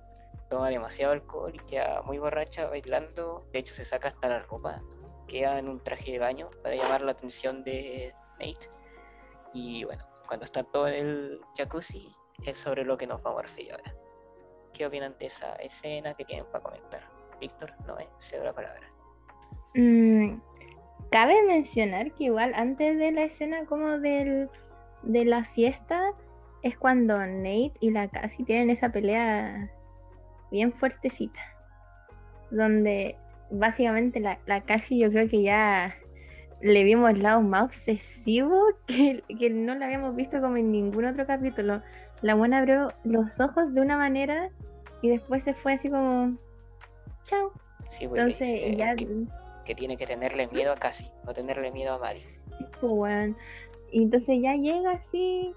Toma 0.51 0.69
demasiado 0.69 1.13
alcohol 1.13 1.55
y 1.55 1.59
queda 1.61 2.03
muy 2.03 2.19
borracha 2.19 2.69
bailando. 2.69 3.47
De 3.53 3.61
hecho, 3.61 3.75
se 3.75 3.85
saca 3.85 4.09
hasta 4.09 4.29
la 4.29 4.41
ropa. 4.41 4.83
Queda 5.29 5.59
en 5.59 5.69
un 5.69 5.81
traje 5.81 6.13
de 6.13 6.19
baño 6.19 6.51
para 6.63 6.75
llamar 6.75 7.03
la 7.03 7.13
atención 7.13 7.63
de 7.63 8.13
Nate. 8.33 8.69
Y 9.55 9.85
bueno, 9.85 10.05
cuando 10.31 10.45
está 10.45 10.63
todo 10.63 10.87
en 10.87 10.95
el 10.95 11.41
jacuzzi, 11.57 12.15
es 12.47 12.57
sobre 12.57 12.85
lo 12.85 12.97
que 12.97 13.05
nos 13.05 13.21
vamos 13.21 13.41
a 13.41 13.43
referir 13.43 13.73
ahora. 13.73 13.93
¿Qué 14.73 14.87
opinan 14.87 15.17
de 15.19 15.27
esa 15.27 15.57
escena 15.57 16.15
que 16.15 16.25
tienen 16.25 16.47
para 16.53 16.63
comentar? 16.63 17.01
Víctor, 17.41 17.73
no 17.85 17.99
es, 17.99 18.07
cedo 18.21 18.45
la 18.45 18.53
palabra. 18.53 18.89
Mm, 19.75 20.41
cabe 21.11 21.35
mencionar 21.49 22.13
que 22.13 22.25
igual 22.25 22.53
antes 22.55 22.97
de 22.97 23.11
la 23.11 23.25
escena 23.25 23.65
como 23.67 23.99
del, 23.99 24.49
de 25.03 25.25
la 25.25 25.43
fiesta 25.47 26.13
es 26.63 26.79
cuando 26.79 27.19
Nate 27.19 27.73
y 27.81 27.91
la 27.91 28.07
Cassie 28.07 28.45
tienen 28.45 28.71
esa 28.71 28.93
pelea 28.93 29.69
bien 30.53 30.73
fuertecita. 30.75 31.41
Donde 32.53 33.17
básicamente 33.51 34.21
la, 34.21 34.39
la 34.47 34.61
Cassie 34.61 35.01
yo 35.01 35.11
creo 35.11 35.29
que 35.29 35.43
ya 35.43 35.97
le 36.61 36.85
vimos 36.85 37.11
el 37.11 37.23
lado 37.23 37.41
más 37.43 37.65
obsesivo 37.65 38.67
que, 38.87 39.23
que 39.39 39.51
no 39.51 39.75
lo 39.75 39.85
habíamos 39.85 40.15
visto 40.17 40.41
como 40.41 40.57
en 40.57 40.71
ningún 40.71 41.05
otro 41.05 41.27
capítulo. 41.27 41.83
La 42.23 42.35
buena 42.35 42.59
abrió 42.59 42.93
los 43.05 43.41
ojos 43.41 43.73
de 43.73 43.81
una 43.81 43.97
manera 43.97 44.51
y 45.03 45.09
después 45.09 45.45
se 45.45 45.55
fue 45.55 45.75
así 45.75 45.89
como... 45.89 46.37
Chao. 47.25 47.53
Sí, 47.89 48.07
pues, 48.07 48.23
le 48.23 48.33
Entonces 48.33 48.77
ya 48.77 48.95
que, 48.95 49.09
que 49.65 49.75
tiene 49.75 49.97
que 49.97 50.07
tenerle 50.07 50.47
miedo 50.49 50.73
a 50.73 50.77
Casi, 50.77 51.11
no 51.25 51.33
tenerle 51.33 51.71
miedo 51.73 51.95
a 51.95 51.99
Mari. 51.99 52.23
pues, 52.59 52.73
weón. 52.83 53.37
Y 53.91 54.03
entonces 54.03 54.39
ya 54.41 54.55
llega 54.55 54.93
así 54.93 55.55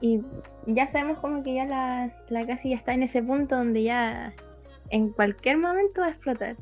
y 0.00 0.22
ya 0.66 0.86
sabemos 0.90 1.18
como 1.18 1.42
que 1.42 1.54
ya 1.54 1.64
la, 1.64 2.12
la 2.28 2.46
casi 2.46 2.70
ya 2.70 2.76
está 2.76 2.94
en 2.94 3.02
ese 3.02 3.22
punto 3.22 3.56
donde 3.56 3.82
ya 3.82 4.32
en 4.90 5.10
cualquier 5.10 5.58
momento 5.58 6.00
va 6.00 6.06
a 6.06 6.10
explotar. 6.10 6.56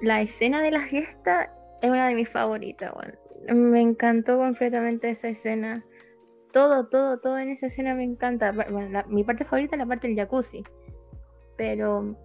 La 0.00 0.22
escena 0.22 0.62
de 0.62 0.70
la 0.70 0.80
fiesta 0.86 1.52
es 1.80 1.90
una 1.90 2.08
de 2.08 2.14
mis 2.14 2.28
favoritas, 2.28 2.92
weón. 2.94 3.70
Me 3.70 3.80
encantó 3.80 4.36
completamente 4.38 5.10
esa 5.10 5.28
escena. 5.28 5.84
Todo, 6.52 6.88
todo, 6.88 7.18
todo 7.18 7.38
en 7.38 7.50
esa 7.50 7.66
escena 7.66 7.94
me 7.94 8.04
encanta. 8.04 8.52
Bueno, 8.52 9.02
mi 9.08 9.24
parte 9.24 9.44
favorita 9.44 9.76
es 9.76 9.80
la 9.80 9.86
parte 9.86 10.08
del 10.08 10.16
jacuzzi. 10.16 10.64
Pero 11.56 12.16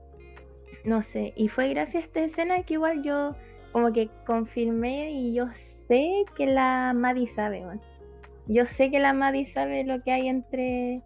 no 0.83 1.01
sé, 1.01 1.33
y 1.35 1.47
fue 1.47 1.69
gracias 1.69 2.03
a 2.03 2.05
esta 2.07 2.19
escena 2.21 2.63
que 2.63 2.73
igual 2.73 3.03
yo 3.03 3.35
como 3.71 3.91
que 3.93 4.09
confirmé 4.25 5.11
y 5.11 5.33
yo 5.33 5.47
sé 5.87 6.25
que 6.35 6.45
la 6.45 6.93
Maddie 6.93 7.27
sabe, 7.27 7.65
weón. 7.65 7.81
Yo 8.47 8.65
sé 8.65 8.91
que 8.91 8.99
la 8.99 9.13
Maddie 9.13 9.45
sabe 9.45 9.83
lo 9.85 10.01
que 10.03 10.11
hay 10.11 10.27
entre 10.27 11.01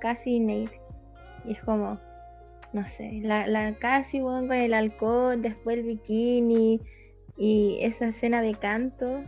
Cassie 0.00 0.34
y 0.34 0.40
Nate. 0.40 0.80
Y 1.46 1.52
es 1.52 1.62
como, 1.62 1.98
no 2.72 2.86
sé, 2.88 3.20
la, 3.22 3.46
la 3.46 3.74
Cassie, 3.76 4.20
con 4.20 4.52
el 4.52 4.74
alcohol, 4.74 5.40
después 5.40 5.78
el 5.78 5.84
bikini 5.84 6.80
y 7.36 7.78
esa 7.82 8.08
escena 8.08 8.42
de 8.42 8.54
canto. 8.54 9.24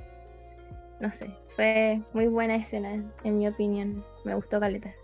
No 1.01 1.13
sé, 1.13 1.31
fue 1.57 2.01
muy 2.13 2.27
buena 2.27 2.57
escena, 2.57 2.93
en 3.25 3.39
mi 3.39 3.49
opinión. 3.49 4.05
Me 4.25 4.35
gustó 4.35 4.61
Caleta. 4.61 4.95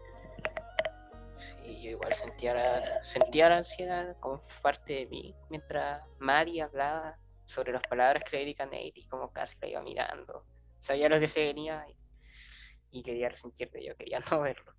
Sí, 1.39 1.81
yo 1.83 1.91
igual 1.91 2.13
sentía 2.15 2.55
la, 2.55 3.05
sentía 3.05 3.49
la 3.49 3.59
ansiedad 3.59 4.17
como 4.21 4.43
parte 4.63 4.93
de 4.93 5.07
mí 5.07 5.35
mientras 5.49 6.03
Mari 6.19 6.61
hablaba 6.61 7.17
sobre 7.47 7.73
las 7.73 7.83
palabras 7.83 8.23
que 8.25 8.37
le 8.37 8.45
dedica 8.45 8.63
a 8.63 8.67
Nate 8.67 8.93
y 8.95 9.07
como 9.09 9.33
casi 9.33 9.57
la 9.61 9.69
iba 9.69 9.83
mirando. 9.83 10.45
Sabía 10.81 11.09
lo 11.09 11.19
que 11.19 11.29
se 11.29 11.41
venía 11.41 11.85
y, 11.89 12.99
y 12.99 13.03
quería 13.03 13.35
sentir 13.35 13.71
que 13.71 13.85
yo 13.85 13.97
quería 13.97 14.21
no 14.31 14.41
verlo. 14.41 14.73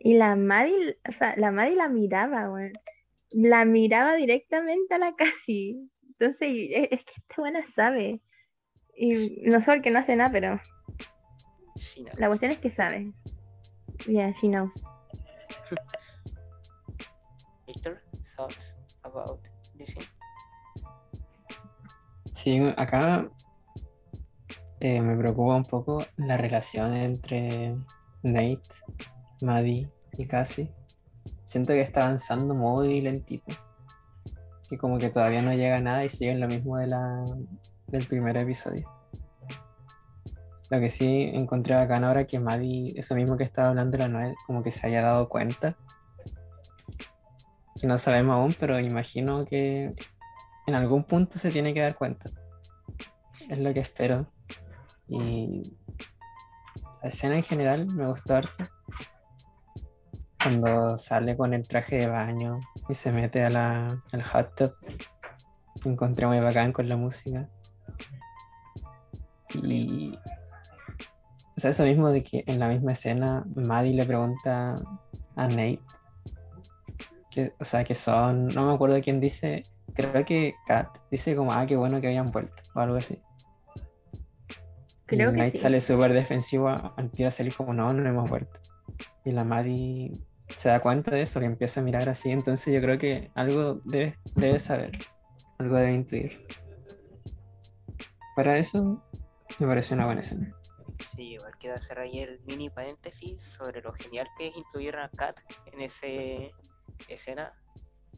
Y 0.00 0.14
la 0.14 0.36
Maddie, 0.36 0.98
o 1.08 1.12
sea, 1.12 1.34
la 1.36 1.50
Maddie 1.50 1.76
la 1.76 1.88
miraba. 1.88 2.48
La 3.30 3.64
miraba 3.64 4.14
directamente 4.14 4.94
a 4.94 4.98
la 4.98 5.14
Cassie. 5.16 5.88
Entonces, 6.18 6.48
y- 6.48 6.74
es, 6.74 7.04
que 7.04 7.12
esta 7.16 7.34
buena 7.38 7.62
sabe. 7.62 8.20
Y 8.96 9.42
no 9.42 9.60
sé 9.60 9.66
por 9.66 9.82
qué 9.82 9.90
no 9.90 10.00
hace 10.00 10.16
nada, 10.16 10.32
pero 10.32 10.60
la 12.16 12.26
cuestión 12.26 12.50
es 12.50 12.58
que 12.58 12.70
sabe. 12.70 13.12
Yeah, 14.06 14.32
she 14.32 14.48
knows. 14.48 14.72
Victor, 17.66 18.02
thoughts 18.36 18.74
about 19.04 19.40
this? 19.76 19.94
Sí, 22.32 22.60
acá 22.76 23.30
eh, 24.80 25.00
me 25.00 25.16
preocupa 25.16 25.54
un 25.54 25.64
poco 25.64 26.04
la 26.16 26.36
relación 26.36 26.94
entre 26.94 27.76
Nate, 28.22 28.62
Maddie 29.42 29.88
y 30.16 30.26
Cassie. 30.26 30.72
Siento 31.44 31.72
que 31.72 31.82
está 31.82 32.04
avanzando 32.04 32.54
muy 32.54 33.00
lentito. 33.00 33.52
Que 34.68 34.76
como 34.76 34.98
que 34.98 35.08
todavía 35.08 35.42
no 35.42 35.52
llega 35.52 35.80
nada 35.80 36.04
y 36.04 36.08
siguen 36.08 36.40
lo 36.40 36.46
mismo 36.46 36.76
de 36.76 36.88
la, 36.88 37.24
del 37.86 38.06
primer 38.06 38.36
episodio. 38.36 38.88
Lo 40.70 40.80
que 40.80 40.90
sí 40.90 41.30
encontré 41.32 41.74
bacán 41.74 42.04
ahora 42.04 42.26
que 42.26 42.38
Maddie, 42.38 42.92
eso 42.96 43.14
mismo 43.14 43.36
que 43.38 43.44
estaba 43.44 43.68
hablando 43.68 43.96
la 43.96 44.08
Noel, 44.08 44.34
como 44.46 44.62
que 44.62 44.70
se 44.70 44.86
haya 44.86 45.02
dado 45.02 45.28
cuenta. 45.28 45.76
Que 47.80 47.86
no 47.86 47.96
sabemos 47.96 48.34
aún, 48.34 48.54
pero 48.58 48.78
imagino 48.78 49.46
que 49.46 49.94
en 50.66 50.74
algún 50.74 51.04
punto 51.04 51.38
se 51.38 51.50
tiene 51.50 51.72
que 51.72 51.80
dar 51.80 51.94
cuenta. 51.94 52.30
Es 53.48 53.58
lo 53.58 53.72
que 53.72 53.80
espero. 53.80 54.30
Y 55.08 55.62
la 57.02 57.08
escena 57.08 57.36
en 57.36 57.42
general 57.42 57.86
me 57.86 58.06
gustó 58.06 58.34
harto. 58.34 58.64
Cuando 60.42 60.96
sale 60.96 61.36
con 61.36 61.52
el 61.52 61.66
traje 61.66 61.96
de 61.96 62.06
baño 62.06 62.60
y 62.88 62.94
se 62.94 63.12
mete 63.12 63.44
a 63.44 63.50
la, 63.50 64.02
al 64.12 64.22
hot 64.22 64.54
tub. 64.56 64.74
Me 65.84 65.92
encontré 65.92 66.26
muy 66.26 66.40
bacán 66.40 66.72
con 66.72 66.88
la 66.88 66.96
música. 66.96 67.48
Y. 69.54 70.18
O 71.56 71.60
sea, 71.60 71.70
eso 71.70 71.84
mismo 71.84 72.10
de 72.10 72.22
que 72.22 72.44
en 72.46 72.60
la 72.60 72.68
misma 72.68 72.92
escena 72.92 73.44
Maddie 73.54 73.94
le 73.94 74.04
pregunta 74.04 74.76
a 75.36 75.48
Nate. 75.48 75.80
Que, 77.30 77.52
o 77.58 77.64
sea, 77.64 77.84
que 77.84 77.94
son. 77.94 78.46
No 78.48 78.66
me 78.66 78.74
acuerdo 78.74 79.00
quién 79.02 79.20
dice. 79.20 79.64
Creo 79.94 80.24
que 80.24 80.54
Kat 80.66 80.98
dice 81.10 81.34
como, 81.34 81.52
ah, 81.52 81.66
qué 81.66 81.76
bueno 81.76 82.00
que 82.00 82.06
habían 82.06 82.30
vuelto. 82.30 82.62
O 82.74 82.80
algo 82.80 82.96
así. 82.96 83.20
Creo 85.06 85.32
y 85.32 85.36
que 85.36 85.50
sí. 85.52 85.58
sale 85.58 85.80
súper 85.80 86.12
defensivo 86.12 86.68
al 86.68 87.10
tiro 87.10 87.28
a 87.28 87.32
salir 87.32 87.54
como 87.54 87.72
no, 87.72 87.92
no 87.92 88.08
hemos 88.08 88.28
vuelto. 88.28 88.60
Y 89.24 89.32
la 89.32 89.42
Maddie 89.42 90.12
se 90.56 90.68
da 90.68 90.80
cuenta 90.80 91.10
de 91.10 91.22
eso, 91.22 91.40
que 91.40 91.46
empieza 91.46 91.80
a 91.80 91.82
mirar 91.82 92.08
así, 92.08 92.30
entonces 92.30 92.72
yo 92.72 92.80
creo 92.80 92.98
que 92.98 93.30
algo 93.34 93.80
debe, 93.84 94.18
debe 94.34 94.58
saber, 94.58 94.92
algo 95.58 95.76
debe 95.76 95.92
intuir. 95.92 96.46
Para 98.34 98.58
eso, 98.58 99.04
me 99.58 99.66
pareció 99.66 99.96
una 99.96 100.06
buena 100.06 100.20
escena. 100.20 100.54
Sí, 101.14 101.34
igual 101.34 101.52
quiero 101.58 101.76
hacer 101.76 101.98
ahí 101.98 102.20
el 102.20 102.40
mini 102.46 102.70
paréntesis 102.70 103.40
sobre 103.56 103.82
lo 103.82 103.92
genial 103.92 104.28
que 104.36 104.48
es 104.48 104.56
incluir 104.56 104.96
a 104.96 105.08
Kat 105.10 105.38
en 105.72 105.80
ese 105.80 106.52
escena 107.08 107.52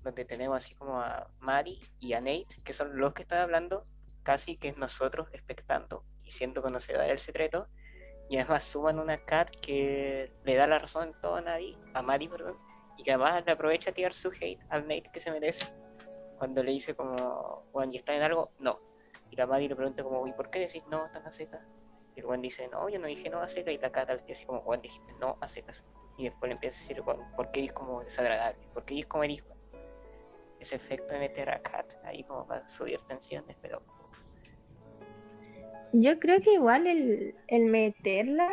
donde 0.02 0.24
tenemos 0.24 0.56
así 0.56 0.74
como 0.74 1.00
a 1.00 1.30
Mari 1.40 1.78
y 1.98 2.14
a 2.14 2.20
Nate, 2.20 2.46
que 2.64 2.72
son 2.72 2.98
los 2.98 3.12
que 3.12 3.22
están 3.22 3.40
hablando, 3.40 3.86
casi 4.22 4.56
que 4.56 4.72
nosotros 4.72 5.28
expectando 5.32 6.04
y 6.22 6.30
siendo 6.30 6.62
conocedora 6.62 7.04
del 7.04 7.18
secreto, 7.18 7.68
y 8.30 8.38
además 8.38 8.62
suman 8.62 9.00
una 9.00 9.18
Kat 9.18 9.50
que 9.56 10.32
le 10.44 10.54
da 10.54 10.68
la 10.68 10.78
razón 10.78 11.08
en 11.08 11.20
todo 11.20 11.34
a 11.34 11.42
Mari, 11.42 11.76
a 11.94 12.00
Mari, 12.00 12.28
perdón, 12.28 12.56
y 12.96 13.02
que 13.02 13.10
además 13.10 13.42
le 13.44 13.50
aprovecha 13.50 13.90
a 13.90 13.92
tirar 13.92 14.14
su 14.14 14.28
hate 14.28 14.60
al 14.68 14.82
Nate 14.82 15.10
que 15.12 15.18
se 15.18 15.32
merece, 15.32 15.66
cuando 16.38 16.62
le 16.62 16.70
dice 16.70 16.94
como, 16.94 17.64
bueno, 17.72 17.92
¿y 17.92 17.96
está 17.96 18.14
en 18.14 18.22
algo? 18.22 18.52
No. 18.60 18.78
Y 19.30 19.36
la 19.36 19.48
Mari 19.48 19.66
le 19.66 19.74
pregunta 19.74 20.04
como, 20.04 20.24
¿y 20.28 20.32
por 20.32 20.48
qué 20.48 20.60
decís 20.60 20.84
no 20.88 21.10
tan 21.10 21.26
a 21.26 21.32
secas? 21.32 21.66
Y 22.14 22.20
el 22.20 22.26
buen 22.26 22.40
dice, 22.40 22.68
no, 22.68 22.88
yo 22.88 23.00
no 23.00 23.08
dije 23.08 23.28
no 23.30 23.40
a 23.40 23.48
secas, 23.48 23.74
y 23.74 23.78
la 23.78 23.88
le 23.88 24.16
dice 24.18 24.32
así 24.32 24.46
como, 24.46 24.60
Juan, 24.60 24.80
dijiste 24.80 25.12
no 25.14 25.36
a 25.40 25.48
secas. 25.48 25.84
Y 26.16 26.24
después 26.24 26.48
le 26.50 26.54
empieza 26.54 26.76
a 26.76 26.80
decir, 26.82 27.02
bueno, 27.02 27.28
¿por 27.34 27.50
qué 27.50 27.64
es 27.64 27.72
como 27.72 28.04
desagradable? 28.04 28.60
¿Por 28.72 28.84
qué 28.84 29.00
es 29.00 29.06
como 29.06 29.24
dijo? 29.24 29.48
Ese 30.60 30.76
efecto 30.76 31.14
de 31.14 31.18
meter 31.18 31.50
a 31.50 31.60
Kat 31.60 31.94
ahí 32.04 32.22
como 32.22 32.46
para 32.46 32.68
subir 32.68 33.00
tensiones, 33.08 33.56
pero 33.60 33.82
Yo 35.92 36.18
creo 36.18 36.40
que 36.40 36.54
igual 36.54 36.86
el, 36.86 37.34
el 37.48 37.64
meterla 37.66 38.48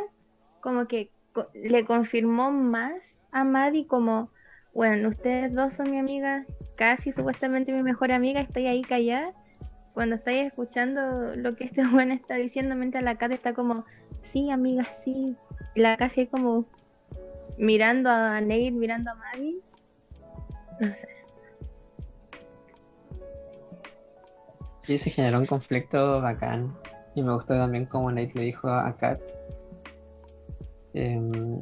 como 0.62 0.88
que 0.88 1.12
le 1.54 1.86
confirmó 1.86 2.52
más 2.52 3.16
a 3.32 3.44
Maddie 3.44 3.86
como, 3.88 4.32
bueno, 4.74 5.10
ustedes 5.10 5.54
dos 5.54 5.74
son 5.74 5.92
mi 5.92 6.00
amiga, 6.00 6.46
casi 6.76 7.12
supuestamente 7.12 7.72
mi 7.72 7.84
mejor 7.84 8.12
amiga, 8.12 8.42
estoy 8.42 8.68
ahí 8.68 8.82
callada. 8.82 9.34
Cuando 9.94 10.16
estáis 10.16 10.48
escuchando 10.48 11.36
lo 11.36 11.56
que 11.56 11.66
este 11.66 11.86
bueno 11.92 12.14
está 12.14 12.36
diciendo, 12.36 12.76
mientras 12.76 13.04
la 13.04 13.16
Kat 13.16 13.32
está 13.32 13.54
como, 13.54 13.86
sí, 14.24 14.50
amiga, 14.50 14.84
sí. 14.84 15.36
Y 15.76 15.82
la 15.82 15.98
casi 15.98 16.22
ahí 16.22 16.28
como 16.28 16.66
mirando 17.58 18.10
a 18.10 18.40
Nate, 18.42 18.72
mirando 18.72 19.12
a 19.12 19.16
Maddie. 19.16 19.60
No 20.80 20.96
sé. 20.96 21.08
Sí, 24.80 24.98
se 24.98 25.10
generó 25.10 25.40
un 25.40 25.46
conflicto 25.46 26.22
bacán. 26.22 26.74
Y 27.18 27.24
me 27.24 27.34
gustó 27.34 27.56
también 27.56 27.88
como 27.88 28.12
Nate 28.12 28.32
le 28.36 28.42
dijo 28.44 28.70
a 28.70 28.96
Kat. 28.96 29.20
em, 30.94 31.62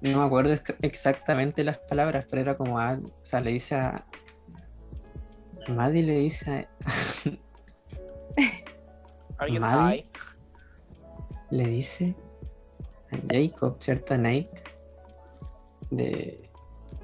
no 0.00 0.18
me 0.20 0.24
acuerdo 0.24 0.52
ex- 0.52 0.76
exactamente 0.82 1.64
las 1.64 1.78
palabras, 1.78 2.24
pero 2.30 2.42
era 2.42 2.56
como, 2.56 2.78
ah, 2.78 2.96
o 3.02 3.24
sea, 3.24 3.40
le 3.40 3.50
dice 3.50 3.74
a... 3.74 4.04
Maddie 5.68 6.02
le 6.04 6.18
dice 6.20 6.68
a- 9.36 9.46
high? 9.60 10.06
le 11.50 11.66
dice 11.66 12.14
a 13.10 13.16
Jacob, 13.28 13.78
¿cierto? 13.80 14.14
A 14.14 14.18
Nate, 14.18 14.48
de 15.90 16.48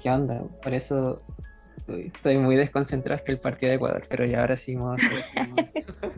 qué 0.01 0.09
onda. 0.09 0.41
Por 0.63 0.73
eso 0.73 1.21
estoy 1.89 2.37
muy 2.37 2.55
desconcentrado, 2.55 3.17
es 3.17 3.23
que 3.25 3.33
el 3.33 3.39
partido 3.39 3.71
de 3.71 3.75
Ecuador, 3.75 4.03
pero 4.09 4.25
ya 4.25 4.39
ahora 4.39 4.55
sí 4.55 4.75
vamos 4.75 5.03
a 5.03 5.05
hacer 5.05 5.25
como- 5.35 5.55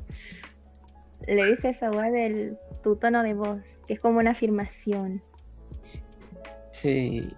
Le 1.28 1.46
dice 1.46 1.70
esa 1.70 1.92
weá 1.92 2.10
del 2.10 2.58
tu 2.84 2.96
tono 2.96 3.22
de 3.22 3.34
voz, 3.34 3.60
que 3.86 3.94
es 3.96 4.00
como 4.00 4.20
una 4.20 4.32
afirmación. 4.32 5.22
Sí, 6.72 7.34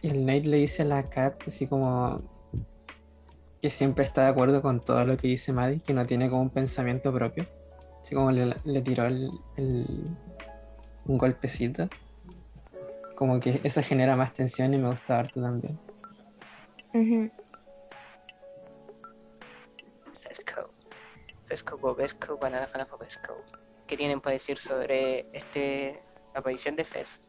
y 0.00 0.08
el 0.08 0.26
Nate 0.26 0.40
le 0.48 0.56
dice 0.58 0.82
a 0.82 0.86
la 0.86 1.02
Kat 1.04 1.34
así 1.46 1.66
como 1.66 2.20
que 3.60 3.70
siempre 3.70 4.02
está 4.04 4.24
de 4.24 4.30
acuerdo 4.30 4.60
con 4.60 4.80
todo 4.80 5.04
lo 5.04 5.16
que 5.16 5.28
dice 5.28 5.52
Maddie, 5.52 5.80
que 5.80 5.92
no 5.94 6.04
tiene 6.06 6.28
como 6.28 6.42
un 6.42 6.50
pensamiento 6.50 7.12
propio. 7.12 7.46
Así 8.00 8.14
como 8.16 8.32
le, 8.32 8.56
le 8.64 8.82
tiró 8.82 9.06
el, 9.06 9.30
el- 9.56 10.08
un 11.06 11.18
golpecito. 11.18 11.88
Como 13.14 13.38
que 13.38 13.60
eso 13.62 13.80
genera 13.82 14.16
más 14.16 14.32
tensión 14.32 14.74
y 14.74 14.78
me 14.78 14.88
gusta 14.88 15.20
harto 15.20 15.40
también. 15.40 15.78
Fesco. 16.92 17.41
Fesco, 21.52 21.76
Bobesco, 21.76 22.38
Banana 22.38 22.66
Fana 22.66 22.86
Bobesco. 22.86 23.34
¿Qué 23.86 23.94
tienen 23.94 24.22
para 24.22 24.32
decir 24.32 24.58
sobre 24.58 25.26
este 25.34 26.00
aparición 26.34 26.76
de 26.76 26.84
Fes? 26.84 27.20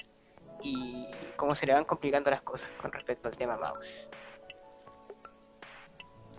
Y 0.61 1.07
cómo 1.35 1.55
se 1.55 1.65
le 1.67 1.73
van 1.73 1.83
complicando 1.83 2.29
las 2.31 2.41
cosas 2.41 2.69
con 2.81 2.89
respecto 2.93 3.27
al 3.27 3.35
tema 3.35 3.57
Mouse. 3.57 4.07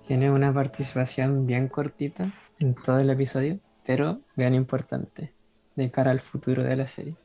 Tiene 0.06 0.30
una 0.30 0.50
participación 0.50 1.44
bien 1.44 1.68
cortita 1.68 2.32
en 2.58 2.74
todo 2.74 3.00
el 3.00 3.10
episodio, 3.10 3.60
pero 3.84 4.22
bien 4.34 4.54
importante 4.54 5.34
de 5.76 5.90
cara 5.90 6.10
al 6.10 6.20
futuro 6.20 6.62
de 6.62 6.76
la 6.76 6.86
serie. 6.86 7.16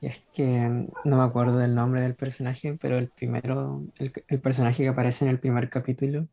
Y 0.00 0.08
es 0.08 0.24
que 0.32 0.88
no 1.04 1.16
me 1.16 1.22
acuerdo 1.22 1.56
del 1.56 1.76
nombre 1.76 2.00
del 2.00 2.16
personaje, 2.16 2.76
pero 2.80 2.98
el 2.98 3.10
primero, 3.10 3.84
el 3.96 4.40
personaje 4.40 4.82
que 4.82 4.88
aparece 4.88 5.24
en 5.24 5.30
el 5.30 5.38
primer 5.38 5.70
capítulo, 5.70 6.26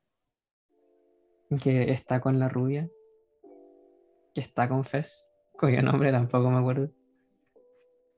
que 1.61 1.91
está 1.91 2.21
con 2.21 2.39
la 2.39 2.49
rubia, 2.49 2.89
que 4.35 4.41
está 4.41 4.67
con 4.69 4.83
Fez, 4.83 5.31
cuyo 5.57 5.81
nombre 5.81 6.11
tampoco 6.11 6.51
me 6.51 6.59
acuerdo. 6.59 6.91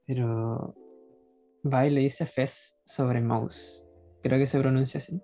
Pero 0.08 0.76
va 1.64 1.86
y 1.86 1.92
le 1.92 2.02
dice 2.02 2.26
Fez 2.26 2.78
sobre 2.86 3.22
Mouse, 3.22 3.86
creo 4.24 4.40
que 4.40 4.48
se 4.48 4.60
pronuncia 4.60 4.98
así 4.98 5.22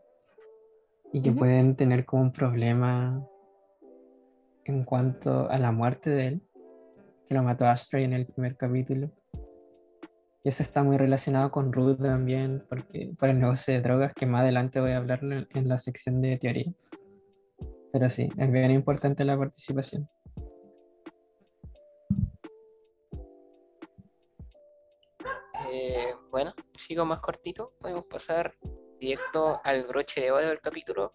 y 1.11 1.21
que 1.21 1.31
pueden 1.31 1.75
tener 1.75 2.05
como 2.05 2.23
un 2.23 2.31
problema 2.31 3.23
en 4.65 4.83
cuanto 4.83 5.49
a 5.49 5.59
la 5.59 5.71
muerte 5.71 6.09
de 6.09 6.27
él, 6.27 6.41
que 7.27 7.35
lo 7.35 7.43
mató 7.43 7.67
Astray 7.67 8.03
en 8.03 8.13
el 8.13 8.25
primer 8.25 8.57
capítulo. 8.57 9.11
Y 10.43 10.49
eso 10.49 10.63
está 10.63 10.83
muy 10.83 10.97
relacionado 10.97 11.51
con 11.51 11.71
Ruth 11.71 12.01
también, 12.01 12.63
porque 12.67 13.13
por 13.17 13.29
el 13.29 13.39
negocio 13.39 13.73
de 13.73 13.81
drogas, 13.81 14.13
que 14.13 14.25
más 14.25 14.41
adelante 14.41 14.79
voy 14.79 14.91
a 14.91 14.97
hablar 14.97 15.23
en, 15.23 15.47
en 15.51 15.69
la 15.69 15.77
sección 15.77 16.19
de 16.21 16.37
teoría. 16.37 16.73
Pero 17.91 18.09
sí, 18.09 18.29
es 18.35 18.51
bien 18.51 18.71
importante 18.71 19.23
la 19.23 19.37
participación. 19.37 20.09
Bueno, 26.33 26.55
sigo 26.79 27.05
más 27.05 27.19
cortito. 27.19 27.73
Podemos 27.79 28.05
pasar 28.05 28.55
directo 28.99 29.61
al 29.63 29.83
broche 29.85 30.19
de 30.19 30.31
oro 30.31 30.47
del 30.47 30.61
capítulo, 30.61 31.13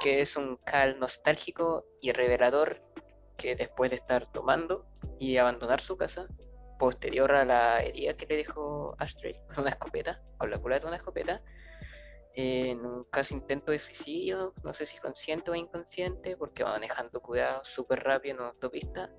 que 0.00 0.20
es 0.20 0.36
un 0.36 0.58
cal 0.58 1.00
nostálgico 1.00 1.86
y 2.02 2.12
revelador 2.12 2.82
que 3.38 3.56
después 3.56 3.88
de 3.88 3.96
estar 3.96 4.30
tomando 4.32 4.84
y 5.18 5.38
abandonar 5.38 5.80
su 5.80 5.96
casa, 5.96 6.28
posterior 6.78 7.32
a 7.32 7.46
la 7.46 7.82
herida 7.82 8.18
que 8.18 8.26
le 8.26 8.36
dejó 8.36 8.94
Astray 8.98 9.40
con 9.46 9.60
una 9.60 9.70
escopeta, 9.70 10.20
con 10.36 10.50
la 10.50 10.58
culata 10.58 10.82
de 10.82 10.88
una 10.88 10.96
escopeta, 10.98 11.40
en 12.34 12.84
un 12.84 13.04
casi 13.04 13.32
intento 13.32 13.72
de 13.72 13.78
suicidio, 13.78 14.52
no 14.62 14.74
sé 14.74 14.84
si 14.84 14.98
consciente 14.98 15.52
o 15.52 15.54
inconsciente, 15.54 16.36
porque 16.36 16.64
va 16.64 16.72
manejando 16.72 17.22
cuidado 17.22 17.64
súper 17.64 18.04
rápido 18.04 18.34
en 18.34 18.40
una 18.42 18.50
autopista, 18.50 19.10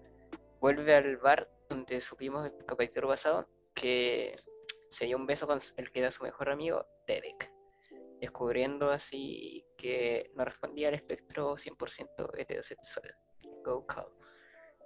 vuelve 0.60 0.94
al 0.94 1.18
bar 1.18 1.50
donde 1.68 2.00
supimos 2.00 2.46
el 2.46 2.64
capítulo 2.68 3.08
pasado 3.08 3.48
que 3.74 4.38
se 4.96 5.08
dio 5.08 5.18
un 5.18 5.26
beso 5.26 5.46
con 5.46 5.60
el 5.76 5.92
que 5.92 6.00
era 6.00 6.10
su 6.10 6.24
mejor 6.24 6.50
amigo, 6.50 6.86
Derek, 7.06 7.52
descubriendo 8.22 8.92
así 8.92 9.66
que 9.78 10.32
no 10.36 10.46
respondía 10.46 10.88
al 10.88 10.94
espectro 10.94 11.58
100% 11.58 12.32
heterosexual. 12.38 13.14
Go 13.66 13.86
call. 13.86 14.08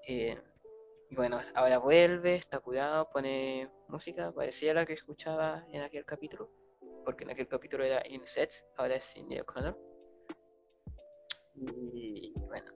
Eh, 0.07 0.35
Y 1.11 1.15
bueno, 1.15 1.39
ahora 1.53 1.77
vuelve, 1.77 2.35
está 2.35 2.59
cuidado, 2.59 3.07
pone 3.11 3.69
música 3.87 4.31
parecida 4.31 4.71
a 4.71 4.73
la 4.75 4.85
que 4.87 4.93
escuchaba 4.93 5.63
en 5.71 5.83
aquel 5.83 6.05
capítulo, 6.05 6.49
porque 7.05 7.23
en 7.25 7.29
aquel 7.29 7.47
capítulo 7.47 7.83
era 7.83 8.01
In 8.07 8.25
Sets, 8.25 8.65
ahora 8.77 8.95
es 8.95 9.05
Cindy 9.13 9.39
O'Connor. 9.39 9.77
Y 11.53 12.33
bueno, 12.47 12.71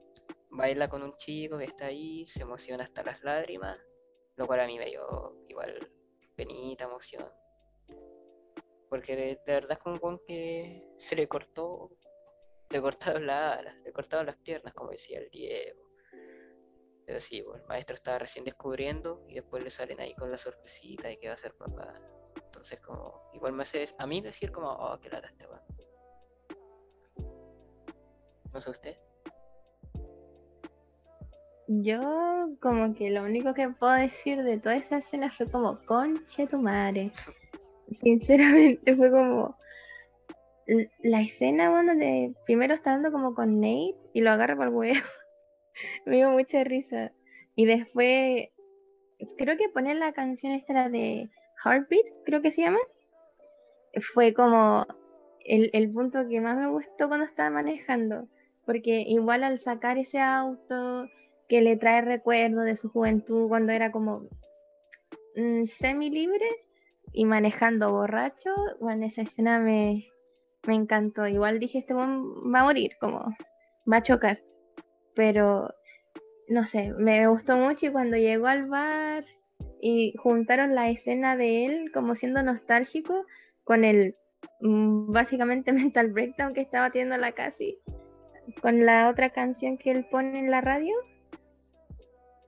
baila 0.52 0.88
con 0.88 1.02
un 1.02 1.18
chico 1.18 1.58
que 1.58 1.66
está 1.66 1.86
ahí, 1.88 2.28
se 2.28 2.44
emociona 2.44 2.84
hasta 2.84 3.04
las 3.04 3.24
lágrimas, 3.24 3.80
lo 4.36 4.46
cual 4.46 4.60
a 4.60 4.68
mí 4.68 4.78
me 4.78 4.86
dio 4.86 5.36
igual 5.48 5.90
penita, 6.36 6.86
emoción. 6.86 7.30
Porque 8.90 9.16
de, 9.16 9.40
verdad 9.46 9.74
es 9.74 9.80
como 9.80 10.00
un 10.02 10.20
que 10.26 10.94
se 10.98 11.16
le 11.16 11.28
cortó, 11.28 11.92
le 12.70 12.82
cortaron 12.82 13.26
las 13.26 13.60
alas, 13.60 13.76
le 13.84 13.92
cortaron 13.92 14.26
las 14.26 14.38
piernas, 14.38 14.74
como 14.74 14.92
decía 14.92 15.20
el 15.20 15.30
Diego. 15.30 15.82
Pero 17.06 17.20
sí, 17.20 17.42
bueno, 17.42 17.62
el 17.62 17.68
maestro 17.68 17.96
estaba 17.96 18.20
recién 18.20 18.46
descubriendo 18.46 19.26
y 19.28 19.36
después 19.36 19.64
le 19.64 19.72
salen 19.72 20.00
ahí 20.00 20.14
con 20.16 20.32
la 20.32 20.38
sorpresita 20.38 21.08
de 21.08 21.20
que 21.20 21.28
va 21.28 21.34
a 21.34 21.38
ser 21.38 21.54
papá. 21.56 22.00
Entonces 22.36 22.80
como, 22.80 23.30
igual 23.34 23.54
me 23.54 23.64
hace 23.64 23.94
a 23.98 24.08
mí 24.08 24.22
decir 24.22 24.52
como, 24.52 24.72
oh, 24.72 25.00
qué 25.00 25.10
lata 25.10 25.28
este 25.28 25.48
weón. 25.48 25.62
No 28.54 28.62
sé 28.62 28.70
usted. 28.70 28.98
Yo 31.68 32.50
como 32.60 32.94
que 32.94 33.10
lo 33.10 33.24
único 33.24 33.54
que 33.54 33.70
puedo 33.70 33.94
decir 33.94 34.44
de 34.44 34.60
toda 34.60 34.76
esa 34.76 34.98
escena 34.98 35.32
fue 35.32 35.50
como, 35.50 35.80
conche 35.86 36.48
tu 36.48 36.58
madre. 36.58 37.12
Sinceramente 37.92 38.96
fue 38.96 39.10
como 39.10 39.56
la 41.02 41.22
escena, 41.22 41.70
bueno, 41.70 41.96
de 41.96 42.34
primero 42.46 42.74
está 42.76 42.92
dando 42.92 43.12
como 43.12 43.36
con 43.36 43.60
Nate 43.60 43.96
y 44.14 44.22
lo 44.22 44.32
agarra 44.32 44.56
para 44.56 44.70
el 44.70 44.76
huevo. 44.76 44.96
Me 46.06 46.18
dio 46.18 46.32
mucha 46.32 46.64
risa. 46.64 47.12
Y 47.56 47.66
después, 47.66 48.50
creo 49.38 49.58
que 49.58 49.70
poner 49.70 49.98
la 49.98 50.14
canción 50.14 50.54
esta 50.54 50.90
de 50.90 51.30
Heartbeat, 51.64 52.06
creo 52.26 52.42
que 52.42 52.52
se 52.52 52.62
llama. 52.62 52.80
Fue 54.14 54.34
como 54.34 54.86
el, 55.46 55.70
el 55.74 55.92
punto 55.92 56.28
que 56.28 56.42
más 56.42 56.58
me 56.58 56.70
gustó 56.70 57.08
cuando 57.08 57.26
estaba 57.26 57.50
manejando. 57.50 58.28
Porque 58.66 59.02
igual 59.02 59.44
al 59.44 59.60
sacar 59.60 59.98
ese 59.98 60.20
auto 60.20 61.08
que 61.54 61.62
le 61.62 61.78
trae 61.78 62.02
recuerdos 62.02 62.66
de 62.66 62.76
su 62.76 62.90
juventud 62.90 63.48
cuando 63.48 63.74
era 63.74 63.92
como 63.92 64.28
semi 65.68 66.10
libre 66.10 66.48
y 67.12 67.26
manejando 67.26 67.92
borracho, 67.92 68.50
bueno, 68.80 69.06
esa 69.06 69.22
escena 69.22 69.60
me, 69.60 70.08
me 70.66 70.74
encantó. 70.74 71.28
Igual 71.28 71.60
dije, 71.60 71.78
este 71.78 71.94
va 71.94 72.06
a 72.06 72.64
morir, 72.64 72.94
como 73.00 73.36
va 73.86 73.98
a 73.98 74.02
chocar. 74.02 74.42
Pero, 75.14 75.70
no 76.48 76.66
sé, 76.66 76.92
me 76.98 77.28
gustó 77.28 77.56
mucho 77.56 77.86
y 77.86 77.92
cuando 77.92 78.18
llegó 78.18 78.48
al 78.48 78.66
bar 78.66 79.24
y 79.80 80.16
juntaron 80.18 80.74
la 80.74 80.90
escena 80.90 81.38
de 81.38 81.68
él 81.68 81.92
como 81.94 82.16
siendo 82.16 82.42
nostálgico 82.42 83.28
con 83.64 83.84
el 83.84 84.16
mm, 84.62 85.12
básicamente 85.12 85.72
mental 85.72 86.12
breakdown 86.14 86.56
que 86.56 86.62
estaba 86.62 86.90
teniendo 86.90 87.16
la 87.18 87.34
casi 87.34 87.78
con 88.60 88.88
la 88.88 89.08
otra 89.08 89.30
canción 89.30 89.78
que 89.78 89.92
él 89.92 90.08
pone 90.10 90.40
en 90.40 90.50
la 90.50 90.62
radio. 90.62 90.96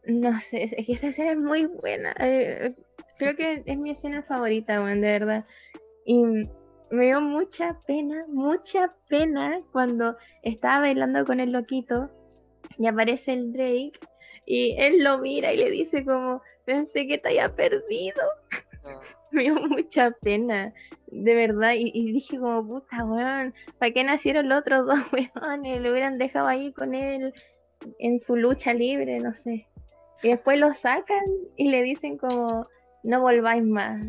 No 0.08 0.40
sé, 0.40 0.72
es 0.78 0.86
que 0.86 0.94
esa 0.94 1.08
escena 1.08 1.32
es 1.32 1.38
muy 1.38 1.66
buena. 1.66 2.16
eh, 2.20 2.76
creo 3.18 3.36
que 3.36 3.64
es 3.66 3.78
mi 3.78 3.92
escena 3.92 4.24
favorita, 4.24 4.82
weón, 4.82 5.02
de 5.02 5.08
verdad. 5.08 5.46
Y 6.06 6.24
me 6.92 7.06
dio 7.06 7.22
mucha 7.22 7.80
pena, 7.88 8.26
mucha 8.28 8.94
pena 9.10 9.62
cuando 9.72 10.16
estaba 10.44 10.82
bailando 10.82 11.26
con 11.26 11.40
el 11.40 11.52
loquito 11.52 12.10
y 12.78 12.88
aparece 12.88 13.34
el 13.34 13.52
Drake 13.54 13.94
y 14.46 14.76
él 14.78 15.04
lo 15.04 15.18
mira 15.20 15.52
y 15.54 15.58
le 15.58 15.72
dice 15.72 16.06
como, 16.06 16.42
pensé 16.66 17.08
que 17.08 17.18
te 17.18 17.30
había 17.30 17.56
perdido. 17.56 18.22
No. 18.84 19.00
Me 19.32 19.42
dio 19.44 19.56
mucha 19.56 20.12
pena, 20.22 20.72
de 21.08 21.36
verdad. 21.36 21.74
Y, 21.74 21.92
y 21.94 22.14
dije 22.14 22.38
como, 22.38 22.66
puta, 22.66 23.04
weón, 23.04 23.54
¿para 23.80 23.92
qué 23.92 24.04
nacieron 24.04 24.48
los 24.48 24.60
otros 24.60 24.86
dos 24.86 25.00
weones? 25.12 25.82
Lo 25.82 25.92
hubieran 25.92 26.18
dejado 26.18 26.48
ahí 26.48 26.72
con 26.72 26.94
él 26.94 27.34
en 28.00 28.20
su 28.22 28.36
lucha 28.36 28.74
libre, 28.74 29.20
no 29.20 29.34
sé. 29.34 29.68
Y 30.24 30.30
después 30.30 30.60
lo 30.60 30.74
sacan 30.74 31.24
y 31.56 31.70
le 31.70 31.84
dicen 31.84 32.18
como, 32.18 32.68
no 33.04 33.22
volváis 33.22 33.64
más. 33.64 34.06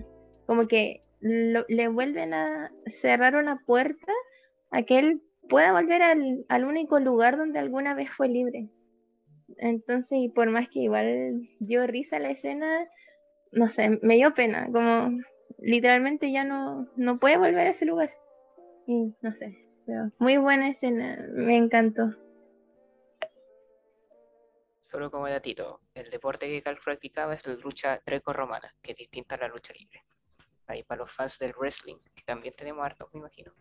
Como 0.46 0.68
que 0.68 1.02
le 1.20 1.88
vuelven 1.88 2.34
a 2.34 2.70
cerrar 2.86 3.36
una 3.36 3.62
puerta 3.66 4.12
a 4.70 4.82
que 4.82 4.98
él 4.98 5.22
pueda 5.48 5.72
volver 5.72 6.02
al, 6.02 6.44
al 6.48 6.64
único 6.64 6.98
lugar 7.00 7.36
donde 7.36 7.58
alguna 7.58 7.94
vez 7.94 8.10
fue 8.10 8.28
libre. 8.28 8.68
Entonces, 9.58 10.18
y 10.18 10.28
por 10.28 10.50
más 10.50 10.68
que 10.68 10.80
igual 10.80 11.48
dio 11.60 11.86
risa 11.86 12.18
la 12.18 12.30
escena, 12.30 12.88
no 13.52 13.68
sé, 13.68 13.98
me 14.02 14.14
dio 14.14 14.34
pena, 14.34 14.68
como 14.72 15.18
literalmente 15.58 16.30
ya 16.32 16.44
no, 16.44 16.88
no 16.96 17.18
puede 17.18 17.38
volver 17.38 17.66
a 17.66 17.70
ese 17.70 17.86
lugar. 17.86 18.10
Y 18.86 19.14
no 19.20 19.32
sé, 19.32 19.56
pero 19.86 20.10
muy 20.18 20.36
buena 20.36 20.70
escena, 20.70 21.26
me 21.32 21.56
encantó. 21.56 22.14
Solo 24.90 25.10
como 25.10 25.28
datito, 25.28 25.80
el 25.94 26.10
deporte 26.10 26.46
que 26.46 26.62
Cal 26.62 26.78
practicaba 26.82 27.34
es 27.34 27.46
la 27.46 27.54
lucha 27.54 28.00
greco-romana, 28.04 28.72
que 28.80 28.92
es 28.92 28.98
distinta 28.98 29.34
a 29.34 29.38
la 29.38 29.48
lucha 29.48 29.72
libre. 29.74 30.04
Ahí 30.68 30.82
para 30.84 31.00
los 31.02 31.12
fans 31.12 31.38
del 31.38 31.52
wrestling, 31.54 31.96
que 32.14 32.22
también 32.22 32.54
tenemos 32.56 32.84
hartos, 32.84 33.08
me 33.12 33.20
imagino. 33.20 33.52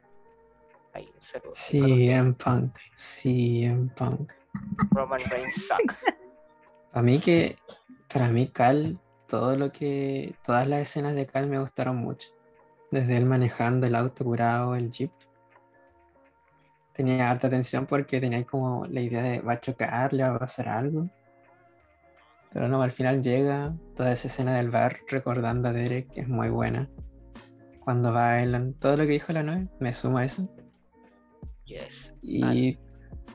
Ahí, 0.93 1.11
un 1.13 1.21
saludo. 1.21 1.51
Sí, 1.53 2.09
en 2.09 2.33
punk. 2.35 2.77
Sí, 2.95 3.65
en 3.65 3.89
punk. 3.89 4.31
Roman 4.91 5.19
Reigns 5.29 5.67
suck. 5.67 5.93
A 6.93 7.01
mí 7.01 7.19
que, 7.19 7.57
para 8.11 8.29
mí 8.29 8.47
Cal, 8.47 8.97
todo 9.27 9.57
lo 9.57 9.71
que, 9.71 10.35
todas 10.45 10.65
las 10.67 10.81
escenas 10.81 11.15
de 11.15 11.25
Cal 11.25 11.47
me 11.47 11.59
gustaron 11.59 11.97
mucho. 11.97 12.29
Desde 12.91 13.17
él 13.17 13.25
manejando 13.25 13.85
el 13.85 13.95
auto 13.95 14.23
curado, 14.23 14.75
el 14.75 14.89
jeep. 14.89 15.11
Tenía 16.93 17.29
harta 17.29 17.47
atención 17.47 17.85
porque 17.85 18.21
tenía 18.21 18.45
como 18.45 18.85
la 18.85 19.01
idea 19.01 19.21
de 19.21 19.41
va 19.41 19.53
a 19.53 19.59
chocar, 19.59 20.13
le 20.13 20.23
va 20.23 20.35
a 20.35 20.39
pasar 20.39 20.69
algo. 20.69 21.09
Pero 22.55 22.69
no, 22.69 22.81
al 22.81 22.91
final 22.91 23.21
llega 23.21 23.75
toda 23.97 24.13
esa 24.13 24.29
escena 24.29 24.55
del 24.55 24.69
bar 24.69 24.99
recordando 25.09 25.67
a 25.67 25.73
Derek, 25.73 26.09
que 26.09 26.21
es 26.21 26.29
muy 26.29 26.47
buena. 26.47 26.89
Cuando 27.81 28.13
bailan, 28.13 28.75
todo 28.75 28.95
lo 28.95 29.03
que 29.03 29.11
dijo 29.11 29.33
la 29.33 29.43
noche, 29.43 29.67
me 29.81 29.91
suma 29.91 30.21
a 30.21 30.25
eso. 30.25 30.47
Yes. 31.65 32.13
Y 32.21 32.79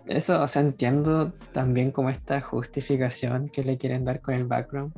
eso, 0.07 0.41
o 0.41 0.49
sea, 0.49 0.63
entiendo 0.63 1.35
también 1.53 1.91
como 1.91 2.09
esta 2.09 2.41
justificación 2.41 3.49
que 3.49 3.63
le 3.63 3.77
quieren 3.77 4.07
dar 4.07 4.23
con 4.23 4.33
el 4.33 4.47
background. 4.47 4.95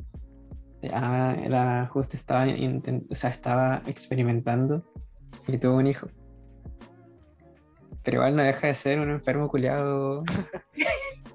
Ah, 0.93 1.35
era 1.43 1.87
justo 1.87 2.15
estaba, 2.15 2.45
o 2.45 3.15
sea, 3.15 3.29
estaba 3.29 3.81
experimentando 3.87 4.85
y 5.49 5.57
tuvo 5.57 5.75
un 5.75 5.87
hijo. 5.87 6.07
Pero 8.03 8.19
igual 8.19 8.37
no 8.37 8.43
deja 8.43 8.67
de 8.67 8.73
ser 8.73 9.01
un 9.01 9.09
enfermo 9.09 9.49
culiado. 9.49 10.23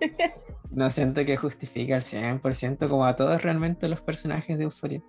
No 0.70 0.90
siento 0.90 1.24
que 1.24 1.36
justifique 1.36 1.94
al 1.94 2.02
100% 2.02 2.88
como 2.88 3.06
a 3.06 3.16
todos 3.16 3.42
realmente 3.42 3.88
los 3.88 4.00
personajes 4.00 4.58
de 4.58 4.64
Euphoria. 4.64 5.02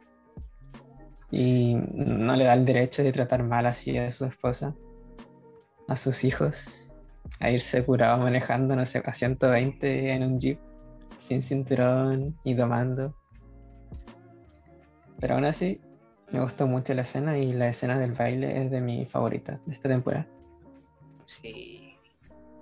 Y 1.31 1.75
no 1.75 2.35
le 2.35 2.45
da 2.45 2.53
el 2.53 2.65
derecho 2.65 3.03
de 3.03 3.11
tratar 3.11 3.43
mal 3.43 3.65
así 3.65 3.97
a 3.97 4.09
su 4.09 4.25
esposa, 4.25 4.75
a 5.87 5.95
sus 5.95 6.23
hijos, 6.23 6.95
a 7.39 7.51
irse 7.51 7.83
curado 7.85 8.17
manejando, 8.17 8.75
no 8.75 8.85
sé, 8.85 9.03
a 9.05 9.13
120 9.13 10.11
en 10.11 10.23
un 10.23 10.39
jeep, 10.39 10.59
sin 11.19 11.41
cinturón 11.41 12.37
y 12.43 12.55
tomando. 12.55 13.15
Pero 15.19 15.35
aún 15.35 15.45
así, 15.45 15.79
me 16.31 16.41
gustó 16.41 16.67
mucho 16.67 16.93
la 16.93 17.01
escena 17.01 17.37
y 17.37 17.53
la 17.53 17.69
escena 17.69 17.99
del 17.99 18.13
baile 18.13 18.63
es 18.63 18.71
de 18.71 18.81
mi 18.81 19.05
favorita 19.05 19.59
de 19.65 19.73
esta 19.73 19.89
temporada. 19.89 20.27
Sí. 21.25 21.95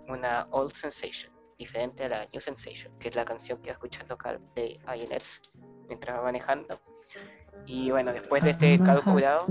Una 0.08 0.48
old 0.52 0.74
sensation, 0.74 1.32
diferente 1.58 2.04
a 2.06 2.10
la 2.10 2.26
new 2.32 2.42
sensation, 2.42 2.98
que 3.00 3.10
es 3.10 3.16
la 3.16 3.26
canción 3.26 3.60
que 3.62 3.70
va 3.70 3.74
escuchando 3.74 4.18
Cal 4.18 4.40
de 4.56 4.80
INS 4.96 5.42
mientras 5.88 6.18
va 6.18 6.24
manejando. 6.24 6.80
Y 7.66 7.92
bueno, 7.92 8.14
después 8.14 8.44
de 8.44 8.52
este 8.52 8.80
Cal 8.86 9.04
curado, 9.04 9.46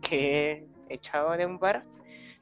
que 0.00 0.68
he 0.88 0.94
echado 0.94 1.32
de 1.36 1.46
un 1.46 1.58
bar, 1.58 1.84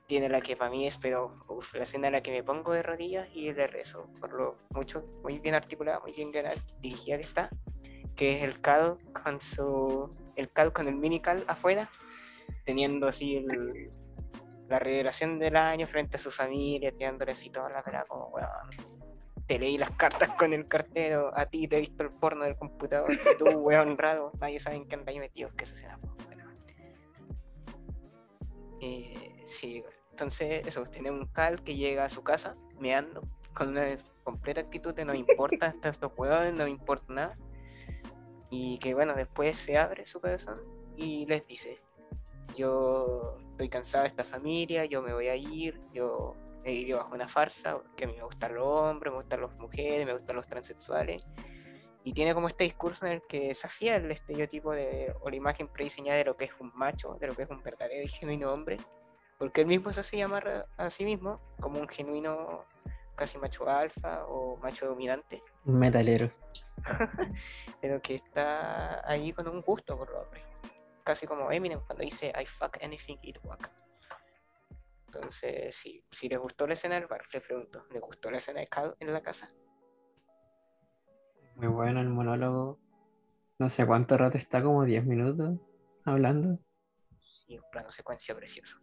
tiene 0.06 0.28
la 0.28 0.40
que 0.40 0.56
para 0.56 0.70
mí 0.70 0.86
es, 0.86 0.96
pero 0.96 1.38
uf, 1.48 1.74
la 1.74 1.84
escena 1.84 2.08
en 2.08 2.14
la 2.14 2.22
que 2.22 2.32
me 2.32 2.42
pongo 2.42 2.72
de 2.72 2.82
rodillas 2.82 3.28
y 3.32 3.52
le 3.52 3.66
rezo, 3.68 4.08
por 4.20 4.32
lo 4.32 4.58
mucho, 4.70 5.04
muy 5.22 5.38
bien 5.38 5.54
articulada, 5.54 6.00
muy 6.00 6.12
bien 6.12 6.32
dirigida 6.80 7.16
que 7.18 7.22
está, 7.22 7.50
que 8.16 8.38
es 8.38 8.42
el 8.42 8.60
Cal 8.60 8.98
con 9.22 9.40
su, 9.40 10.12
el 10.36 10.50
Cal 10.50 10.72
con 10.72 10.88
el 10.88 10.96
mini 10.96 11.20
Cal 11.20 11.44
afuera, 11.46 11.88
teniendo 12.64 13.06
así 13.06 13.36
el- 13.36 13.90
la 14.70 14.78
revelación 14.78 15.38
del 15.38 15.56
año 15.56 15.86
frente 15.88 16.16
a 16.16 16.20
su 16.20 16.30
familia, 16.30 16.92
tirándole 16.92 17.32
así 17.32 17.50
toda 17.50 17.68
la 17.68 17.82
cara 17.82 18.04
como, 18.06 18.28
weón, 18.28 18.48
te 19.46 19.58
leí 19.58 19.76
las 19.76 19.90
cartas 19.90 20.28
con 20.30 20.52
el 20.52 20.68
cartero, 20.68 21.32
a 21.36 21.46
ti 21.46 21.66
te 21.66 21.78
he 21.78 21.80
visto 21.80 22.04
el 22.04 22.10
porno 22.10 22.44
del 22.44 22.56
computador, 22.56 23.12
y 23.12 23.36
tú, 23.36 23.44
weón, 23.58 23.98
raro, 23.98 24.30
nadie 24.40 24.60
sabe 24.60 24.76
en 24.76 24.86
qué 24.86 24.94
andáis 24.94 25.18
metido, 25.18 25.50
que 25.56 25.64
eso 25.64 25.74
será, 25.74 25.98
weón. 25.98 26.20
Eh, 28.80 29.44
sí, 29.46 29.84
entonces 30.12 30.66
eso, 30.66 30.84
tiene 30.84 31.10
un 31.10 31.26
cal 31.26 31.62
que 31.62 31.76
llega 31.76 32.04
a 32.04 32.08
su 32.08 32.22
casa 32.22 32.56
meando 32.78 33.22
con 33.52 33.70
una 33.70 33.94
completa 34.22 34.60
actitud 34.60 34.94
de 34.94 35.04
no 35.04 35.14
importa 35.24 35.66
hasta 35.66 35.88
estos 35.88 36.12
huevones, 36.16 36.54
no 36.54 36.64
me 36.64 36.70
importa 36.70 37.12
nada. 37.12 37.38
Y 38.50 38.78
que 38.78 38.94
bueno, 38.94 39.14
después 39.14 39.58
se 39.58 39.76
abre 39.76 40.06
su 40.06 40.20
corazón 40.20 40.60
y 40.96 41.26
les 41.26 41.46
dice, 41.46 41.80
yo 42.56 43.36
estoy 43.60 43.68
cansado 43.68 44.04
de 44.04 44.08
esta 44.08 44.24
familia, 44.24 44.86
yo 44.86 45.02
me 45.02 45.12
voy 45.12 45.28
a 45.28 45.36
ir, 45.36 45.78
yo 45.92 46.34
he 46.64 46.72
vivido 46.72 46.96
bajo 46.96 47.14
una 47.14 47.28
farsa, 47.28 47.78
que 47.94 48.04
a 48.04 48.06
mí 48.06 48.14
me 48.16 48.22
gustan 48.22 48.54
los 48.54 48.66
hombres, 48.66 49.12
me 49.12 49.18
gustan 49.18 49.42
las 49.42 49.54
mujeres, 49.58 50.06
me 50.06 50.14
gustan 50.14 50.36
los 50.36 50.46
transexuales. 50.46 51.26
Y 52.02 52.14
tiene 52.14 52.32
como 52.32 52.48
este 52.48 52.64
discurso 52.64 53.04
en 53.04 53.12
el 53.12 53.22
que 53.28 53.48
desafía 53.48 53.96
el 53.96 54.10
estereotipo 54.10 54.72
de, 54.72 55.14
o 55.20 55.28
la 55.28 55.36
imagen 55.36 55.68
prediseñada 55.68 56.16
de 56.16 56.24
lo 56.24 56.38
que 56.38 56.46
es 56.46 56.52
un 56.58 56.72
macho, 56.74 57.18
de 57.20 57.26
lo 57.26 57.34
que 57.34 57.42
es 57.42 57.50
un 57.50 57.62
verdadero 57.62 58.02
y 58.02 58.08
genuino 58.08 58.50
hombre, 58.50 58.78
porque 59.38 59.60
él 59.60 59.66
mismo 59.66 59.92
se 59.92 60.00
hace 60.00 60.16
llamar 60.16 60.66
a 60.78 60.90
sí 60.90 61.04
mismo 61.04 61.38
como 61.60 61.80
un 61.80 61.88
genuino 61.88 62.64
casi 63.14 63.36
macho 63.36 63.68
alfa 63.68 64.24
o 64.24 64.56
macho 64.56 64.86
dominante. 64.86 65.42
Un 65.66 65.78
metalero. 65.78 66.30
pero 67.82 68.00
que 68.00 68.14
está 68.14 69.06
ahí 69.06 69.34
con 69.34 69.46
un 69.48 69.60
gusto 69.60 69.98
por 69.98 70.08
los 70.08 70.24
hombres. 70.24 70.49
Casi 71.10 71.26
como 71.26 71.50
Eminem 71.50 71.80
cuando 71.80 72.04
dice 72.04 72.32
I 72.40 72.46
fuck 72.46 72.76
anything 72.84 73.18
it 73.22 73.36
walk. 73.42 73.68
Entonces, 75.06 75.74
si, 75.74 76.04
si 76.12 76.28
les 76.28 76.38
gustó 76.38 76.68
la 76.68 76.74
escena 76.74 76.94
del 76.94 77.08
bar, 77.08 77.22
les 77.32 77.42
pregunto, 77.42 77.84
¿les 77.90 78.00
gustó 78.00 78.30
la 78.30 78.38
escena 78.38 78.60
de 78.60 78.68
Cal 78.68 78.94
en 79.00 79.12
la 79.12 79.20
casa? 79.20 79.48
Muy 81.56 81.66
bueno 81.66 82.00
el 82.00 82.10
monólogo. 82.10 82.78
No 83.58 83.68
sé 83.68 83.88
cuánto 83.88 84.16
rato 84.16 84.38
está, 84.38 84.62
como 84.62 84.84
10 84.84 85.04
minutos 85.04 85.58
hablando. 86.04 86.60
Sí, 87.18 87.58
un 87.58 87.68
plano 87.72 87.90
secuencia 87.90 88.32
precioso. 88.36 88.78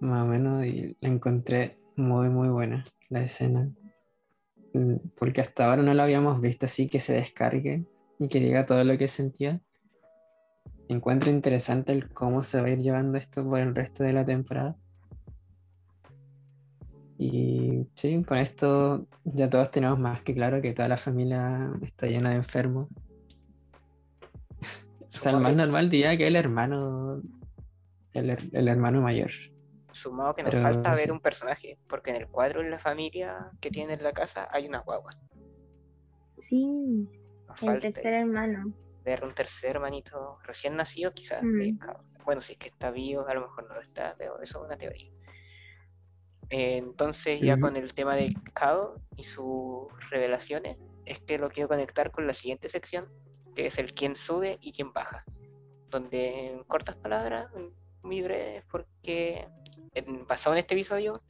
Más 0.00 0.24
o 0.24 0.26
menos, 0.26 0.66
y 0.66 0.96
la 1.00 1.08
encontré 1.08 1.78
muy, 1.94 2.30
muy 2.30 2.48
buena 2.48 2.84
la 3.10 3.22
escena. 3.22 3.70
Mm, 4.74 4.96
porque 5.16 5.40
hasta 5.40 5.70
ahora 5.70 5.84
no 5.84 5.94
la 5.94 6.02
habíamos 6.02 6.40
visto 6.40 6.66
así 6.66 6.88
que 6.88 6.98
se 6.98 7.14
descargue 7.14 7.86
y 8.18 8.26
que 8.26 8.40
diga 8.40 8.66
todo 8.66 8.82
lo 8.82 8.98
que 8.98 9.06
sentía. 9.06 9.60
Encuentro 10.92 11.30
interesante 11.30 11.92
el 11.92 12.10
cómo 12.10 12.42
se 12.42 12.60
va 12.60 12.66
a 12.66 12.70
ir 12.70 12.78
llevando 12.78 13.16
esto 13.16 13.42
por 13.42 13.58
el 13.58 13.74
resto 13.74 14.04
de 14.04 14.12
la 14.12 14.26
temporada. 14.26 14.76
Y 17.16 17.86
sí, 17.94 18.22
con 18.24 18.36
esto 18.36 19.06
ya 19.24 19.48
todos 19.48 19.70
tenemos 19.70 19.98
más 19.98 20.22
que 20.22 20.34
claro 20.34 20.60
que 20.60 20.72
toda 20.72 20.88
la 20.88 20.98
familia 20.98 21.70
está 21.82 22.06
llena 22.06 22.30
de 22.30 22.36
enfermos. 22.36 22.88
o 25.14 25.18
sea, 25.18 25.32
el 25.32 25.38
más 25.38 25.54
normal 25.54 25.88
diría 25.88 26.16
que 26.16 26.26
el 26.26 26.36
hermano, 26.36 27.22
el, 28.12 28.30
el 28.52 28.68
hermano 28.68 29.00
mayor. 29.00 29.30
Sumado 29.92 30.34
que 30.34 30.42
nos 30.42 30.54
falta 30.56 30.94
ver 30.94 31.10
un 31.10 31.20
personaje, 31.20 31.78
porque 31.88 32.10
en 32.10 32.16
el 32.16 32.28
cuadro 32.28 32.60
en 32.60 32.70
la 32.70 32.78
familia 32.78 33.50
que 33.60 33.70
tiene 33.70 33.94
en 33.94 34.02
la 34.02 34.12
casa 34.12 34.48
hay 34.50 34.66
una 34.66 34.80
guagua. 34.80 35.12
Sí, 36.38 37.08
el 37.62 37.80
tercer 37.80 38.14
hermano. 38.14 38.74
Ver 39.04 39.24
un 39.24 39.34
tercer 39.34 39.70
hermanito 39.70 40.38
recién 40.44 40.76
nacido, 40.76 41.12
quizás. 41.12 41.42
Mm. 41.42 41.78
bueno, 42.24 42.40
si 42.40 42.52
es 42.52 42.58
que 42.58 42.68
está 42.68 42.90
vivo, 42.90 43.26
a 43.26 43.34
lo 43.34 43.42
mejor 43.42 43.68
no 43.68 43.74
lo 43.74 43.80
está, 43.80 44.14
pero 44.16 44.40
eso 44.40 44.60
es 44.60 44.66
una 44.66 44.76
teoría. 44.76 45.10
entonces, 46.48 47.40
ya 47.40 47.58
con 47.58 47.76
el 47.76 47.94
tema 47.94 48.14
del 48.14 48.34
Cao 48.52 49.00
y 49.16 49.24
sus 49.24 49.88
revelaciones, 50.10 50.76
es 51.06 51.20
que 51.20 51.38
lo 51.38 51.50
quiero 51.50 51.68
conectar 51.68 52.10
con 52.10 52.26
la 52.26 52.34
siguiente 52.34 52.68
sección, 52.68 53.08
que 53.54 53.66
es 53.66 53.78
el 53.78 53.94
quién 53.94 54.16
sube 54.16 54.58
y 54.60 54.72
quién 54.72 54.92
baja. 54.92 55.24
Donde, 55.88 56.52
en 56.52 56.64
cortas 56.64 56.96
palabras, 56.96 57.50
muy 58.02 58.22
breves, 58.22 58.64
porque 58.70 59.46
en, 59.94 60.26
basado 60.26 60.54
en 60.54 60.60
este 60.60 60.74
episodio, 60.74 61.22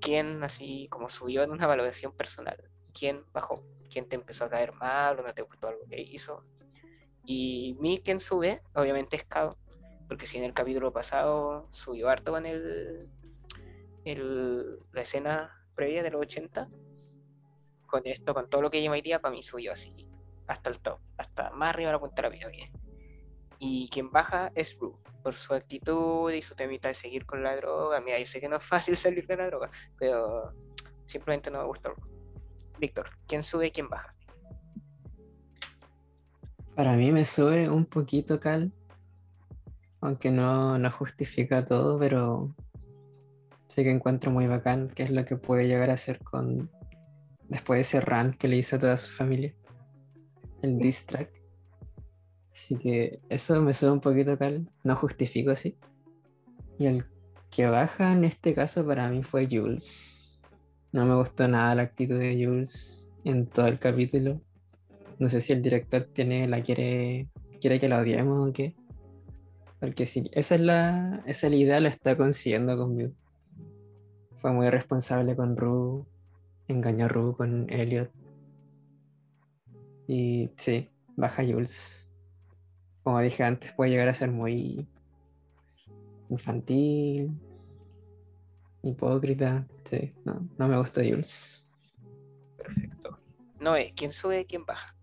quién 0.00 0.42
así 0.42 0.88
como 0.90 1.08
subió 1.08 1.42
en 1.42 1.50
una 1.50 1.66
valoración 1.66 2.12
personal, 2.12 2.56
quién 2.92 3.24
bajó, 3.32 3.64
quién 3.90 4.08
te 4.08 4.16
empezó 4.16 4.44
a 4.44 4.50
caer 4.50 4.72
mal 4.72 5.18
o 5.18 5.22
no 5.22 5.34
te 5.34 5.42
gustó 5.42 5.68
algo 5.68 5.86
que 5.88 6.00
hizo. 6.00 6.44
Y 7.26 7.76
mi 7.80 8.00
quien 8.00 8.20
sube, 8.20 8.62
obviamente 8.74 9.16
es 9.16 9.24
Kao, 9.24 9.56
porque 10.08 10.26
si 10.26 10.38
en 10.38 10.44
el 10.44 10.54
capítulo 10.54 10.92
pasado 10.92 11.68
subió 11.72 12.08
harto 12.08 12.32
con 12.32 12.46
el, 12.46 13.08
el 14.04 14.78
la 14.92 15.02
escena 15.02 15.66
previa 15.74 16.04
de 16.04 16.10
los 16.10 16.22
80, 16.22 16.68
con 17.86 18.02
esto, 18.04 18.32
con 18.32 18.48
todo 18.48 18.62
lo 18.62 18.70
que 18.70 18.80
lleva 18.80 18.94
hoy 18.94 19.02
para 19.02 19.30
mí 19.30 19.42
subió 19.42 19.72
así, 19.72 19.92
hasta 20.46 20.70
el 20.70 20.80
top, 20.80 21.00
hasta 21.16 21.50
más 21.50 21.70
arriba 21.70 21.88
de 21.88 21.92
la 21.94 22.00
punta 22.00 22.22
de 22.22 22.28
la 22.28 22.30
pirámide. 22.30 22.72
Y 23.58 23.88
quien 23.90 24.10
baja 24.10 24.52
es 24.54 24.78
Rue, 24.78 24.94
por 25.22 25.34
su 25.34 25.54
actitud 25.54 26.30
y 26.30 26.42
su 26.42 26.54
temita 26.54 26.88
de 26.88 26.94
seguir 26.94 27.26
con 27.26 27.42
la 27.42 27.56
droga. 27.56 28.00
Mira, 28.00 28.18
yo 28.18 28.26
sé 28.26 28.40
que 28.40 28.48
no 28.48 28.56
es 28.56 28.64
fácil 28.64 28.96
salir 28.96 29.26
de 29.26 29.36
la 29.36 29.46
droga, 29.46 29.70
pero 29.98 30.52
simplemente 31.06 31.50
no 31.50 31.58
me 31.58 31.64
gusta. 31.64 31.92
Víctor, 32.78 33.10
¿quién 33.26 33.42
sube 33.42 33.68
y 33.68 33.70
quién 33.70 33.88
baja? 33.88 34.15
Para 36.76 36.94
mí 36.94 37.10
me 37.10 37.24
sube 37.24 37.70
un 37.70 37.86
poquito 37.86 38.38
Cal, 38.38 38.70
aunque 40.02 40.30
no, 40.30 40.78
no 40.78 40.92
justifica 40.92 41.64
todo, 41.64 41.98
pero 41.98 42.54
sé 43.66 43.82
que 43.82 43.90
encuentro 43.90 44.30
muy 44.30 44.46
bacán 44.46 44.90
qué 44.94 45.04
es 45.04 45.10
lo 45.10 45.24
que 45.24 45.36
puede 45.36 45.66
llegar 45.66 45.88
a 45.88 45.94
hacer 45.94 46.18
con 46.18 46.70
después 47.48 47.78
de 47.78 47.80
ese 47.80 48.00
run 48.02 48.34
que 48.34 48.48
le 48.48 48.58
hizo 48.58 48.76
a 48.76 48.78
toda 48.78 48.98
su 48.98 49.10
familia, 49.10 49.54
el 50.60 50.78
diss 50.78 51.06
track. 51.06 51.30
Así 52.52 52.76
que 52.76 53.20
eso 53.30 53.62
me 53.62 53.72
suena 53.72 53.94
un 53.94 54.00
poquito 54.02 54.36
tal, 54.36 54.68
no 54.84 54.96
justifico 54.96 55.52
así. 55.52 55.78
Y 56.78 56.86
el 56.86 57.06
que 57.50 57.64
baja 57.64 58.12
en 58.12 58.24
este 58.24 58.54
caso 58.54 58.86
para 58.86 59.08
mí 59.08 59.22
fue 59.22 59.48
Jules. 59.50 60.42
No 60.92 61.06
me 61.06 61.14
gustó 61.14 61.48
nada 61.48 61.74
la 61.74 61.82
actitud 61.82 62.18
de 62.18 62.44
Jules 62.44 63.10
en 63.24 63.46
todo 63.46 63.66
el 63.66 63.78
capítulo. 63.78 64.42
No 65.18 65.28
sé 65.28 65.40
si 65.40 65.52
el 65.52 65.62
director 65.62 66.08
tiene, 66.12 66.46
la 66.46 66.62
quiere, 66.62 67.28
quiere 67.60 67.80
que 67.80 67.88
la 67.88 68.00
odiemos 68.00 68.48
o 68.48 68.52
qué. 68.52 68.74
Porque 69.80 70.06
si 70.06 70.28
esa 70.32 70.54
es 70.54 70.60
la, 70.60 71.22
esa 71.26 71.46
es 71.46 71.52
la 71.52 71.58
idea, 71.58 71.80
la 71.80 71.88
está 71.88 72.16
consiguiendo 72.16 72.76
con 72.76 72.96
View. 72.96 73.14
Fue 74.36 74.52
muy 74.52 74.68
responsable 74.70 75.36
con 75.36 75.56
Rue, 75.56 76.04
engañó 76.68 77.06
a 77.06 77.08
Rue 77.08 77.36
con 77.36 77.70
Elliot. 77.70 78.10
Y 80.08 80.50
sí, 80.56 80.88
baja 81.16 81.44
Jules 81.44 82.06
como 83.06 83.20
dije 83.20 83.44
antes, 83.44 83.72
puede 83.74 83.92
llegar 83.92 84.08
a 84.08 84.14
ser 84.14 84.32
muy 84.32 84.84
infantil, 86.28 87.30
hipócrita. 88.82 89.64
Sí, 89.84 90.12
no, 90.24 90.44
no 90.58 90.66
me 90.66 90.76
gusta 90.76 91.02
Jules. 91.04 91.68
Perfecto. 92.56 93.16
Noé, 93.60 93.92
¿quién 93.94 94.10
sube 94.10 94.44
quién 94.44 94.66
baja? 94.66 94.95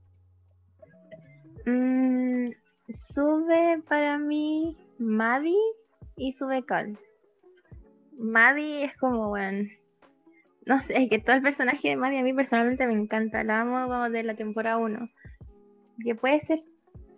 Mm, 1.66 2.50
sube 2.90 3.82
para 3.88 4.18
mí 4.18 4.78
Maddie 4.98 5.58
y 6.16 6.34
sube 6.34 6.66
Cal. 6.66 6.98
Maddie 8.18 8.86
es 8.86 8.98
como, 8.98 9.30
bueno, 9.30 9.70
no 10.66 10.80
sé, 10.80 11.04
es 11.04 11.10
que 11.10 11.20
todo 11.20 11.36
el 11.36 11.42
personaje 11.42 11.90
de 11.90 11.96
Maddie 11.96 12.20
a 12.20 12.24
mí 12.24 12.34
personalmente 12.34 12.88
me 12.88 12.94
encanta, 12.94 13.44
la 13.44 13.62
amo 13.62 13.84
como 13.88 14.10
de 14.10 14.24
la 14.24 14.36
temporada 14.36 14.78
1. 14.78 15.10
Que 16.04 16.16
puede 16.16 16.42
ser 16.42 16.64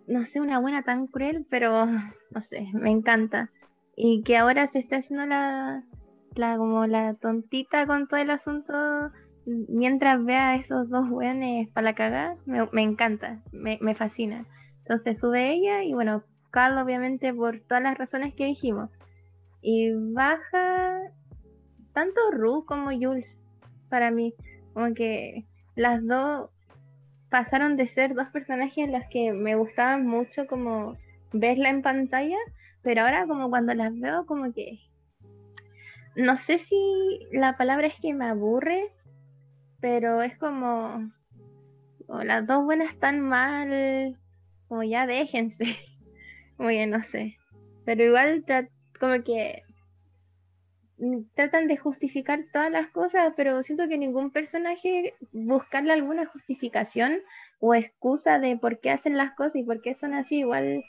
no 0.06 0.24
sé, 0.24 0.40
una 0.40 0.58
buena 0.58 0.82
tan 0.82 1.06
cruel, 1.06 1.46
pero 1.48 1.86
no 1.86 2.42
sé, 2.42 2.68
me 2.72 2.90
encanta. 2.90 3.50
Y 3.96 4.22
que 4.22 4.36
ahora 4.36 4.66
se 4.66 4.78
está 4.78 4.96
haciendo 4.96 5.26
la, 5.26 5.84
la 6.34 6.56
como 6.56 6.86
la 6.86 7.14
tontita 7.14 7.86
con 7.86 8.06
todo 8.08 8.20
el 8.20 8.30
asunto 8.30 8.72
mientras 9.46 10.24
vea 10.24 10.50
a 10.50 10.56
esos 10.56 10.88
dos 10.88 11.08
weones 11.08 11.68
para 11.70 11.86
la 11.86 11.94
cagada, 11.94 12.36
me, 12.44 12.82
encanta, 12.82 13.40
me, 13.52 13.94
fascina. 13.94 14.44
Entonces 14.78 15.18
sube 15.18 15.52
ella 15.52 15.84
y 15.84 15.94
bueno, 15.94 16.22
Carl 16.50 16.78
obviamente 16.78 17.32
por 17.32 17.60
todas 17.60 17.82
las 17.82 17.96
razones 17.96 18.34
que 18.34 18.46
dijimos. 18.46 18.90
Y 19.62 19.92
baja 20.12 21.00
tanto 21.92 22.20
Ru 22.30 22.64
como 22.66 22.90
Jules 22.90 23.36
para 23.88 24.10
mí, 24.10 24.34
como 24.74 24.94
que 24.94 25.44
las 25.76 26.04
dos 26.04 26.50
pasaron 27.30 27.76
de 27.76 27.86
ser 27.86 28.14
dos 28.14 28.28
personajes 28.28 28.88
los 28.88 29.02
que 29.10 29.32
me 29.32 29.56
gustaban 29.56 30.06
mucho 30.06 30.46
como 30.46 30.96
verla 31.32 31.70
en 31.70 31.82
pantalla, 31.82 32.38
pero 32.82 33.02
ahora 33.02 33.26
como 33.26 33.50
cuando 33.50 33.74
las 33.74 33.98
veo 33.98 34.26
como 34.26 34.52
que 34.52 34.78
no 36.16 36.36
sé 36.38 36.58
si 36.58 36.76
la 37.30 37.56
palabra 37.56 37.86
es 37.86 37.94
que 38.00 38.14
me 38.14 38.26
aburre, 38.26 38.90
pero 39.80 40.22
es 40.22 40.36
como, 40.38 41.10
las 42.08 42.46
dos 42.46 42.64
buenas 42.64 42.92
están 42.92 43.20
mal, 43.20 44.18
como 44.68 44.82
ya 44.82 45.06
déjense, 45.06 45.64
muy 46.58 46.74
bien, 46.74 46.90
no 46.90 47.02
sé, 47.02 47.36
pero 47.84 48.04
igual 48.04 48.44
como 48.98 49.22
que 49.22 49.62
tratan 51.34 51.68
de 51.68 51.76
justificar 51.76 52.44
todas 52.52 52.70
las 52.70 52.88
cosas, 52.88 53.34
pero 53.36 53.62
siento 53.62 53.88
que 53.88 53.98
ningún 53.98 54.30
personaje 54.30 55.14
buscarle 55.32 55.92
alguna 55.92 56.26
justificación 56.26 57.20
o 57.60 57.74
excusa 57.74 58.38
de 58.38 58.56
por 58.56 58.80
qué 58.80 58.90
hacen 58.90 59.16
las 59.16 59.34
cosas 59.34 59.56
y 59.56 59.64
por 59.64 59.82
qué 59.82 59.94
son 59.94 60.14
así, 60.14 60.38
igual 60.38 60.84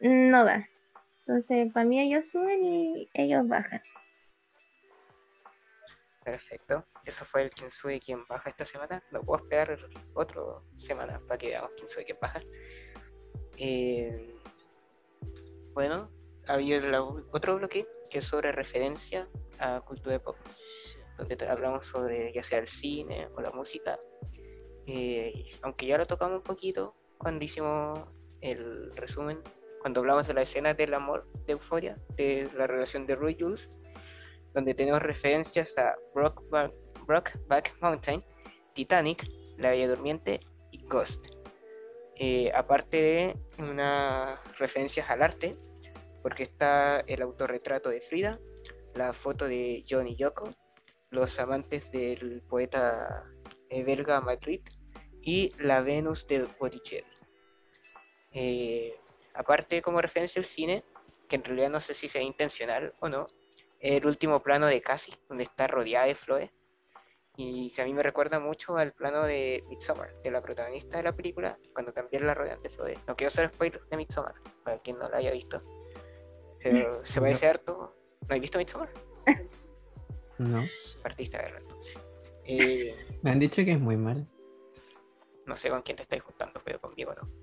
no 0.00 0.44
da. 0.44 0.68
Entonces, 1.20 1.72
para 1.72 1.86
mí 1.86 2.00
ellos 2.00 2.28
suben 2.28 2.64
y 2.64 3.08
ellos 3.14 3.46
bajan. 3.46 3.80
Perfecto. 6.24 6.84
Eso 7.04 7.24
fue 7.24 7.42
el 7.42 7.50
quien 7.50 7.70
y 7.92 8.00
quien 8.00 8.24
baja 8.26 8.50
esta 8.50 8.64
semana. 8.64 9.02
No 9.10 9.22
puedo 9.22 9.42
esperar 9.42 9.78
otra 10.14 10.40
semana 10.78 11.20
para 11.26 11.38
que 11.38 11.48
veamos 11.48 11.72
y 11.78 12.04
quién 12.04 12.18
baja. 12.20 12.40
Eh, 13.56 14.34
bueno, 15.72 16.10
había 16.46 16.80
otro 17.32 17.56
bloque 17.56 17.86
que 18.08 18.18
es 18.18 18.24
sobre 18.24 18.52
referencia 18.52 19.28
a 19.58 19.80
cultura 19.80 20.18
pop, 20.18 20.36
donde 21.16 21.46
hablamos 21.46 21.86
sobre 21.86 22.32
ya 22.32 22.42
sea 22.42 22.58
el 22.58 22.68
cine 22.68 23.28
o 23.34 23.40
la 23.40 23.50
música. 23.50 23.98
Eh, 24.86 25.50
aunque 25.62 25.86
ya 25.86 25.98
lo 25.98 26.06
tocamos 26.06 26.38
un 26.38 26.42
poquito 26.42 26.94
cuando 27.18 27.44
hicimos 27.44 28.00
el 28.40 28.94
resumen, 28.94 29.40
cuando 29.80 30.00
hablamos 30.00 30.26
de 30.26 30.34
la 30.34 30.42
escena 30.42 30.74
del 30.74 30.94
amor 30.94 31.26
de 31.46 31.52
Euforia, 31.52 31.96
de 32.16 32.50
la 32.56 32.66
relación 32.66 33.06
de 33.06 33.16
Roy 33.16 33.36
Jules 33.38 33.70
donde 34.54 34.74
tenemos 34.74 35.02
referencias 35.02 35.76
a 35.78 35.94
Brockback, 36.14 37.76
Mountain, 37.80 38.24
Titanic, 38.74 39.26
La 39.56 39.70
Bella 39.70 39.88
Durmiente 39.88 40.40
y 40.70 40.78
Ghost. 40.84 41.24
Eh, 42.16 42.52
aparte 42.54 42.96
de 42.96 43.36
unas 43.58 44.38
referencias 44.58 45.08
al 45.10 45.22
arte, 45.22 45.56
porque 46.22 46.44
está 46.44 47.00
el 47.00 47.22
autorretrato 47.22 47.88
de 47.88 48.00
Frida, 48.00 48.38
la 48.94 49.12
foto 49.12 49.46
de 49.46 49.84
John 49.88 50.06
y 50.06 50.16
Yoko, 50.16 50.50
los 51.10 51.38
amantes 51.38 51.90
del 51.90 52.42
poeta 52.48 53.24
belga 53.70 54.20
Madrid 54.20 54.60
y 55.22 55.52
la 55.58 55.80
Venus 55.80 56.26
de 56.26 56.46
Botticelli. 56.58 57.06
Eh, 58.32 58.94
aparte 59.34 59.82
como 59.82 60.00
referencia 60.00 60.40
al 60.40 60.46
cine, 60.46 60.84
que 61.28 61.36
en 61.36 61.44
realidad 61.44 61.70
no 61.70 61.80
sé 61.80 61.94
si 61.94 62.08
sea 62.08 62.22
intencional 62.22 62.94
o 63.00 63.08
no, 63.08 63.26
el 63.82 64.06
último 64.06 64.40
plano 64.42 64.66
de 64.66 64.80
Cassie, 64.80 65.18
donde 65.28 65.44
está 65.44 65.66
rodeada 65.66 66.06
de 66.06 66.14
flores, 66.14 66.50
y 67.36 67.72
que 67.72 67.82
a 67.82 67.84
mí 67.84 67.92
me 67.92 68.02
recuerda 68.02 68.38
mucho 68.38 68.76
al 68.76 68.92
plano 68.92 69.24
de 69.24 69.64
Midsommar, 69.68 70.14
de 70.22 70.30
la 70.30 70.40
protagonista 70.40 70.98
de 70.98 71.02
la 71.02 71.12
película, 71.12 71.58
cuando 71.74 71.92
también 71.92 72.26
la 72.26 72.34
rodean 72.34 72.62
de 72.62 72.68
flores. 72.68 72.98
No 73.08 73.16
quiero 73.16 73.28
hacer 73.28 73.50
spoilers 73.52 73.88
de 73.90 73.96
Midsommar, 73.96 74.34
para 74.64 74.78
quien 74.78 74.98
no 74.98 75.08
la 75.08 75.16
haya 75.16 75.32
visto. 75.32 75.62
Pero 76.62 77.04
se 77.04 77.20
parece 77.20 77.48
harto. 77.48 77.96
¿No 78.28 78.34
has 78.34 78.40
visto 78.40 78.58
Midsommar? 78.58 78.90
No. 80.38 80.64
Partiste 81.02 81.36
a 81.36 81.42
verla 81.42 81.58
entonces. 81.58 81.98
Eh, 82.44 83.18
me 83.22 83.30
han 83.30 83.38
dicho 83.38 83.64
que 83.64 83.72
es 83.72 83.80
muy 83.80 83.96
mal. 83.96 84.26
No 85.46 85.56
sé 85.56 85.70
con 85.70 85.82
quién 85.82 85.96
te 85.96 86.04
estáis 86.04 86.22
juntando, 86.22 86.60
pero 86.64 86.80
conmigo 86.80 87.14
no. 87.14 87.41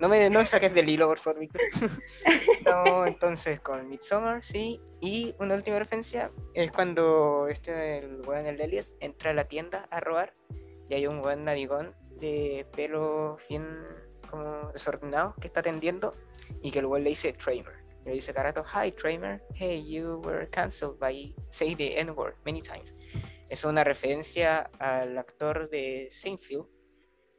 No 0.00 0.08
me 0.08 0.30
no 0.30 0.46
saques 0.46 0.72
del 0.72 0.88
hilo, 0.88 1.08
por 1.08 1.18
favor, 1.18 1.40
Víctor. 1.40 1.60
no, 2.64 3.06
entonces 3.06 3.60
con 3.60 3.86
Midsommar, 3.86 4.42
sí. 4.42 4.80
Y 4.98 5.34
una 5.38 5.54
última 5.54 5.78
referencia 5.78 6.30
es 6.54 6.72
cuando 6.72 7.48
este, 7.48 7.98
el 7.98 8.22
weón, 8.26 8.46
el 8.46 8.58
Elliot, 8.58 8.88
entra 9.00 9.32
a 9.32 9.34
la 9.34 9.44
tienda 9.44 9.86
a 9.90 10.00
robar 10.00 10.32
y 10.88 10.94
hay 10.94 11.06
un 11.06 11.20
buen 11.20 11.44
navigón 11.44 11.94
de 12.18 12.66
pelo 12.74 13.36
bien 13.50 13.66
como 14.30 14.72
desordenado 14.72 15.34
que 15.38 15.48
está 15.48 15.60
atendiendo 15.60 16.14
y 16.62 16.70
que 16.70 16.78
el 16.78 16.86
weón 16.86 17.04
le 17.04 17.10
dice 17.10 17.34
Tramer. 17.34 17.84
Le 18.06 18.12
dice 18.12 18.32
carato, 18.32 18.64
hi 18.64 18.92
Tramer, 18.92 19.42
hey, 19.54 19.84
you 19.86 20.22
were 20.24 20.48
cancelled 20.48 20.98
by 20.98 21.34
say 21.50 21.74
the 21.74 22.00
N-word 22.00 22.36
many 22.46 22.62
times. 22.62 22.94
Es 23.50 23.64
una 23.64 23.84
referencia 23.84 24.70
al 24.78 25.18
actor 25.18 25.68
de 25.68 26.08
Seinfeld. 26.10 26.64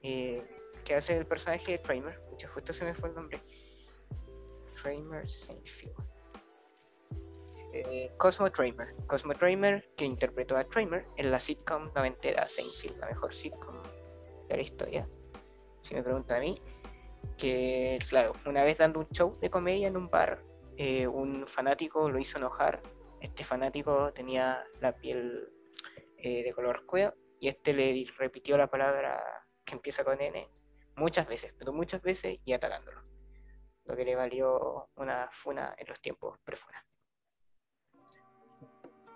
Eh, 0.04 0.44
que 0.84 0.96
hace 0.96 1.18
el 1.18 1.26
personaje 1.26 1.74
de 1.74 1.82
Kramer, 1.82 2.20
mucho 2.30 2.48
justo 2.50 2.74
se 2.74 2.86
me 2.86 2.94
fue 2.94 3.10
el 3.10 3.16
nombre. 3.16 3.42
Kramer 4.82 5.30
Seinfeld. 5.30 5.94
Eh, 7.74 8.12
Cosmo 8.18 8.52
Kramer. 8.52 8.96
Cosmo 9.08 9.34
Kramer, 9.34 9.90
que 9.96 10.06
interpretó 10.06 10.58
a 10.58 10.64
Kramer 10.64 11.06
en 11.18 11.32
la 11.32 11.40
sitcom 11.40 11.92
noventera 11.96 12.50
Seinfeld, 12.50 12.98
la 13.00 13.08
mejor 13.08 13.34
sitcom 13.34 13.82
de 14.48 14.56
la 14.56 14.62
historia, 14.62 15.08
si 15.82 15.96
me 15.96 16.04
preguntan 16.04 16.38
a 16.38 16.40
mí. 16.42 16.62
Que, 17.38 18.00
claro, 18.10 18.34
una 18.46 18.64
vez 18.64 18.78
dando 18.78 19.00
un 19.00 19.10
show 19.10 19.38
de 19.40 19.50
comedia 19.50 19.88
en 19.88 19.96
un 19.96 20.10
bar, 20.10 20.44
eh, 20.78 21.08
un 21.08 21.48
fanático 21.48 22.10
lo 22.10 22.20
hizo 22.20 22.38
enojar. 22.38 22.82
Este 23.20 23.44
fanático 23.44 24.12
tenía 24.14 24.64
la 24.80 24.96
piel 24.96 25.48
eh, 26.18 26.44
de 26.44 26.54
color 26.54 26.86
cuero 26.86 27.14
y 27.40 27.48
este 27.48 27.74
le 27.74 28.06
repitió 28.18 28.58
la 28.58 28.68
palabra 28.68 29.24
que 29.64 29.76
empieza 29.76 30.04
con 30.04 30.20
N 30.20 30.50
muchas 30.96 31.28
veces, 31.28 31.54
pero 31.58 31.74
muchas 31.74 32.02
veces 32.02 32.40
y 32.46 32.54
atacándolo. 32.54 33.02
Lo 33.86 33.96
que 33.96 34.06
le 34.06 34.16
valió 34.16 34.90
una 34.96 35.30
funa 35.32 35.74
en 35.78 35.88
los 35.88 36.00
tiempos 36.02 36.40
prefuna. 36.44 36.86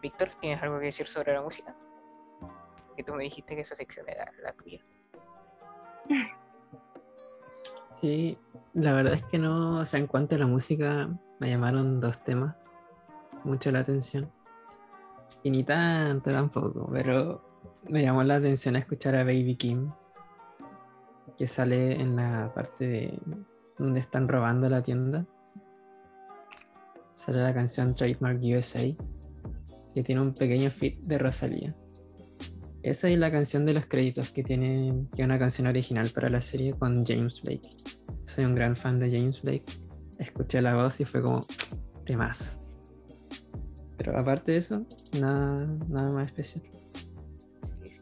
Víctor, 0.02 0.32
¿tienes 0.40 0.62
algo 0.62 0.80
que 0.80 0.86
decir 0.86 1.08
sobre 1.08 1.34
la 1.34 1.42
música? 1.42 1.76
Que 2.96 3.04
tú 3.04 3.14
me 3.14 3.24
dijiste 3.24 3.56
que 3.56 3.62
esa 3.62 3.76
sección 3.76 4.08
era 4.10 4.32
la 4.42 4.54
tuya. 4.54 4.84
Sí, 7.96 8.38
la 8.74 8.92
verdad 8.92 9.14
es 9.14 9.24
que 9.24 9.38
no, 9.38 9.80
o 9.80 9.86
sea, 9.86 10.02
en 10.02 10.08
cuanto 10.08 10.36
a 10.36 10.38
la 10.38 10.46
música, 10.46 11.08
me 11.40 11.50
llamaron 11.50 12.02
dos 12.02 12.22
temas 12.26 12.54
mucho 13.46 13.72
la 13.72 13.80
atención. 13.80 14.30
Y 15.44 15.50
ni 15.50 15.64
tanto 15.64 16.30
tampoco, 16.30 16.90
pero 16.92 17.42
me 17.88 18.02
llamó 18.02 18.22
la 18.24 18.36
atención 18.36 18.76
escuchar 18.76 19.16
a 19.16 19.24
Baby 19.24 19.56
Kim 19.56 19.92
que 21.38 21.48
sale 21.48 22.00
en 22.00 22.16
la 22.16 22.52
parte 22.54 22.88
de 22.88 23.20
donde 23.78 24.00
están 24.00 24.28
robando 24.28 24.70
la 24.70 24.82
tienda. 24.82 25.26
Sale 27.14 27.42
la 27.42 27.54
canción 27.54 27.94
Trademark 27.94 28.40
USA, 28.42 28.84
que 29.94 30.04
tiene 30.04 30.22
un 30.22 30.34
pequeño 30.34 30.70
fit 30.72 31.00
de 31.02 31.18
Rosalía. 31.18 31.74
Esa 32.84 33.10
es 33.10 33.18
la 33.18 33.32
canción 33.32 33.66
de 33.66 33.74
los 33.74 33.86
créditos 33.88 34.30
que 34.30 34.44
tiene 34.44 35.08
que 35.16 35.24
una 35.24 35.40
canción 35.40 35.68
original 35.68 36.12
para 36.14 36.30
la 36.30 36.42
serie 36.42 36.74
con 36.74 37.06
James 37.06 37.42
Blake. 37.42 37.70
Soy 38.26 38.46
un 38.46 38.54
gran 38.54 38.76
fan 38.76 39.00
de 39.00 39.10
James 39.10 39.42
Blake. 39.42 39.66
Escuché 40.20 40.62
la 40.62 40.76
voz 40.76 41.00
y 41.00 41.06
fue 41.06 41.22
como 41.22 41.46
más. 42.16 42.58
Pero 43.98 44.18
aparte 44.18 44.52
de 44.52 44.58
eso, 44.60 44.86
nada, 45.20 45.58
nada 45.88 46.12
más 46.12 46.28
especial 46.28 46.75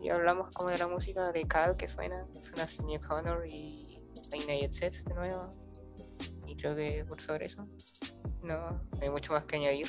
y 0.03 0.09
hablamos 0.09 0.51
como 0.51 0.69
de 0.69 0.77
la 0.77 0.87
música 0.87 1.31
de 1.31 1.47
Cal 1.47 1.77
que 1.77 1.87
suena, 1.87 2.27
suena 2.43 2.67
New 2.85 2.99
Connor 3.07 3.47
y 3.47 3.87
United 4.33 4.73
Sets 4.73 5.03
de 5.05 5.13
nuevo. 5.13 5.49
Y 6.45 6.57
creo 6.57 6.75
que 6.75 7.05
por 7.07 7.21
sobre 7.21 7.45
eso 7.45 7.65
no, 8.43 8.81
hay 9.01 9.09
mucho 9.09 9.31
más 9.31 9.45
que 9.45 9.55
añadir. 9.55 9.87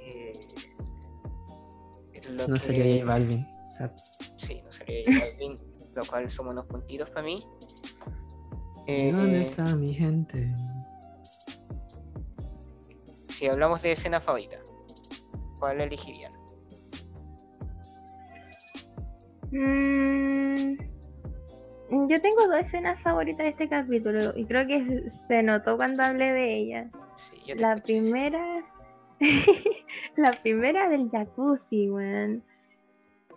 Eh, 0.00 0.32
no 2.46 2.56
sería 2.56 3.00
J 3.00 3.04
Balvin. 3.04 3.46
Sí, 4.38 4.62
no 4.64 4.72
sería 4.72 5.12
J 5.12 5.26
Balvin, 5.26 5.54
lo 5.94 6.04
cual 6.06 6.30
somos 6.30 6.52
unos 6.52 6.66
puntitos 6.66 7.10
para 7.10 7.22
mí. 7.22 7.44
¿Dónde 8.86 9.38
eh, 9.38 9.40
está 9.40 9.74
mi 9.74 9.92
gente? 9.92 10.54
Si 13.28 13.48
hablamos 13.48 13.82
de 13.82 13.92
escena 13.92 14.20
favorita, 14.20 14.58
¿cuál 15.58 15.80
elegirían? 15.80 16.33
Mm, 19.54 20.78
yo 22.08 22.20
tengo 22.20 22.48
dos 22.48 22.58
escenas 22.58 23.00
favoritas 23.02 23.44
de 23.44 23.50
este 23.50 23.68
capítulo 23.68 24.36
y 24.36 24.46
creo 24.46 24.66
que 24.66 25.08
se 25.28 25.44
notó 25.44 25.76
cuando 25.76 26.02
hablé 26.02 26.32
de 26.32 26.56
ellas. 26.56 26.90
la 27.56 27.76
primera, 27.76 28.64
la 30.16 30.32
primera 30.42 30.88
del 30.88 31.08
jacuzzi, 31.08 31.88
weón. 31.88 32.42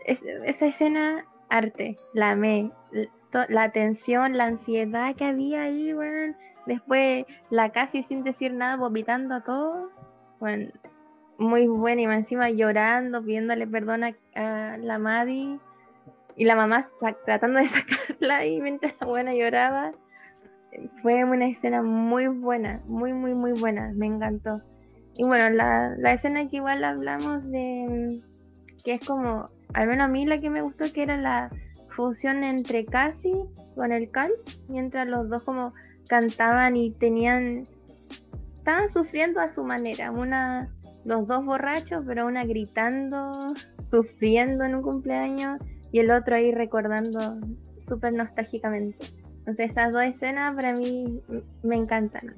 esa 0.05 0.65
escena, 0.65 1.23
arte, 1.49 1.97
la 2.13 2.31
amé. 2.31 2.71
La 3.49 3.71
tensión, 3.71 4.37
la 4.37 4.45
ansiedad 4.45 5.15
que 5.15 5.25
había 5.25 5.63
ahí, 5.63 5.93
weón. 5.93 6.35
Después 6.65 7.25
la 7.51 7.69
casi 7.69 8.01
sin 8.01 8.23
decir 8.23 8.53
nada, 8.53 8.75
vomitando 8.75 9.35
a 9.35 9.43
todo. 9.43 9.91
Bueno, 10.39 10.71
muy 11.37 11.67
buena 11.67 12.01
y 12.01 12.05
encima 12.05 12.49
llorando, 12.49 13.21
pidiéndole 13.21 13.67
perdón 13.67 14.03
a, 14.03 14.15
a 14.33 14.77
la 14.77 14.97
Maddie 14.97 15.59
y 16.37 16.45
la 16.45 16.55
mamá 16.55 16.87
tratando 17.25 17.59
de 17.59 17.67
sacarla 17.67 18.45
y 18.45 18.61
mientras 18.61 18.93
la 19.01 19.07
buena 19.07 19.33
lloraba. 19.33 19.91
Fue 21.01 21.23
una 21.23 21.47
escena 21.47 21.81
muy 21.81 22.27
buena, 22.27 22.81
muy, 22.85 23.13
muy, 23.13 23.33
muy 23.33 23.53
buena, 23.53 23.91
me 23.95 24.05
encantó. 24.05 24.61
Y 25.15 25.23
bueno, 25.23 25.49
la, 25.49 25.95
la 25.97 26.13
escena 26.13 26.47
que 26.47 26.57
igual 26.57 26.83
hablamos 26.83 27.43
de, 27.49 28.21
que 28.83 28.93
es 28.93 29.05
como, 29.05 29.45
al 29.73 29.87
menos 29.87 30.05
a 30.05 30.07
mí 30.07 30.25
la 30.27 30.37
que 30.37 30.51
me 30.51 30.61
gustó, 30.61 30.91
que 30.93 31.01
era 31.01 31.17
la 31.17 31.49
fusión 31.95 32.43
entre 32.43 32.85
Cassie 32.85 33.45
con 33.75 33.91
el 33.91 34.11
Cal, 34.11 34.31
mientras 34.67 35.07
los 35.07 35.27
dos 35.29 35.41
como 35.41 35.73
cantaban 36.07 36.75
y 36.75 36.91
tenían, 36.91 37.63
estaban 38.53 38.89
sufriendo 38.89 39.39
a 39.39 39.47
su 39.47 39.63
manera, 39.63 40.11
una, 40.11 40.69
los 41.05 41.25
dos 41.25 41.43
borrachos, 41.43 42.03
pero 42.05 42.27
una 42.27 42.45
gritando, 42.45 43.31
sufriendo 43.89 44.65
en 44.65 44.75
un 44.75 44.81
cumpleaños 44.83 45.59
y 45.91 45.99
el 45.99 46.11
otro 46.11 46.35
ahí 46.35 46.51
recordando 46.51 47.37
súper 47.87 48.13
nostálgicamente. 48.13 49.05
Entonces 49.39 49.71
esas 49.71 49.93
dos 49.93 50.03
escenas 50.03 50.55
para 50.55 50.73
mí 50.73 51.21
me 51.63 51.75
encantan. 51.75 52.35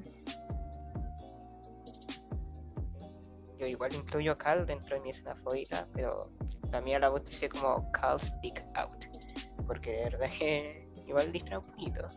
yo 3.60 3.68
igual 3.68 3.94
incluyo 3.94 4.32
a 4.32 4.36
Cal 4.36 4.66
dentro 4.66 4.96
de 4.96 5.02
mi 5.02 5.10
escena 5.10 5.36
favorita, 5.36 5.88
pero 5.94 6.32
también 6.72 7.02
la 7.02 7.10
bauticé 7.10 7.50
como 7.50 7.92
Cal 7.92 8.20
Stick 8.22 8.64
Out, 8.76 9.06
porque 9.68 9.92
de 9.92 10.04
verdad 10.06 10.30
que 10.38 10.88
igual 11.06 11.32
distrae 11.32 11.58
un 11.60 11.66
poquito. 11.66 12.08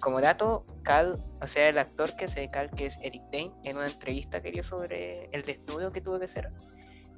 Como 0.00 0.20
dato, 0.20 0.66
Cal, 0.82 1.22
o 1.40 1.46
sea, 1.46 1.68
el 1.68 1.78
actor 1.78 2.14
que 2.16 2.24
hace 2.24 2.48
Cal, 2.48 2.70
que 2.70 2.86
es 2.86 2.98
Eric 3.00 3.22
Dane, 3.30 3.52
en 3.62 3.76
una 3.76 3.86
entrevista 3.86 4.42
que 4.42 4.50
dio 4.50 4.64
sobre 4.64 5.26
el 5.30 5.42
desnudo 5.42 5.92
que 5.92 6.00
tuvo 6.00 6.18
que 6.18 6.24
hacer, 6.24 6.50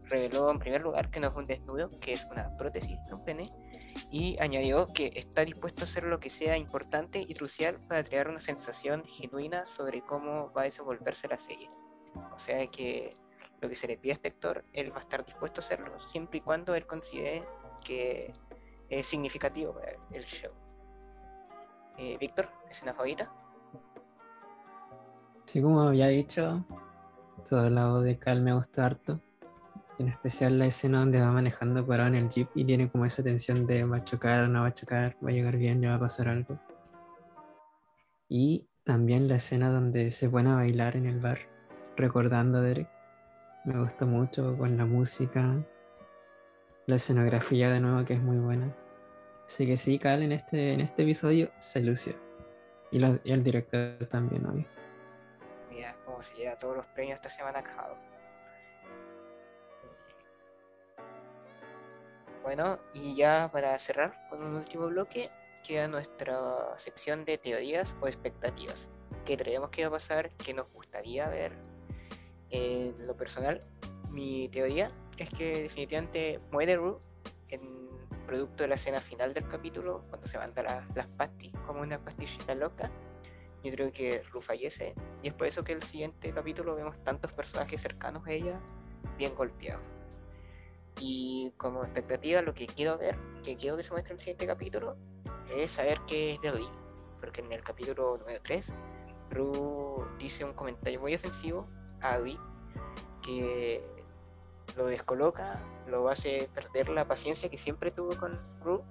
reveló 0.08 0.50
en 0.50 0.58
primer 0.58 0.82
lugar 0.82 1.10
que 1.10 1.20
no 1.20 1.28
es 1.28 1.34
un 1.34 1.44
desnudo, 1.44 1.90
que 2.00 2.12
es 2.12 2.24
una 2.30 2.56
prótesis 2.56 3.02
de 3.04 3.14
un 3.14 3.24
pene, 3.24 3.48
y 4.10 4.36
añadió 4.40 4.86
que 4.86 5.12
está 5.14 5.44
dispuesto 5.44 5.82
a 5.82 5.84
hacer 5.84 6.04
lo 6.04 6.20
que 6.20 6.30
sea 6.30 6.56
importante 6.56 7.24
y 7.26 7.34
crucial 7.34 7.78
para 7.88 8.04
crear 8.04 8.28
una 8.28 8.40
sensación 8.40 9.04
genuina 9.04 9.66
sobre 9.66 10.02
cómo 10.02 10.52
va 10.52 10.62
a 10.62 10.64
desenvolverse 10.64 11.28
la 11.28 11.38
serie. 11.38 11.68
O 12.34 12.38
sea 12.38 12.66
que 12.68 13.14
lo 13.60 13.68
que 13.68 13.76
se 13.76 13.86
le 13.86 13.96
pide 13.96 14.12
a 14.12 14.14
este 14.16 14.28
actor, 14.28 14.64
él 14.72 14.92
va 14.92 14.98
a 14.98 15.02
estar 15.02 15.24
dispuesto 15.24 15.60
a 15.60 15.64
hacerlo, 15.64 15.98
siempre 16.00 16.38
y 16.38 16.40
cuando 16.42 16.74
él 16.74 16.86
considere 16.86 17.44
que 17.82 18.32
es 18.88 19.06
significativo 19.06 19.72
para 19.72 19.92
el 20.12 20.24
show. 20.24 20.52
Eh, 21.96 22.16
Víctor, 22.18 22.48
¿escena 22.70 22.92
favorita? 22.92 23.30
Sí, 25.46 25.62
como 25.62 25.80
había 25.80 26.08
dicho, 26.08 26.64
todo 27.48 27.66
el 27.66 27.74
lado 27.74 28.00
de 28.00 28.18
Cal 28.18 28.42
me 28.42 28.52
gusta 28.52 28.86
harto. 28.86 29.20
En 29.98 30.08
especial 30.08 30.58
la 30.58 30.66
escena 30.66 30.98
donde 30.98 31.20
va 31.20 31.30
manejando 31.30 31.86
parado 31.86 32.08
en 32.08 32.16
el 32.16 32.28
jeep 32.28 32.48
y 32.54 32.64
tiene 32.64 32.90
como 32.90 33.04
esa 33.04 33.22
tensión 33.22 33.66
de 33.66 33.84
va 33.84 33.98
a 33.98 34.04
chocar, 34.04 34.48
no 34.48 34.62
va 34.62 34.68
a 34.68 34.74
chocar, 34.74 35.16
va 35.24 35.30
a 35.30 35.32
llegar 35.32 35.56
bien, 35.56 35.80
ya 35.80 35.90
va 35.90 35.96
a 35.96 36.00
pasar 36.00 36.28
algo. 36.28 36.58
Y 38.28 38.66
también 38.82 39.28
la 39.28 39.36
escena 39.36 39.70
donde 39.70 40.10
se 40.10 40.28
pone 40.28 40.50
a 40.50 40.56
bailar 40.56 40.96
en 40.96 41.06
el 41.06 41.20
bar, 41.20 41.38
recordando 41.96 42.58
a 42.58 42.62
Derek. 42.62 42.88
Me 43.64 43.80
gusta 43.80 44.04
mucho 44.04 44.58
con 44.58 44.76
la 44.76 44.84
música, 44.84 45.54
la 46.86 46.96
escenografía 46.96 47.70
de 47.70 47.80
nuevo 47.80 48.04
que 48.04 48.14
es 48.14 48.20
muy 48.20 48.38
buena. 48.38 48.74
Así 49.46 49.66
que 49.66 49.76
sí, 49.76 49.98
Cal 49.98 50.22
en 50.22 50.32
este, 50.32 50.72
en 50.72 50.80
este 50.80 51.02
episodio 51.02 51.50
se 51.58 51.80
lució. 51.80 52.14
Y, 52.90 53.02
el 53.02 53.42
director 53.42 54.06
también, 54.10 54.44
obvio. 54.46 54.66
Mira 55.70 55.96
cómo 56.04 56.22
se 56.22 56.34
lleva 56.34 56.56
todos 56.56 56.76
los 56.76 56.86
premios 56.86 57.16
esta 57.16 57.28
semana 57.28 57.62
Cal. 57.62 58.13
Bueno, 62.44 62.78
y 62.92 63.16
ya 63.16 63.48
para 63.50 63.78
cerrar 63.78 64.28
con 64.28 64.42
un 64.44 64.54
último 64.56 64.86
bloque, 64.88 65.30
queda 65.66 65.88
nuestra 65.88 66.76
sección 66.76 67.24
de 67.24 67.38
teorías 67.38 67.96
o 68.02 68.06
expectativas. 68.06 68.90
¿Qué 69.24 69.38
creemos 69.38 69.70
que 69.70 69.80
va 69.80 69.88
a 69.88 69.92
pasar? 69.92 70.30
¿Qué 70.32 70.52
nos 70.52 70.70
gustaría 70.70 71.26
ver? 71.26 71.52
En 72.50 73.06
lo 73.06 73.16
personal, 73.16 73.62
mi 74.10 74.50
teoría 74.50 74.90
es 75.16 75.30
que 75.30 75.62
definitivamente 75.62 76.38
muere 76.52 76.76
Rue 76.76 76.98
en 77.48 77.62
producto 78.26 78.64
de 78.64 78.68
la 78.68 78.74
escena 78.74 78.98
final 78.98 79.32
del 79.32 79.48
capítulo, 79.48 80.04
cuando 80.10 80.26
se 80.28 80.36
manda 80.36 80.62
la- 80.62 80.86
las 80.94 81.06
pastis 81.06 81.50
como 81.66 81.80
una 81.80 81.98
pastillita 81.98 82.54
loca. 82.54 82.90
Yo 83.62 83.72
creo 83.72 83.90
que 83.90 84.22
Rue 84.30 84.42
fallece 84.42 84.94
y 85.22 85.28
es 85.28 85.34
por 85.34 85.46
eso 85.46 85.64
que 85.64 85.72
el 85.72 85.82
siguiente 85.82 86.30
capítulo 86.30 86.76
vemos 86.76 87.02
tantos 87.04 87.32
personajes 87.32 87.80
cercanos 87.80 88.26
a 88.26 88.32
ella 88.32 88.60
bien 89.16 89.34
golpeados. 89.34 89.93
Y 91.00 91.52
como 91.56 91.82
expectativa, 91.82 92.42
lo 92.42 92.54
que 92.54 92.66
quiero 92.66 92.98
ver, 92.98 93.16
que 93.44 93.56
quiero 93.56 93.76
que 93.76 93.82
se 93.82 93.90
muestre 93.90 94.12
en 94.12 94.16
el 94.16 94.20
siguiente 94.20 94.46
capítulo, 94.46 94.96
es 95.54 95.72
saber 95.72 96.00
qué 96.06 96.34
es 96.34 96.40
de 96.40 96.52
Lee. 96.52 96.68
Porque 97.20 97.40
en 97.40 97.52
el 97.52 97.62
capítulo 97.62 98.18
número 98.18 98.40
3, 98.42 98.66
Rue 99.30 100.06
dice 100.18 100.44
un 100.44 100.52
comentario 100.52 101.00
muy 101.00 101.14
ofensivo 101.14 101.66
a 102.00 102.18
Lee 102.18 102.38
que 103.22 103.82
lo 104.76 104.86
descoloca, 104.86 105.60
lo 105.88 106.08
hace 106.08 106.48
perder 106.54 106.88
la 106.88 107.06
paciencia 107.06 107.48
que 107.48 107.58
siempre 107.58 107.90
tuvo 107.90 108.16
con 108.16 108.38
Rue. 108.62 108.82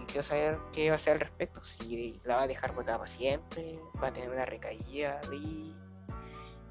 Y 0.00 0.04
quiero 0.06 0.22
saber 0.22 0.58
qué 0.72 0.88
va 0.88 0.94
a 0.94 0.96
hacer 0.96 1.14
al 1.14 1.20
respecto. 1.20 1.62
Si 1.64 2.20
la 2.24 2.36
va 2.36 2.42
a 2.42 2.46
dejar 2.46 2.74
botada 2.74 2.98
para 2.98 3.10
siempre, 3.10 3.78
va 4.02 4.08
a 4.08 4.12
tener 4.12 4.30
una 4.30 4.46
recaída, 4.46 5.20
Lee, 5.30 5.74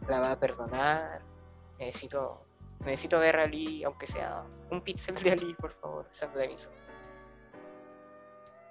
la 0.08 0.20
va 0.20 0.32
a 0.32 0.40
perdonar. 0.40 1.22
Necesito 1.78 2.46
Necesito 2.86 3.20
ver 3.20 3.38
a 3.38 3.46
Lee, 3.46 3.84
aunque 3.84 4.08
sea 4.08 4.44
un 4.72 4.82
pixel 4.82 5.16
de 5.16 5.32
Ali, 5.32 5.54
por 5.56 5.72
favor, 5.74 6.08
santo 6.12 6.40
de 6.40 6.48
miso. 6.48 6.72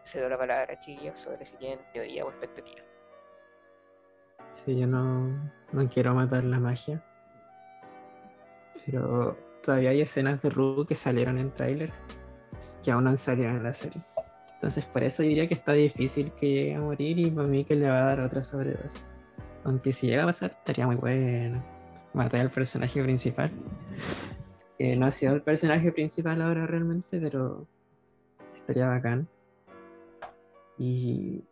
Cedo 0.03 0.29
la 0.29 0.39
palabra, 0.39 0.79
chiquillos, 0.79 1.19
sobre 1.19 1.45
si 1.45 1.57
tienen 1.57 1.81
teoría 1.93 2.25
o 2.25 2.31
expectativa. 2.31 2.83
Sí, 4.53 4.79
yo 4.79 4.87
no, 4.87 5.29
no 5.73 5.89
quiero 5.91 6.15
matar 6.15 6.45
la 6.45 6.59
magia. 6.59 7.05
Pero 8.87 9.37
todavía 9.63 9.91
hay 9.91 10.01
escenas 10.01 10.41
de 10.41 10.49
Rue 10.49 10.87
que 10.87 10.95
salieron 10.95 11.39
en 11.39 11.53
trailers 11.53 12.01
que 12.83 12.91
aún 12.91 13.05
no 13.05 13.11
han 13.11 13.19
salido 13.19 13.51
en 13.51 13.63
la 13.63 13.73
serie. 13.73 14.03
Entonces 14.55 14.85
por 14.87 15.03
eso 15.05 15.23
diría 15.23 15.47
que 15.47 15.55
está 15.55 15.73
difícil 15.73 16.33
que 16.33 16.47
llegue 16.47 16.75
a 16.75 16.81
morir 16.81 17.19
y 17.19 17.31
para 17.31 17.47
mí 17.47 17.65
que 17.65 17.77
le 17.77 17.89
va 17.89 18.01
a 18.01 18.05
dar 18.07 18.21
otra 18.21 18.43
sobredosis. 18.43 19.05
Aunque 19.65 19.93
si 19.93 20.09
llega 20.09 20.23
a 20.25 20.27
pasar 20.27 20.51
estaría 20.51 20.87
muy 20.87 20.97
bueno. 20.97 21.63
Matar 22.19 22.41
al 22.41 22.51
personaje 22.51 23.01
principal. 23.01 23.53
No 24.81 25.07
ha 25.07 25.11
sido 25.13 25.35
el 25.35 25.43
personaje 25.43 25.93
principal 25.93 26.43
ahora 26.43 26.67
realmente, 26.67 27.21
pero 27.21 27.65
estaría 28.57 28.89
bacán. 28.89 29.29
Y 30.77 31.45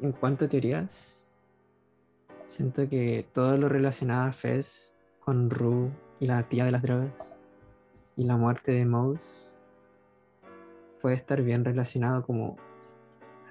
en 0.00 0.10
cuanto 0.10 0.46
a 0.46 0.48
teorías, 0.48 1.32
siento 2.46 2.88
que 2.88 3.24
todo 3.32 3.56
lo 3.56 3.68
relacionado 3.68 4.26
a 4.26 4.32
Fez 4.32 4.96
con 5.20 5.50
Rue 5.50 5.88
y 6.18 6.26
la 6.26 6.48
tía 6.48 6.64
de 6.64 6.72
las 6.72 6.82
drogas 6.82 7.38
y 8.16 8.24
la 8.24 8.36
muerte 8.36 8.72
de 8.72 8.84
Mouse 8.84 9.54
puede 11.00 11.14
estar 11.14 11.42
bien 11.42 11.64
relacionado 11.64 12.24
como 12.24 12.56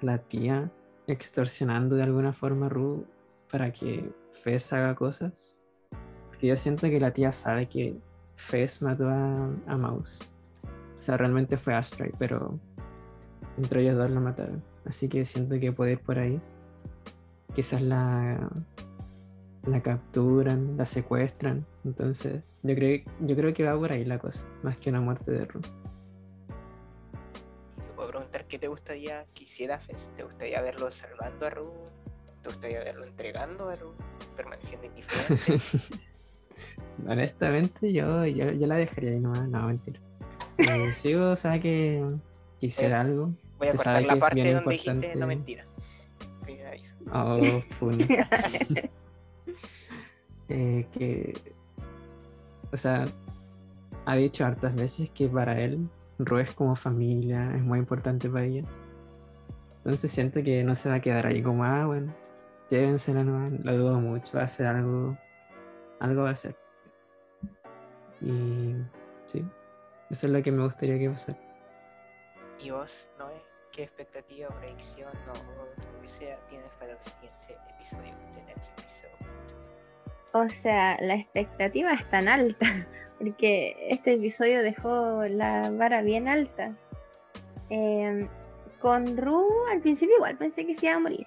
la 0.02 0.18
tía 0.18 0.70
extorsionando 1.06 1.96
de 1.96 2.02
alguna 2.02 2.34
forma 2.34 2.66
a 2.66 2.68
Rue 2.68 3.06
para 3.50 3.72
que 3.72 4.12
Fez 4.32 4.70
haga 4.74 4.94
cosas. 4.94 5.60
Porque 6.42 6.48
yo 6.48 6.56
siento 6.56 6.88
que 6.90 6.98
la 6.98 7.12
tía 7.12 7.30
sabe 7.30 7.68
que 7.68 7.94
Fez 8.34 8.82
mató 8.82 9.08
a, 9.08 9.48
a 9.68 9.76
Mouse. 9.76 10.28
O 10.98 11.00
sea, 11.00 11.16
realmente 11.16 11.56
fue 11.56 11.72
Astray, 11.72 12.10
pero 12.18 12.58
entre 13.56 13.82
ellos 13.82 13.96
dos 13.96 14.10
lo 14.10 14.20
mataron. 14.20 14.60
Así 14.84 15.08
que 15.08 15.24
siento 15.24 15.60
que 15.60 15.70
puede 15.70 15.92
ir 15.92 16.00
por 16.00 16.18
ahí. 16.18 16.40
Quizás 17.54 17.80
la, 17.80 18.50
la 19.66 19.82
capturan, 19.82 20.76
la 20.76 20.84
secuestran. 20.84 21.64
Entonces, 21.84 22.42
yo 22.64 22.74
creo, 22.74 23.04
yo 23.20 23.36
creo 23.36 23.54
que 23.54 23.62
va 23.62 23.78
por 23.78 23.92
ahí 23.92 24.04
la 24.04 24.18
cosa, 24.18 24.44
más 24.64 24.76
que 24.78 24.90
una 24.90 25.00
muerte 25.00 25.30
de 25.30 25.44
Rue. 25.44 25.62
Te 27.76 27.92
puedo 27.94 28.08
preguntar 28.08 28.48
qué 28.48 28.58
te 28.58 28.66
gustaría 28.66 29.26
que 29.32 29.44
hiciera 29.44 29.78
Fez. 29.78 30.10
¿Te 30.16 30.24
gustaría 30.24 30.60
verlo 30.60 30.90
salvando 30.90 31.46
a 31.46 31.50
Ru? 31.50 31.70
¿Te 32.42 32.48
gustaría 32.48 32.80
verlo 32.80 33.04
entregando 33.04 33.68
a 33.68 33.76
Ru? 33.76 33.94
¿Permaneciendo 34.34 34.88
indiferente? 34.88 35.60
Honestamente, 37.06 37.92
yo, 37.92 38.26
yo, 38.26 38.52
yo 38.52 38.66
la 38.66 38.76
dejaría 38.76 39.10
ahí 39.10 39.20
nomás, 39.20 39.48
no, 39.48 39.66
mentira. 39.66 40.00
Eh, 40.58 40.92
sigo, 40.92 41.30
o 41.30 41.36
sea, 41.36 41.60
que 41.60 42.02
quisiera 42.60 43.00
algo. 43.00 43.30
Voy 43.58 43.68
a 43.68 43.70
Se 43.70 43.76
cortar 43.76 43.94
sabe 43.94 44.06
la 44.06 44.16
parte 44.16 44.54
donde 44.54 44.70
dijiste 44.72 44.90
no 44.92 44.94
importante. 44.94 45.26
mentira. 45.26 45.64
Oh, 47.12 47.60
fun. 47.78 47.98
Eh, 50.48 50.86
que, 50.92 51.32
o 52.72 52.76
sea, 52.76 53.06
ha 54.04 54.16
dicho 54.16 54.44
hartas 54.44 54.74
veces 54.74 55.08
que 55.08 55.26
para 55.26 55.58
él 55.58 55.88
Rue 56.18 56.42
es 56.42 56.52
como 56.52 56.76
familia, 56.76 57.54
es 57.56 57.62
muy 57.62 57.78
importante 57.78 58.28
para 58.28 58.44
ella. 58.44 58.64
Entonces 59.78 60.10
siento 60.10 60.42
que 60.42 60.62
no 60.62 60.74
se 60.74 60.90
va 60.90 60.96
a 60.96 61.00
quedar 61.00 61.26
ahí 61.26 61.42
como, 61.42 61.64
ah, 61.64 61.86
bueno, 61.86 62.12
llévensela 62.70 63.24
nomás, 63.24 63.52
lo 63.64 63.78
dudo 63.78 64.00
mucho, 64.00 64.36
va 64.36 64.42
a 64.42 64.44
hacer 64.44 64.66
algo, 64.66 65.16
algo 66.02 66.22
va 66.22 66.30
a 66.30 66.32
hacer. 66.32 66.56
Y 68.20 68.74
sí, 69.26 69.44
eso 70.10 70.26
es 70.26 70.32
lo 70.32 70.42
que 70.42 70.50
me 70.50 70.64
gustaría 70.64 70.98
que 70.98 71.08
pasara. 71.08 71.38
¿Y 72.58 72.70
vos, 72.70 73.08
Noé? 73.18 73.40
¿Qué 73.70 73.84
expectativa, 73.84 74.48
predicción 74.60 75.10
o 75.28 75.94
lo 75.94 76.02
que 76.02 76.08
sea 76.08 76.38
tienes 76.48 76.70
para 76.78 76.92
el 76.92 76.98
siguiente 76.98 77.56
episodio 77.70 78.14
de 78.34 78.42
Next 78.44 78.78
Episode? 78.78 79.30
O 80.32 80.48
sea, 80.48 80.98
la 81.00 81.14
expectativa 81.14 81.92
es 81.94 82.10
tan 82.10 82.28
alta, 82.28 82.66
porque 83.18 83.76
este 83.88 84.14
episodio 84.14 84.62
dejó 84.62 85.24
la 85.28 85.70
vara 85.70 86.02
bien 86.02 86.28
alta. 86.28 86.74
Eh, 87.70 88.28
con 88.80 89.16
Ru 89.16 89.48
al 89.70 89.80
principio 89.80 90.16
igual 90.16 90.36
pensé 90.36 90.66
que 90.66 90.74
se 90.74 90.86
iba 90.86 90.96
a 90.96 91.00
morir. 91.00 91.26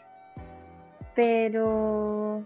Pero 1.15 2.45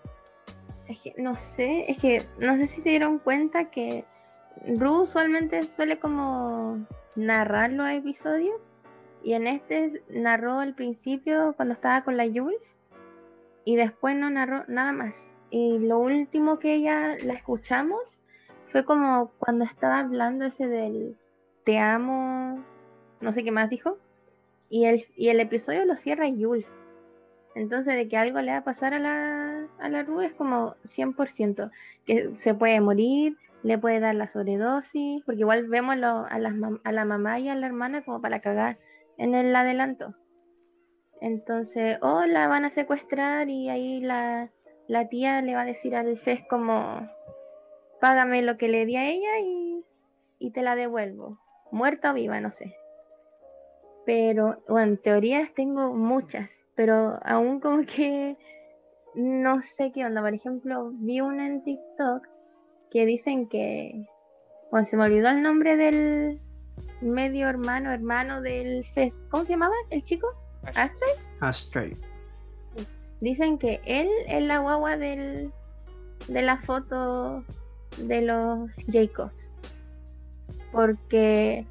es 0.89 0.99
que 1.01 1.13
no 1.17 1.35
sé, 1.35 1.85
es 1.87 1.99
que 1.99 2.23
no 2.39 2.57
sé 2.57 2.65
si 2.65 2.81
se 2.81 2.89
dieron 2.89 3.19
cuenta 3.19 3.69
que 3.69 4.05
Ru 4.67 5.03
usualmente 5.03 5.63
suele 5.63 5.99
como 5.99 6.85
narrar 7.15 7.71
los 7.71 7.87
episodios. 7.89 8.59
Y 9.23 9.33
en 9.33 9.47
este 9.47 10.01
narró 10.09 10.59
al 10.59 10.73
principio 10.73 11.53
cuando 11.55 11.75
estaba 11.75 12.03
con 12.03 12.17
la 12.17 12.25
Jules. 12.25 12.75
Y 13.65 13.75
después 13.75 14.15
no 14.15 14.29
narró 14.31 14.63
nada 14.67 14.91
más. 14.91 15.27
Y 15.51 15.77
lo 15.77 15.99
último 15.99 16.57
que 16.57 16.73
ella 16.73 17.17
la 17.23 17.33
escuchamos 17.33 18.01
fue 18.71 18.83
como 18.83 19.31
cuando 19.37 19.65
estaba 19.65 19.99
hablando 19.99 20.45
ese 20.45 20.67
del 20.67 21.17
te 21.65 21.77
amo, 21.77 22.63
no 23.21 23.33
sé 23.33 23.43
qué 23.43 23.51
más 23.51 23.69
dijo, 23.69 23.97
y 24.69 24.85
el, 24.85 25.05
y 25.15 25.29
el 25.29 25.39
episodio 25.39 25.85
lo 25.85 25.97
cierra 25.97 26.27
Jules. 26.27 26.71
Entonces, 27.55 27.95
de 27.95 28.07
que 28.07 28.17
algo 28.17 28.41
le 28.41 28.51
va 28.51 28.57
a 28.57 28.63
pasar 28.63 28.93
a 28.93 28.99
la, 28.99 29.38
a 29.81 29.89
la 29.89 30.03
Ru 30.03 30.21
es 30.21 30.33
como 30.33 30.75
100%, 30.85 31.71
que 32.05 32.35
se 32.37 32.53
puede 32.53 32.79
morir, 32.81 33.37
le 33.63 33.77
puede 33.77 33.99
dar 33.99 34.15
la 34.15 34.27
sobredosis, 34.27 35.23
porque 35.25 35.41
igual 35.41 35.67
vemos 35.67 35.95
a, 35.95 36.39
la 36.39 37.05
mamá 37.05 37.39
y 37.39 37.49
a 37.49 37.55
la 37.55 37.67
hermana 37.67 38.03
como 38.03 38.21
para 38.21 38.39
cagar 38.39 38.77
en 39.17 39.35
el 39.35 39.55
adelanto. 39.55 40.15
Entonces, 41.21 41.97
o 42.01 42.25
la 42.25 42.47
van 42.47 42.65
a 42.65 42.69
secuestrar 42.69 43.49
y 43.49 43.69
ahí 43.69 43.99
la, 43.99 44.49
la 44.87 45.09
tía 45.09 45.41
le 45.41 45.55
va 45.55 45.61
a 45.61 45.65
decir 45.65 45.95
al 45.95 46.17
Fez 46.17 46.41
como, 46.49 47.09
págame 47.99 48.41
lo 48.41 48.57
que 48.57 48.69
le 48.69 48.85
di 48.85 48.95
a 48.95 49.09
ella 49.09 49.39
y, 49.43 49.83
y 50.39 50.51
te 50.51 50.61
la 50.61 50.75
devuelvo, 50.75 51.37
muerta 51.71 52.11
o 52.11 52.13
viva, 52.13 52.39
no 52.39 52.51
sé. 52.51 52.75
Pero, 54.05 54.63
bueno, 54.67 54.97
teorías 54.97 55.53
tengo 55.53 55.93
muchas, 55.93 56.49
pero 56.75 57.19
aún 57.23 57.59
como 57.59 57.85
que 57.85 58.37
no 59.15 59.61
sé 59.61 59.91
qué 59.91 60.05
onda. 60.05 60.21
Por 60.21 60.33
ejemplo, 60.33 60.91
vi 60.95 61.21
una 61.21 61.47
en 61.47 61.63
TikTok 61.63 62.27
que 62.91 63.05
dicen 63.05 63.47
que, 63.47 64.05
bueno, 64.71 64.85
se 64.85 64.97
me 64.97 65.05
olvidó 65.05 65.29
el 65.29 65.41
nombre 65.41 65.77
del 65.77 66.41
medio 67.01 67.47
hermano, 67.47 67.91
hermano 67.91 68.41
del 68.41 68.85
Fez. 68.93 69.21
¿Cómo 69.29 69.43
se 69.43 69.51
llamaba 69.51 69.73
el 69.89 70.03
chico? 70.03 70.27
Astray. 70.75 71.11
Astray. 71.39 71.97
Dicen 73.21 73.57
que 73.57 73.81
él 73.85 74.07
es 74.27 74.43
la 74.43 74.59
guagua 74.59 74.97
del, 74.97 75.51
de 76.27 76.41
la 76.41 76.57
foto 76.57 77.43
de 77.97 78.21
los 78.21 78.69
Jacobs. 78.91 79.33
Porque 80.71 81.65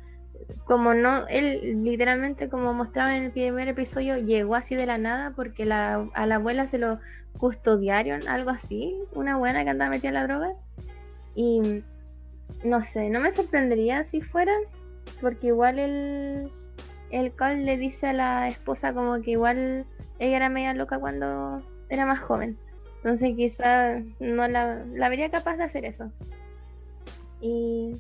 como 0.65 0.95
no, 0.95 1.27
él 1.29 1.83
literalmente 1.85 2.49
como 2.49 2.73
mostraba 2.73 3.17
en 3.17 3.25
el 3.25 3.33
primer 3.33 3.69
episodio, 3.69 4.19
llegó 4.19 4.55
así 4.55 4.75
de 4.75 4.87
la 4.87 4.99
nada 4.99 5.33
porque 5.37 5.65
la, 5.65 6.09
a 6.15 6.27
la 6.27 6.37
abuela 6.37 6.67
se 6.67 6.79
lo 6.79 6.99
custodiaron, 7.39 8.29
algo 8.29 8.51
así, 8.51 8.95
una 9.15 9.37
buena 9.37 9.65
que 9.65 9.71
andaba 9.71 9.91
metida 9.91 10.09
en 10.09 10.15
la 10.15 10.27
droga. 10.27 10.53
Y 11.35 11.83
no 12.65 12.83
sé, 12.83 13.09
no 13.09 13.21
me 13.21 13.33
sorprendería 13.33 14.05
si 14.05 14.21
fueran, 14.21 14.61
porque 15.21 15.49
igual 15.49 15.79
el, 15.79 16.51
el 17.11 17.33
Cole 17.33 17.65
le 17.65 17.77
dice 17.77 18.09
a 18.09 18.13
la 18.13 18.49
esposa 18.49 18.93
como 18.93 19.21
que 19.23 19.33
igual 19.33 19.87
ella 20.19 20.37
era 20.37 20.49
media 20.49 20.75
loca 20.75 20.99
cuando 20.99 21.63
era 21.89 22.07
más 22.07 22.21
joven. 22.21 22.59
Entonces 22.97 23.37
quizá 23.37 24.01
no 24.19 24.49
la, 24.49 24.85
la 24.93 25.09
vería 25.09 25.31
capaz 25.31 25.57
de 25.57 25.65
hacer 25.65 25.85
eso. 25.85 26.11
Y 27.41 27.97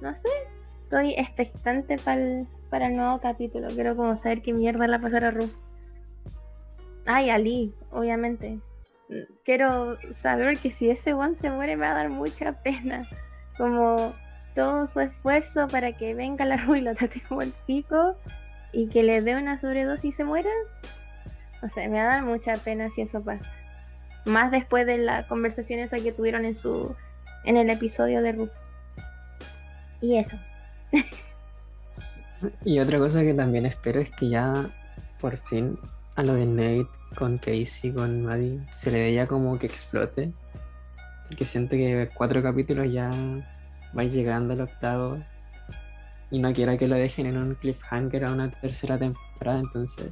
no 0.00 0.12
sé, 0.12 0.28
estoy 0.84 1.14
expectante 1.14 1.96
para 1.98 2.86
el 2.86 2.96
nuevo 2.96 3.20
capítulo. 3.20 3.68
Quiero 3.68 3.96
como 3.96 4.16
saber 4.16 4.42
qué 4.42 4.52
mierda 4.52 4.86
la 4.86 5.00
pasará 5.00 5.28
a 5.28 5.32
Ruth. 5.32 5.50
Ay, 7.06 7.30
Ali, 7.30 7.74
obviamente. 7.90 8.60
Quiero 9.44 9.96
saber 10.14 10.58
que 10.58 10.70
si 10.70 10.90
ese 10.90 11.14
one 11.14 11.36
se 11.36 11.50
muere 11.50 11.76
me 11.76 11.86
va 11.86 11.92
a 11.92 11.96
dar 11.96 12.08
mucha 12.08 12.52
pena. 12.62 13.08
Como 13.56 14.14
todo 14.54 14.86
su 14.86 15.00
esfuerzo 15.00 15.68
para 15.68 15.92
que 15.92 16.14
venga 16.14 16.44
la 16.44 16.56
Ruth 16.56 16.76
y 16.76 16.80
lo 16.80 16.94
trate 16.94 17.20
como 17.28 17.42
el 17.42 17.52
pico 17.66 18.16
y 18.72 18.88
que 18.88 19.02
le 19.02 19.22
dé 19.22 19.36
una 19.36 19.58
sobredosis 19.58 20.04
y 20.04 20.12
se 20.12 20.24
muera. 20.24 20.50
O 21.62 21.68
sea, 21.68 21.88
me 21.88 21.98
va 21.98 22.04
a 22.04 22.16
dar 22.16 22.22
mucha 22.22 22.56
pena 22.56 22.90
si 22.90 23.02
eso 23.02 23.22
pasa. 23.22 23.50
Más 24.24 24.50
después 24.50 24.86
de 24.86 24.98
la 24.98 25.26
conversación 25.28 25.80
esa 25.80 25.98
que 25.98 26.12
tuvieron 26.12 26.44
en 26.44 26.56
su 26.56 26.94
en 27.44 27.56
el 27.56 27.70
episodio 27.70 28.22
de 28.22 28.32
Ruth. 28.32 28.50
Y 30.00 30.16
eso. 30.16 30.36
y 32.64 32.80
otra 32.80 32.98
cosa 32.98 33.22
que 33.22 33.34
también 33.34 33.66
espero 33.66 34.00
es 34.00 34.10
que 34.10 34.28
ya 34.28 34.68
por 35.20 35.36
fin 35.36 35.78
a 36.16 36.22
lo 36.22 36.34
de 36.34 36.46
Nate 36.46 36.86
con 37.14 37.38
Casey, 37.38 37.92
con 37.92 38.24
Maddie, 38.24 38.60
se 38.70 38.90
le 38.90 38.98
veía 38.98 39.26
como 39.26 39.58
que 39.58 39.66
explote. 39.66 40.32
Porque 41.28 41.44
siento 41.44 41.76
que 41.76 42.10
cuatro 42.14 42.42
capítulos 42.42 42.90
ya 42.90 43.10
va 43.96 44.04
llegando 44.04 44.54
al 44.54 44.62
octavo. 44.62 45.18
Y 46.30 46.38
no 46.40 46.52
quiera 46.52 46.76
que 46.76 46.88
lo 46.88 46.96
dejen 46.96 47.26
en 47.26 47.36
un 47.36 47.54
cliffhanger 47.54 48.24
a 48.24 48.32
una 48.32 48.50
tercera 48.50 48.98
temporada. 48.98 49.60
Entonces, 49.60 50.10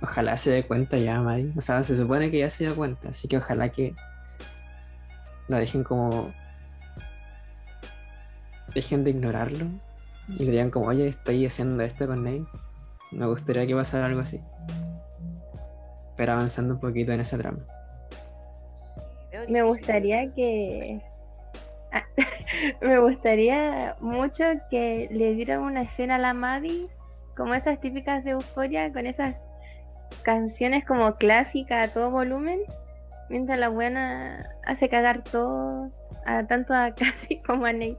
ojalá 0.00 0.36
se 0.36 0.50
dé 0.50 0.64
cuenta 0.64 0.96
ya, 0.96 1.20
Maddie. 1.20 1.52
O 1.56 1.60
sea, 1.60 1.82
se 1.82 1.96
supone 1.96 2.30
que 2.30 2.38
ya 2.38 2.50
se 2.50 2.64
dio 2.64 2.74
cuenta. 2.74 3.10
Así 3.10 3.28
que 3.28 3.36
ojalá 3.36 3.68
que 3.68 3.94
lo 5.48 5.58
dejen 5.58 5.84
como. 5.84 6.32
Dejen 8.74 9.04
de 9.04 9.10
ignorarlo 9.10 9.66
y 10.28 10.44
le 10.44 10.50
digan 10.52 10.70
como, 10.70 10.86
oye, 10.86 11.08
estoy 11.08 11.46
haciendo 11.46 11.82
esto 11.82 12.06
con 12.06 12.24
Nate. 12.24 12.44
Me 13.12 13.26
gustaría 13.26 13.66
que 13.66 13.74
pasara 13.74 14.06
algo 14.06 14.20
así. 14.20 14.40
Pero 16.16 16.32
avanzando 16.32 16.74
un 16.74 16.80
poquito 16.80 17.12
en 17.12 17.20
esa 17.20 17.38
trama. 17.38 17.58
Me 19.48 19.62
gustaría 19.62 20.32
que... 20.32 21.00
Ah, 21.92 22.04
me 22.80 22.98
gustaría 22.98 23.96
mucho 24.00 24.44
que 24.70 25.08
le 25.10 25.34
dieran 25.34 25.60
una 25.60 25.82
escena 25.82 26.16
a 26.16 26.18
la 26.18 26.34
Maddie, 26.34 26.88
como 27.36 27.54
esas 27.54 27.80
típicas 27.80 28.24
de 28.24 28.30
Euforia, 28.30 28.92
con 28.92 29.06
esas 29.06 29.36
canciones 30.22 30.84
como 30.84 31.16
clásicas 31.16 31.88
a 31.88 31.92
todo 31.92 32.10
volumen, 32.10 32.60
mientras 33.28 33.58
la 33.58 33.68
buena 33.68 34.48
hace 34.64 34.88
cagar 34.88 35.22
todo, 35.24 35.90
a, 36.24 36.46
tanto 36.46 36.74
a 36.74 36.94
Cassie 36.94 37.42
como 37.42 37.66
a 37.66 37.72
Nate. 37.72 37.98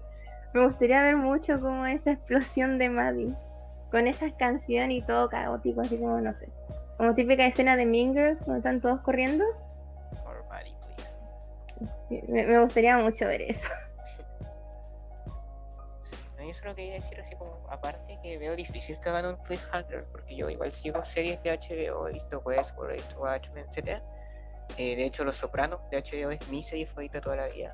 Me 0.53 0.65
gustaría 0.65 1.01
ver 1.01 1.17
mucho 1.17 1.59
como 1.59 1.85
esa 1.85 2.11
explosión 2.11 2.77
de 2.77 2.89
Maddie. 2.89 3.35
Con 3.91 4.07
esas 4.07 4.33
canciones 4.33 5.03
y 5.03 5.05
todo 5.05 5.29
caótico, 5.29 5.81
así 5.81 5.97
como 5.97 6.19
no 6.21 6.33
sé. 6.33 6.47
Como 6.97 7.13
típica 7.13 7.45
escena 7.45 7.75
de 7.75 7.85
Mean 7.85 8.13
Girls, 8.13 8.39
donde 8.45 8.59
están 8.59 8.81
todos 8.81 9.01
corriendo. 9.01 9.43
Me, 12.09 12.59
gustaría 12.59 12.97
mucho 12.97 13.27
ver 13.27 13.41
eso. 13.41 13.69
yo 16.37 16.53
solo 16.53 16.75
quería 16.75 16.93
decir 16.93 17.19
así 17.19 17.35
como, 17.35 17.67
aparte 17.71 18.19
que 18.21 18.37
veo 18.37 18.55
difícil 18.55 18.99
que 18.99 19.09
hagan 19.09 19.25
un 19.25 19.37
cliffhanger, 19.37 20.05
porque 20.11 20.35
yo 20.35 20.47
igual 20.47 20.71
sigo 20.71 21.03
series 21.03 21.41
de 21.41 21.57
HBO, 21.57 22.07
he 22.07 22.13
visto 22.13 22.39
Westworld, 22.45 22.91
he 22.91 22.97
visto 22.97 23.19
Watchmen, 23.19 23.65
etc. 23.65 24.03
Eh, 24.77 24.95
de 24.95 25.05
hecho, 25.05 25.23
Los 25.23 25.37
Sopranos 25.37 25.79
de 25.89 25.97
HBO 25.97 26.29
es 26.29 26.47
mi 26.49 26.61
serie 26.61 26.85
favorita 26.85 27.19
toda 27.19 27.37
la 27.37 27.47
vida. 27.47 27.73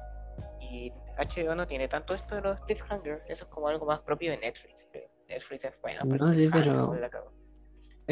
Y 0.61 0.93
HBO 1.17 1.53
no 1.53 1.67
tiene 1.67 1.89
tanto 1.89 2.13
esto 2.13 2.35
de 2.35 2.41
los 2.41 2.61
cliffhangers, 2.61 3.23
eso 3.27 3.43
es 3.43 3.49
como 3.49 3.67
algo 3.67 3.85
más 3.85 3.99
propio 3.99 4.31
de 4.31 4.37
Netflix. 4.37 4.87
Netflix 5.27 5.65
es 5.65 5.81
bueno. 5.81 6.05
No, 6.05 6.31
sí, 6.31 6.49
pero. 6.49 6.93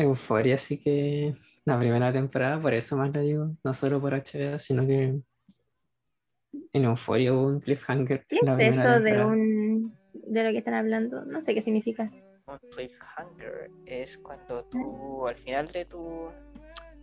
Euforia 0.01 0.57
sí 0.57 0.77
que 0.77 1.35
la 1.65 1.77
primera 1.77 2.11
temporada, 2.11 2.61
por 2.61 2.73
eso 2.73 2.97
más 2.97 3.13
lo 3.13 3.21
digo, 3.21 3.55
no 3.63 3.73
solo 3.73 3.99
por 3.99 4.13
HBO, 4.13 4.57
sino 4.59 4.85
que 4.87 5.19
en 6.73 6.85
Euforia 6.85 7.33
hubo 7.33 7.47
un 7.47 7.59
cliffhanger. 7.59 8.25
¿Qué 8.27 8.37
es 8.41 8.49
eso 8.49 8.99
de 8.99 9.25
un 9.25 9.97
de 10.13 10.43
lo 10.43 10.51
que 10.51 10.59
están 10.59 10.73
hablando? 10.73 11.25
No 11.25 11.41
sé 11.41 11.53
qué 11.53 11.61
significa. 11.61 12.11
Un 12.47 12.59
cliffhanger 12.71 13.71
es 13.85 14.17
cuando 14.17 14.63
tú 14.65 15.27
al 15.27 15.35
final 15.35 15.67
de 15.71 15.85
tu 15.85 16.29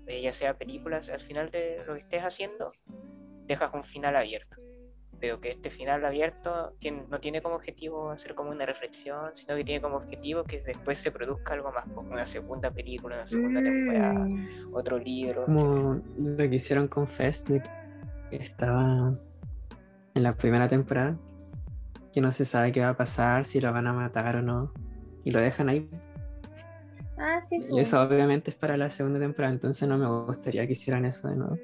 ya 0.07 0.32
sea 0.32 0.57
películas, 0.57 1.09
al 1.09 1.20
final 1.20 1.51
de 1.51 1.82
lo 1.86 1.94
que 1.94 2.01
estés 2.01 2.22
haciendo, 2.22 2.72
dejas 3.47 3.74
un 3.74 3.82
final 3.82 4.16
abierto 4.16 4.57
pero 5.21 5.41
que 5.41 5.51
este 5.51 5.71
final 5.71 6.05
abierto 6.05 6.75
no 7.09 7.21
tiene 7.21 7.43
como 7.43 7.57
objetivo 7.57 8.11
hacer 8.11 8.35
como 8.35 8.51
una 8.51 8.67
reflexión, 8.67 9.31
sino 9.35 9.57
que 9.57 9.64
tiene 9.64 9.81
como 9.81 9.97
objetivo 9.97 10.45
que 10.45 10.61
después 10.61 10.99
se 10.99 11.11
produzca 11.11 11.55
algo 11.55 11.73
más, 11.73 11.85
como 11.95 12.12
una 12.12 12.27
segunda 12.27 12.71
película, 12.71 13.17
una 13.17 13.27
segunda 13.27 13.62
temporada, 13.62 14.14
mm. 14.14 14.75
otro 14.75 14.99
libro. 14.99 15.45
Como 15.47 16.01
lo 16.19 16.37
que 16.37 16.55
hicieron 16.55 16.89
con 16.89 17.07
Fest, 17.07 17.49
que 17.49 18.37
estaba 18.37 19.14
en 20.14 20.23
la 20.23 20.35
primera 20.35 20.69
temporada, 20.69 21.17
que 22.12 22.21
no 22.21 22.33
se 22.33 22.45
sabe 22.45 22.73
qué 22.73 22.81
va 22.81 22.91
a 22.91 22.97
pasar, 22.97 23.45
si 23.45 23.61
lo 23.61 23.73
van 23.73 23.87
a 23.87 23.93
matar 23.93 24.37
o 24.37 24.43
no, 24.43 24.73
y 25.25 25.31
lo 25.31 25.41
dejan 25.41 25.69
ahí. 25.69 25.89
Ah, 27.19 27.41
sí. 27.43 27.59
Y 27.71 27.81
eso 27.81 28.01
obviamente 28.03 28.51
es 28.51 28.57
para 28.57 28.77
la 28.77 28.91
segunda 28.91 29.19
temporada, 29.19 29.53
entonces 29.53 29.89
no 29.89 29.97
me 29.99 30.07
gustaría 30.27 30.67
que 30.67 30.73
hicieran 30.73 31.05
eso 31.05 31.29
de 31.29 31.37
nuevo 31.37 31.57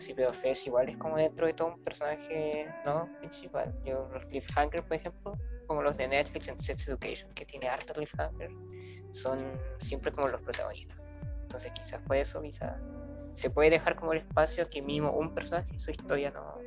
sí, 0.00 0.14
pero 0.14 0.32
Fez 0.32 0.66
igual 0.66 0.88
es 0.88 0.96
como 0.96 1.16
dentro 1.16 1.46
de 1.46 1.52
todo 1.52 1.68
un 1.68 1.82
personaje 1.82 2.68
no 2.84 3.08
principal. 3.18 3.74
Yo, 3.84 4.08
los 4.12 4.24
cliffhangers, 4.26 4.84
por 4.84 4.96
ejemplo, 4.96 5.38
como 5.66 5.82
los 5.82 5.96
de 5.96 6.08
Netflix 6.08 6.48
en 6.48 6.60
Sex 6.60 6.88
Education, 6.88 7.32
que 7.34 7.44
tiene 7.44 7.68
harto 7.68 7.92
cliffhanger, 7.92 8.50
son 9.12 9.60
siempre 9.80 10.12
como 10.12 10.28
los 10.28 10.40
protagonistas. 10.42 10.98
Entonces, 11.42 11.72
quizás 11.72 12.00
por 12.02 12.16
eso, 12.16 12.42
quizás 12.42 12.80
se 13.34 13.50
puede 13.50 13.70
dejar 13.70 13.96
como 13.96 14.12
el 14.12 14.18
espacio 14.18 14.68
que 14.68 14.82
mínimo 14.82 15.12
un 15.12 15.34
personaje, 15.34 15.78
su 15.78 15.90
historia 15.90 16.30
no 16.30 16.58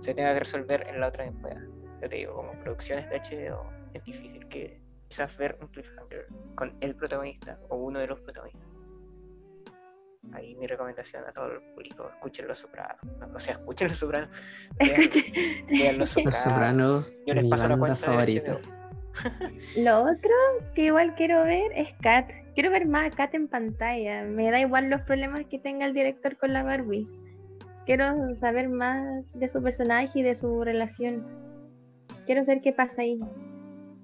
se 0.00 0.14
tenga 0.14 0.32
que 0.34 0.40
resolver 0.40 0.86
en 0.88 1.00
la 1.00 1.08
otra 1.08 1.24
temporada. 1.24 1.66
Yo 2.00 2.08
te 2.08 2.16
digo, 2.16 2.34
como 2.34 2.52
producciones 2.60 3.08
de 3.08 3.20
HBO, 3.20 3.70
es 3.92 4.04
difícil 4.04 4.48
que 4.48 4.80
quizás 5.08 5.36
ver 5.36 5.56
un 5.60 5.68
cliffhanger 5.68 6.26
con 6.54 6.76
el 6.80 6.94
protagonista 6.94 7.58
o 7.68 7.76
uno 7.76 7.98
de 7.98 8.06
los 8.06 8.20
protagonistas. 8.20 8.73
Ahí 10.32 10.54
mi 10.56 10.66
recomendación 10.66 11.24
a 11.24 11.32
todo 11.32 11.52
el 11.52 11.60
público, 11.74 12.08
escuchen 12.08 12.48
Los 12.48 12.58
Sopranos. 12.58 12.98
O 13.34 13.38
sea, 13.38 13.54
escuchen 13.54 13.88
Los 13.88 13.98
Sopranos. 13.98 14.30
Escuche. 14.78 15.64
Vean 15.68 15.98
Los 15.98 16.10
Sopranos. 16.10 17.12
Yo 17.26 17.34
les 17.34 17.44
mi 17.44 17.50
paso 17.50 17.68
la 17.68 17.76
cuenta 17.76 17.96
favorita. 17.96 18.58
Lo 19.76 20.02
otro 20.02 20.30
que 20.74 20.86
igual 20.86 21.14
quiero 21.14 21.44
ver 21.44 21.70
es 21.74 21.88
Kat. 22.00 22.30
Quiero 22.54 22.70
ver 22.70 22.86
más 22.86 23.12
a 23.12 23.16
Kat 23.16 23.34
en 23.34 23.48
pantalla. 23.48 24.24
Me 24.24 24.50
da 24.50 24.60
igual 24.60 24.90
los 24.90 25.02
problemas 25.02 25.44
que 25.46 25.58
tenga 25.58 25.86
el 25.86 25.94
director 25.94 26.36
con 26.36 26.52
la 26.52 26.62
Barbie. 26.62 27.08
Quiero 27.86 28.34
saber 28.36 28.68
más 28.68 29.24
de 29.34 29.48
su 29.48 29.62
personaje 29.62 30.20
y 30.20 30.22
de 30.22 30.34
su 30.34 30.64
relación. 30.64 31.26
Quiero 32.26 32.44
saber 32.44 32.62
qué 32.62 32.72
pasa 32.72 33.02
ahí. 33.02 33.20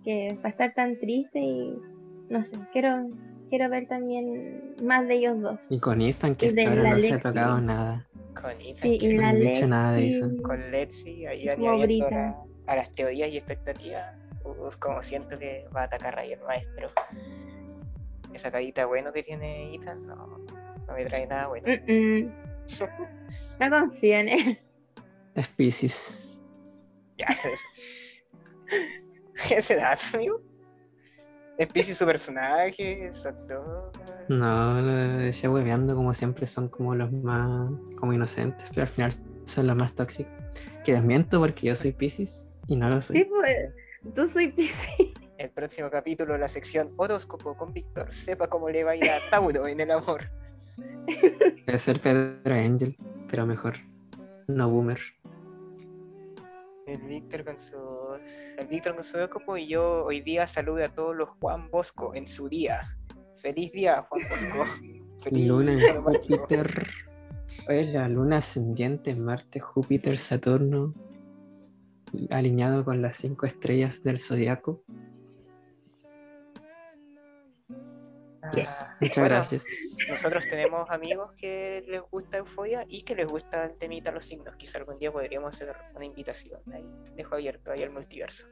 Que 0.04 0.38
va 0.42 0.48
a 0.48 0.48
estar 0.48 0.74
tan 0.74 0.98
triste 0.98 1.38
y 1.38 1.78
no 2.28 2.44
sé. 2.44 2.56
Quiero 2.72 3.08
quiero 3.50 3.68
ver 3.68 3.86
también 3.86 4.74
más 4.82 5.06
de 5.06 5.14
ellos 5.16 5.40
dos. 5.42 5.60
Y 5.68 5.78
con 5.78 6.00
Ethan, 6.00 6.34
que 6.36 6.46
hasta 6.48 6.62
ahora 6.62 6.82
la 6.82 6.90
no 6.92 6.98
se 6.98 7.06
ha 7.08 7.10
Lexi. 7.16 7.22
tocado 7.28 7.60
nada. 7.60 8.06
Con 8.40 8.52
Ethan, 8.60 8.76
Sí, 8.76 8.98
que- 8.98 9.06
y 9.06 9.14
no 9.14 9.20
la 9.22 9.28
han 9.28 9.40
dicho 9.40 9.66
nada 9.66 9.92
de 9.92 10.00
Lexi. 10.02 10.16
eso. 10.16 10.42
con 10.42 10.70
Letzi, 10.70 11.26
ahí 11.26 11.44
la- 11.44 12.36
a 12.66 12.76
las 12.76 12.94
teorías 12.94 13.28
y 13.30 13.36
expectativas. 13.36 14.16
Uf, 14.44 14.76
como 14.76 15.02
siento 15.02 15.38
que 15.38 15.66
va 15.76 15.82
a 15.82 15.84
atacar 15.84 16.18
ahí 16.18 16.32
el 16.32 16.40
maestro. 16.40 16.88
Esa 18.32 18.50
carita 18.50 18.86
bueno 18.86 19.12
que 19.12 19.22
tiene 19.22 19.74
Ethan, 19.74 20.06
no, 20.06 20.16
no 20.16 20.94
me 20.94 21.04
trae 21.04 21.26
nada 21.26 21.48
bueno. 21.48 21.66
Mm, 21.86 21.92
mm. 21.92 22.32
No 23.60 23.68
confío 23.70 24.16
en 24.16 24.28
él. 24.30 24.58
Es 25.34 25.46
Pisces. 25.48 26.40
Ya, 27.18 27.26
eso. 27.26 27.66
Ese 29.54 29.76
dato, 29.76 30.02
amigo. 30.14 30.40
Es 31.60 31.68
Pisces 31.68 31.98
su 31.98 32.06
personaje, 32.06 33.12
su 33.12 33.28
actor. 33.28 33.92
No, 34.30 34.80
lo 34.80 34.92
decía 35.18 35.50
hueveando 35.50 35.94
como 35.94 36.14
siempre 36.14 36.46
son 36.46 36.68
como 36.68 36.94
los 36.94 37.12
más 37.12 37.70
como 37.96 38.14
inocentes, 38.14 38.66
pero 38.70 38.82
al 38.82 38.88
final 38.88 39.12
son 39.44 39.66
los 39.66 39.76
más 39.76 39.92
tóxicos. 39.94 40.32
Que 40.84 40.94
desmiento 40.94 41.38
porque 41.38 41.66
yo 41.66 41.76
soy 41.76 41.92
Pisces 41.92 42.48
y 42.66 42.76
no 42.76 42.88
lo 42.88 43.02
Sí, 43.02 43.08
soy. 43.12 43.24
pues. 43.24 43.74
Tú 44.14 44.26
soy 44.26 44.52
Piscis. 44.52 45.12
El 45.36 45.50
próximo 45.50 45.90
capítulo, 45.90 46.38
la 46.38 46.48
sección 46.48 46.94
horóscopo 46.96 47.54
con 47.54 47.74
Víctor. 47.74 48.14
Sepa 48.14 48.46
cómo 48.48 48.70
le 48.70 48.82
va 48.82 48.92
a 48.92 48.96
ir 48.96 49.10
a 49.10 49.18
Tauro 49.30 49.66
en 49.68 49.80
el 49.80 49.90
amor. 49.90 50.30
Debe 51.66 51.78
ser 51.78 52.00
Pedro 52.00 52.54
Angel, 52.54 52.96
pero 53.30 53.44
mejor. 53.44 53.74
No 54.48 54.70
boomer. 54.70 54.98
El 56.90 57.02
Víctor 57.02 57.44
con 57.44 57.56
su. 57.56 57.76
El 58.58 58.66
Víctor 58.66 58.96
con 58.96 59.04
su 59.04 59.16
horóscopo 59.16 59.56
y 59.56 59.68
yo 59.68 60.02
hoy 60.04 60.22
día 60.22 60.48
saludo 60.48 60.84
a 60.84 60.88
todos 60.88 61.14
los 61.14 61.28
Juan 61.40 61.70
Bosco 61.70 62.16
en 62.16 62.26
su 62.26 62.48
día. 62.48 62.98
Feliz 63.36 63.70
día, 63.70 64.04
Juan 64.08 64.22
Bosco. 64.28 64.64
Feliz 65.22 65.46
Luna 65.46 65.72
en. 65.72 66.02
Júpiter. 66.02 66.88
Es 67.68 67.92
la 67.92 68.08
luna 68.08 68.38
ascendiente 68.38 69.14
Marte, 69.14 69.60
Júpiter, 69.60 70.18
Saturno. 70.18 70.92
Alineado 72.28 72.84
con 72.84 73.00
las 73.02 73.18
cinco 73.18 73.46
estrellas 73.46 74.02
del 74.02 74.18
zodiaco. 74.18 74.82
Yes. 78.54 78.78
Ah, 78.80 78.96
Muchas 79.00 79.18
bueno, 79.18 79.34
gracias. 79.36 79.64
Nosotros 80.08 80.44
tenemos 80.48 80.88
amigos 80.90 81.32
que 81.36 81.84
les 81.86 82.02
gusta 82.10 82.38
Euforia 82.38 82.84
y 82.88 83.02
que 83.02 83.14
les 83.14 83.26
gusta 83.26 83.64
el 83.64 83.76
temita 83.78 84.10
los 84.10 84.24
signos. 84.24 84.56
Quizá 84.56 84.78
algún 84.78 84.98
día 84.98 85.12
podríamos 85.12 85.54
hacer 85.54 85.74
una 85.94 86.04
invitación. 86.04 86.60
Ahí 86.72 86.84
dejo 87.14 87.34
abierto 87.34 87.70
ahí 87.70 87.82
el 87.82 87.90
multiverso. 87.90 88.46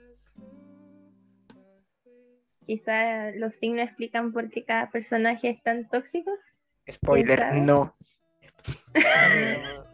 Quizá 2.67 3.31
los 3.33 3.55
signos 3.55 3.87
explican 3.87 4.33
por 4.33 4.51
qué 4.51 4.65
cada 4.65 4.91
personaje 4.91 5.51
es 5.51 5.63
tan 5.63 5.89
tóxico. 5.89 6.31
Spoiler, 6.91 7.55
no. 7.55 7.97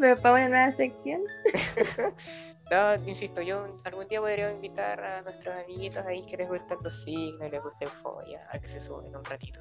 Pero 0.00 0.16
para 0.20 0.34
una 0.34 0.48
nueva 0.48 0.72
sección. 0.72 1.22
No, 2.70 2.94
insisto, 3.06 3.40
yo 3.40 3.64
algún 3.84 4.06
día 4.08 4.20
podría 4.20 4.52
invitar 4.52 5.00
a 5.02 5.22
nuestros 5.22 5.54
amiguitos 5.56 6.04
ahí 6.04 6.24
que 6.26 6.36
les 6.36 6.48
gustan 6.48 6.76
los 6.82 7.02
signos 7.02 7.48
y 7.48 7.50
les 7.50 7.62
gusta 7.62 7.84
Euforia 7.84 8.46
a 8.52 8.58
que 8.58 8.68
se 8.68 8.78
suben 8.78 9.14
un 9.16 9.24
ratito. 9.24 9.60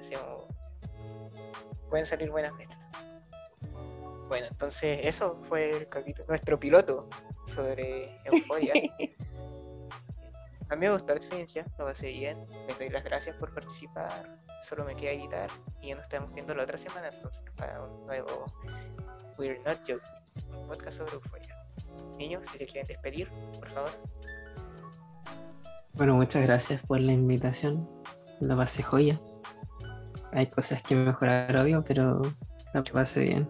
Hacemos- 0.00 0.44
Pueden 1.88 2.06
salir 2.06 2.30
buenas 2.30 2.52
mezclas. 2.54 2.78
Bueno, 4.28 4.46
entonces 4.50 5.00
eso 5.04 5.40
fue 5.48 5.70
el 5.70 5.88
capítulo, 5.88 6.26
nuestro 6.28 6.58
piloto 6.60 7.08
sobre 7.46 8.14
Euforia. 8.24 8.74
A 10.70 10.74
mí 10.76 10.80
me 10.86 10.92
gustó 10.92 11.14
la 11.14 11.16
experiencia, 11.16 11.64
lo 11.78 11.86
pasé 11.86 12.08
bien. 12.10 12.46
Les 12.66 12.78
doy 12.78 12.90
las 12.90 13.02
gracias 13.02 13.34
por 13.36 13.54
participar. 13.54 14.38
Solo 14.64 14.84
me 14.84 14.94
queda 14.96 15.12
editar 15.12 15.48
y 15.80 15.88
ya 15.88 15.94
nos 15.94 16.04
estamos 16.04 16.30
viendo 16.34 16.54
la 16.54 16.64
otra 16.64 16.76
semana 16.76 17.08
entonces 17.08 17.42
para 17.56 17.82
un 17.82 18.04
nuevo 18.06 18.44
We're 19.38 19.58
Not 19.60 19.78
Joking, 19.78 20.54
un 20.54 20.66
podcast 20.68 20.98
sobre 20.98 21.14
Euphoria. 21.14 21.57
Niños, 22.18 22.42
si 22.50 22.58
se 22.58 22.66
quieren 22.66 22.86
despedir, 22.86 23.28
por 23.58 23.70
favor. 23.70 23.90
Bueno, 25.94 26.14
muchas 26.14 26.42
gracias 26.42 26.80
por 26.82 27.00
la 27.00 27.12
invitación. 27.12 27.88
Lo 28.40 28.56
pasé 28.56 28.82
joya. 28.82 29.20
Hay 30.32 30.46
cosas 30.46 30.82
que 30.82 30.94
mejorar, 30.94 31.56
obvio, 31.56 31.84
pero 31.86 32.22
lo 32.74 32.84
pasé 32.84 33.20
bien. 33.20 33.48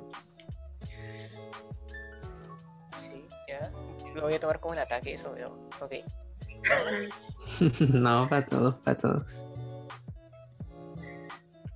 Sí, 3.00 3.26
ya. 3.48 3.70
Lo 4.14 4.22
voy 4.22 4.34
a 4.34 4.40
tomar 4.40 4.60
como 4.60 4.72
un 4.72 4.78
ataque, 4.78 5.14
eso, 5.14 5.30
pero 5.34 5.68
ok. 5.80 5.92
no, 7.92 8.28
para 8.28 8.46
todos, 8.46 8.74
para 8.76 8.98
todos. 8.98 9.46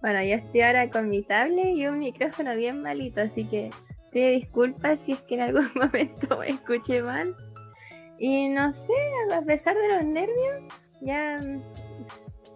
Bueno, 0.01 0.23
yo 0.23 0.35
estoy 0.35 0.63
ahora 0.63 0.91
con 0.91 1.09
mi 1.09 1.23
tablet 1.23 1.77
y 1.77 1.87
un 1.87 2.01
micrófono 2.01 2.57
bien 2.57 2.83
malito, 2.83 3.21
así 3.21 3.45
que 3.45 3.71
pido 4.13 4.31
disculpas 4.31 5.01
si 5.01 5.13
es 5.13 5.21
que 5.23 5.35
en 5.35 5.41
algún 5.41 5.71
momento 5.75 6.39
me 6.39 6.51
escuché 6.51 7.03
mal. 7.03 7.35
Y 8.19 8.49
no 8.49 8.73
sé, 8.73 8.93
a 9.35 9.43
pesar 9.43 9.75
de 9.75 9.89
los 9.97 10.05
nervios, 10.05 10.81
ya 11.01 11.39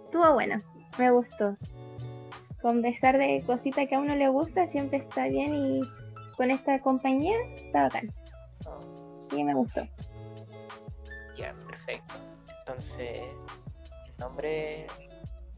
estuvo 0.04 0.32
bueno, 0.34 0.62
me 0.98 1.11
gustó. 1.11 1.57
Con 2.62 2.82
pesar 2.82 3.18
de 3.18 3.42
cositas 3.44 3.88
que 3.88 3.94
a 3.94 4.00
uno 4.00 4.14
le 4.14 4.28
gusta, 4.28 4.66
siempre 4.68 4.98
está 4.98 5.26
bien 5.26 5.54
y 5.54 5.80
con 6.36 6.50
esta 6.50 6.80
compañía 6.80 7.36
está 7.54 7.84
bacán. 7.84 8.12
Sí, 9.30 9.42
me 9.42 9.54
gustó. 9.54 9.82
ya, 11.36 11.52
perfecto. 11.66 12.14
Entonces, 12.61 13.18
en 13.18 14.16
nombre 14.18 14.86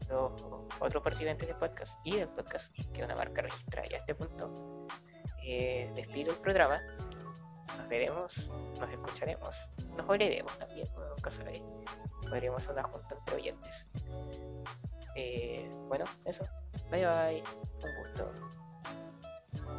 los 0.09 0.31
otros 0.79 1.03
participantes 1.03 1.47
del 1.47 1.57
podcast 1.57 1.93
y 2.03 2.15
del 2.15 2.29
podcast, 2.29 2.73
que 2.93 3.03
una 3.03 3.15
marca 3.15 3.43
registrada 3.43 3.87
ya 3.89 3.97
a 3.97 3.99
este 3.99 4.15
punto, 4.15 4.87
eh, 5.51 5.91
despido 5.95 6.31
el 6.31 6.37
programa. 6.37 6.81
Nos 7.77 7.87
veremos, 7.87 8.49
nos 8.79 8.89
escucharemos, 8.89 9.55
nos 9.95 10.09
oiremos 10.09 10.57
también, 10.57 10.87
nunca 11.09 11.31
sabe. 11.31 11.61
Podríamos 12.21 12.67
una 12.67 12.83
junta 12.83 13.15
entre 13.15 13.35
oyentes. 13.35 13.85
Eh, 15.15 15.69
bueno, 15.87 16.05
eso. 16.25 16.43
Bye 16.91 17.05
bye. 17.05 17.43
Un 17.83 18.03
gusto. 18.03 18.58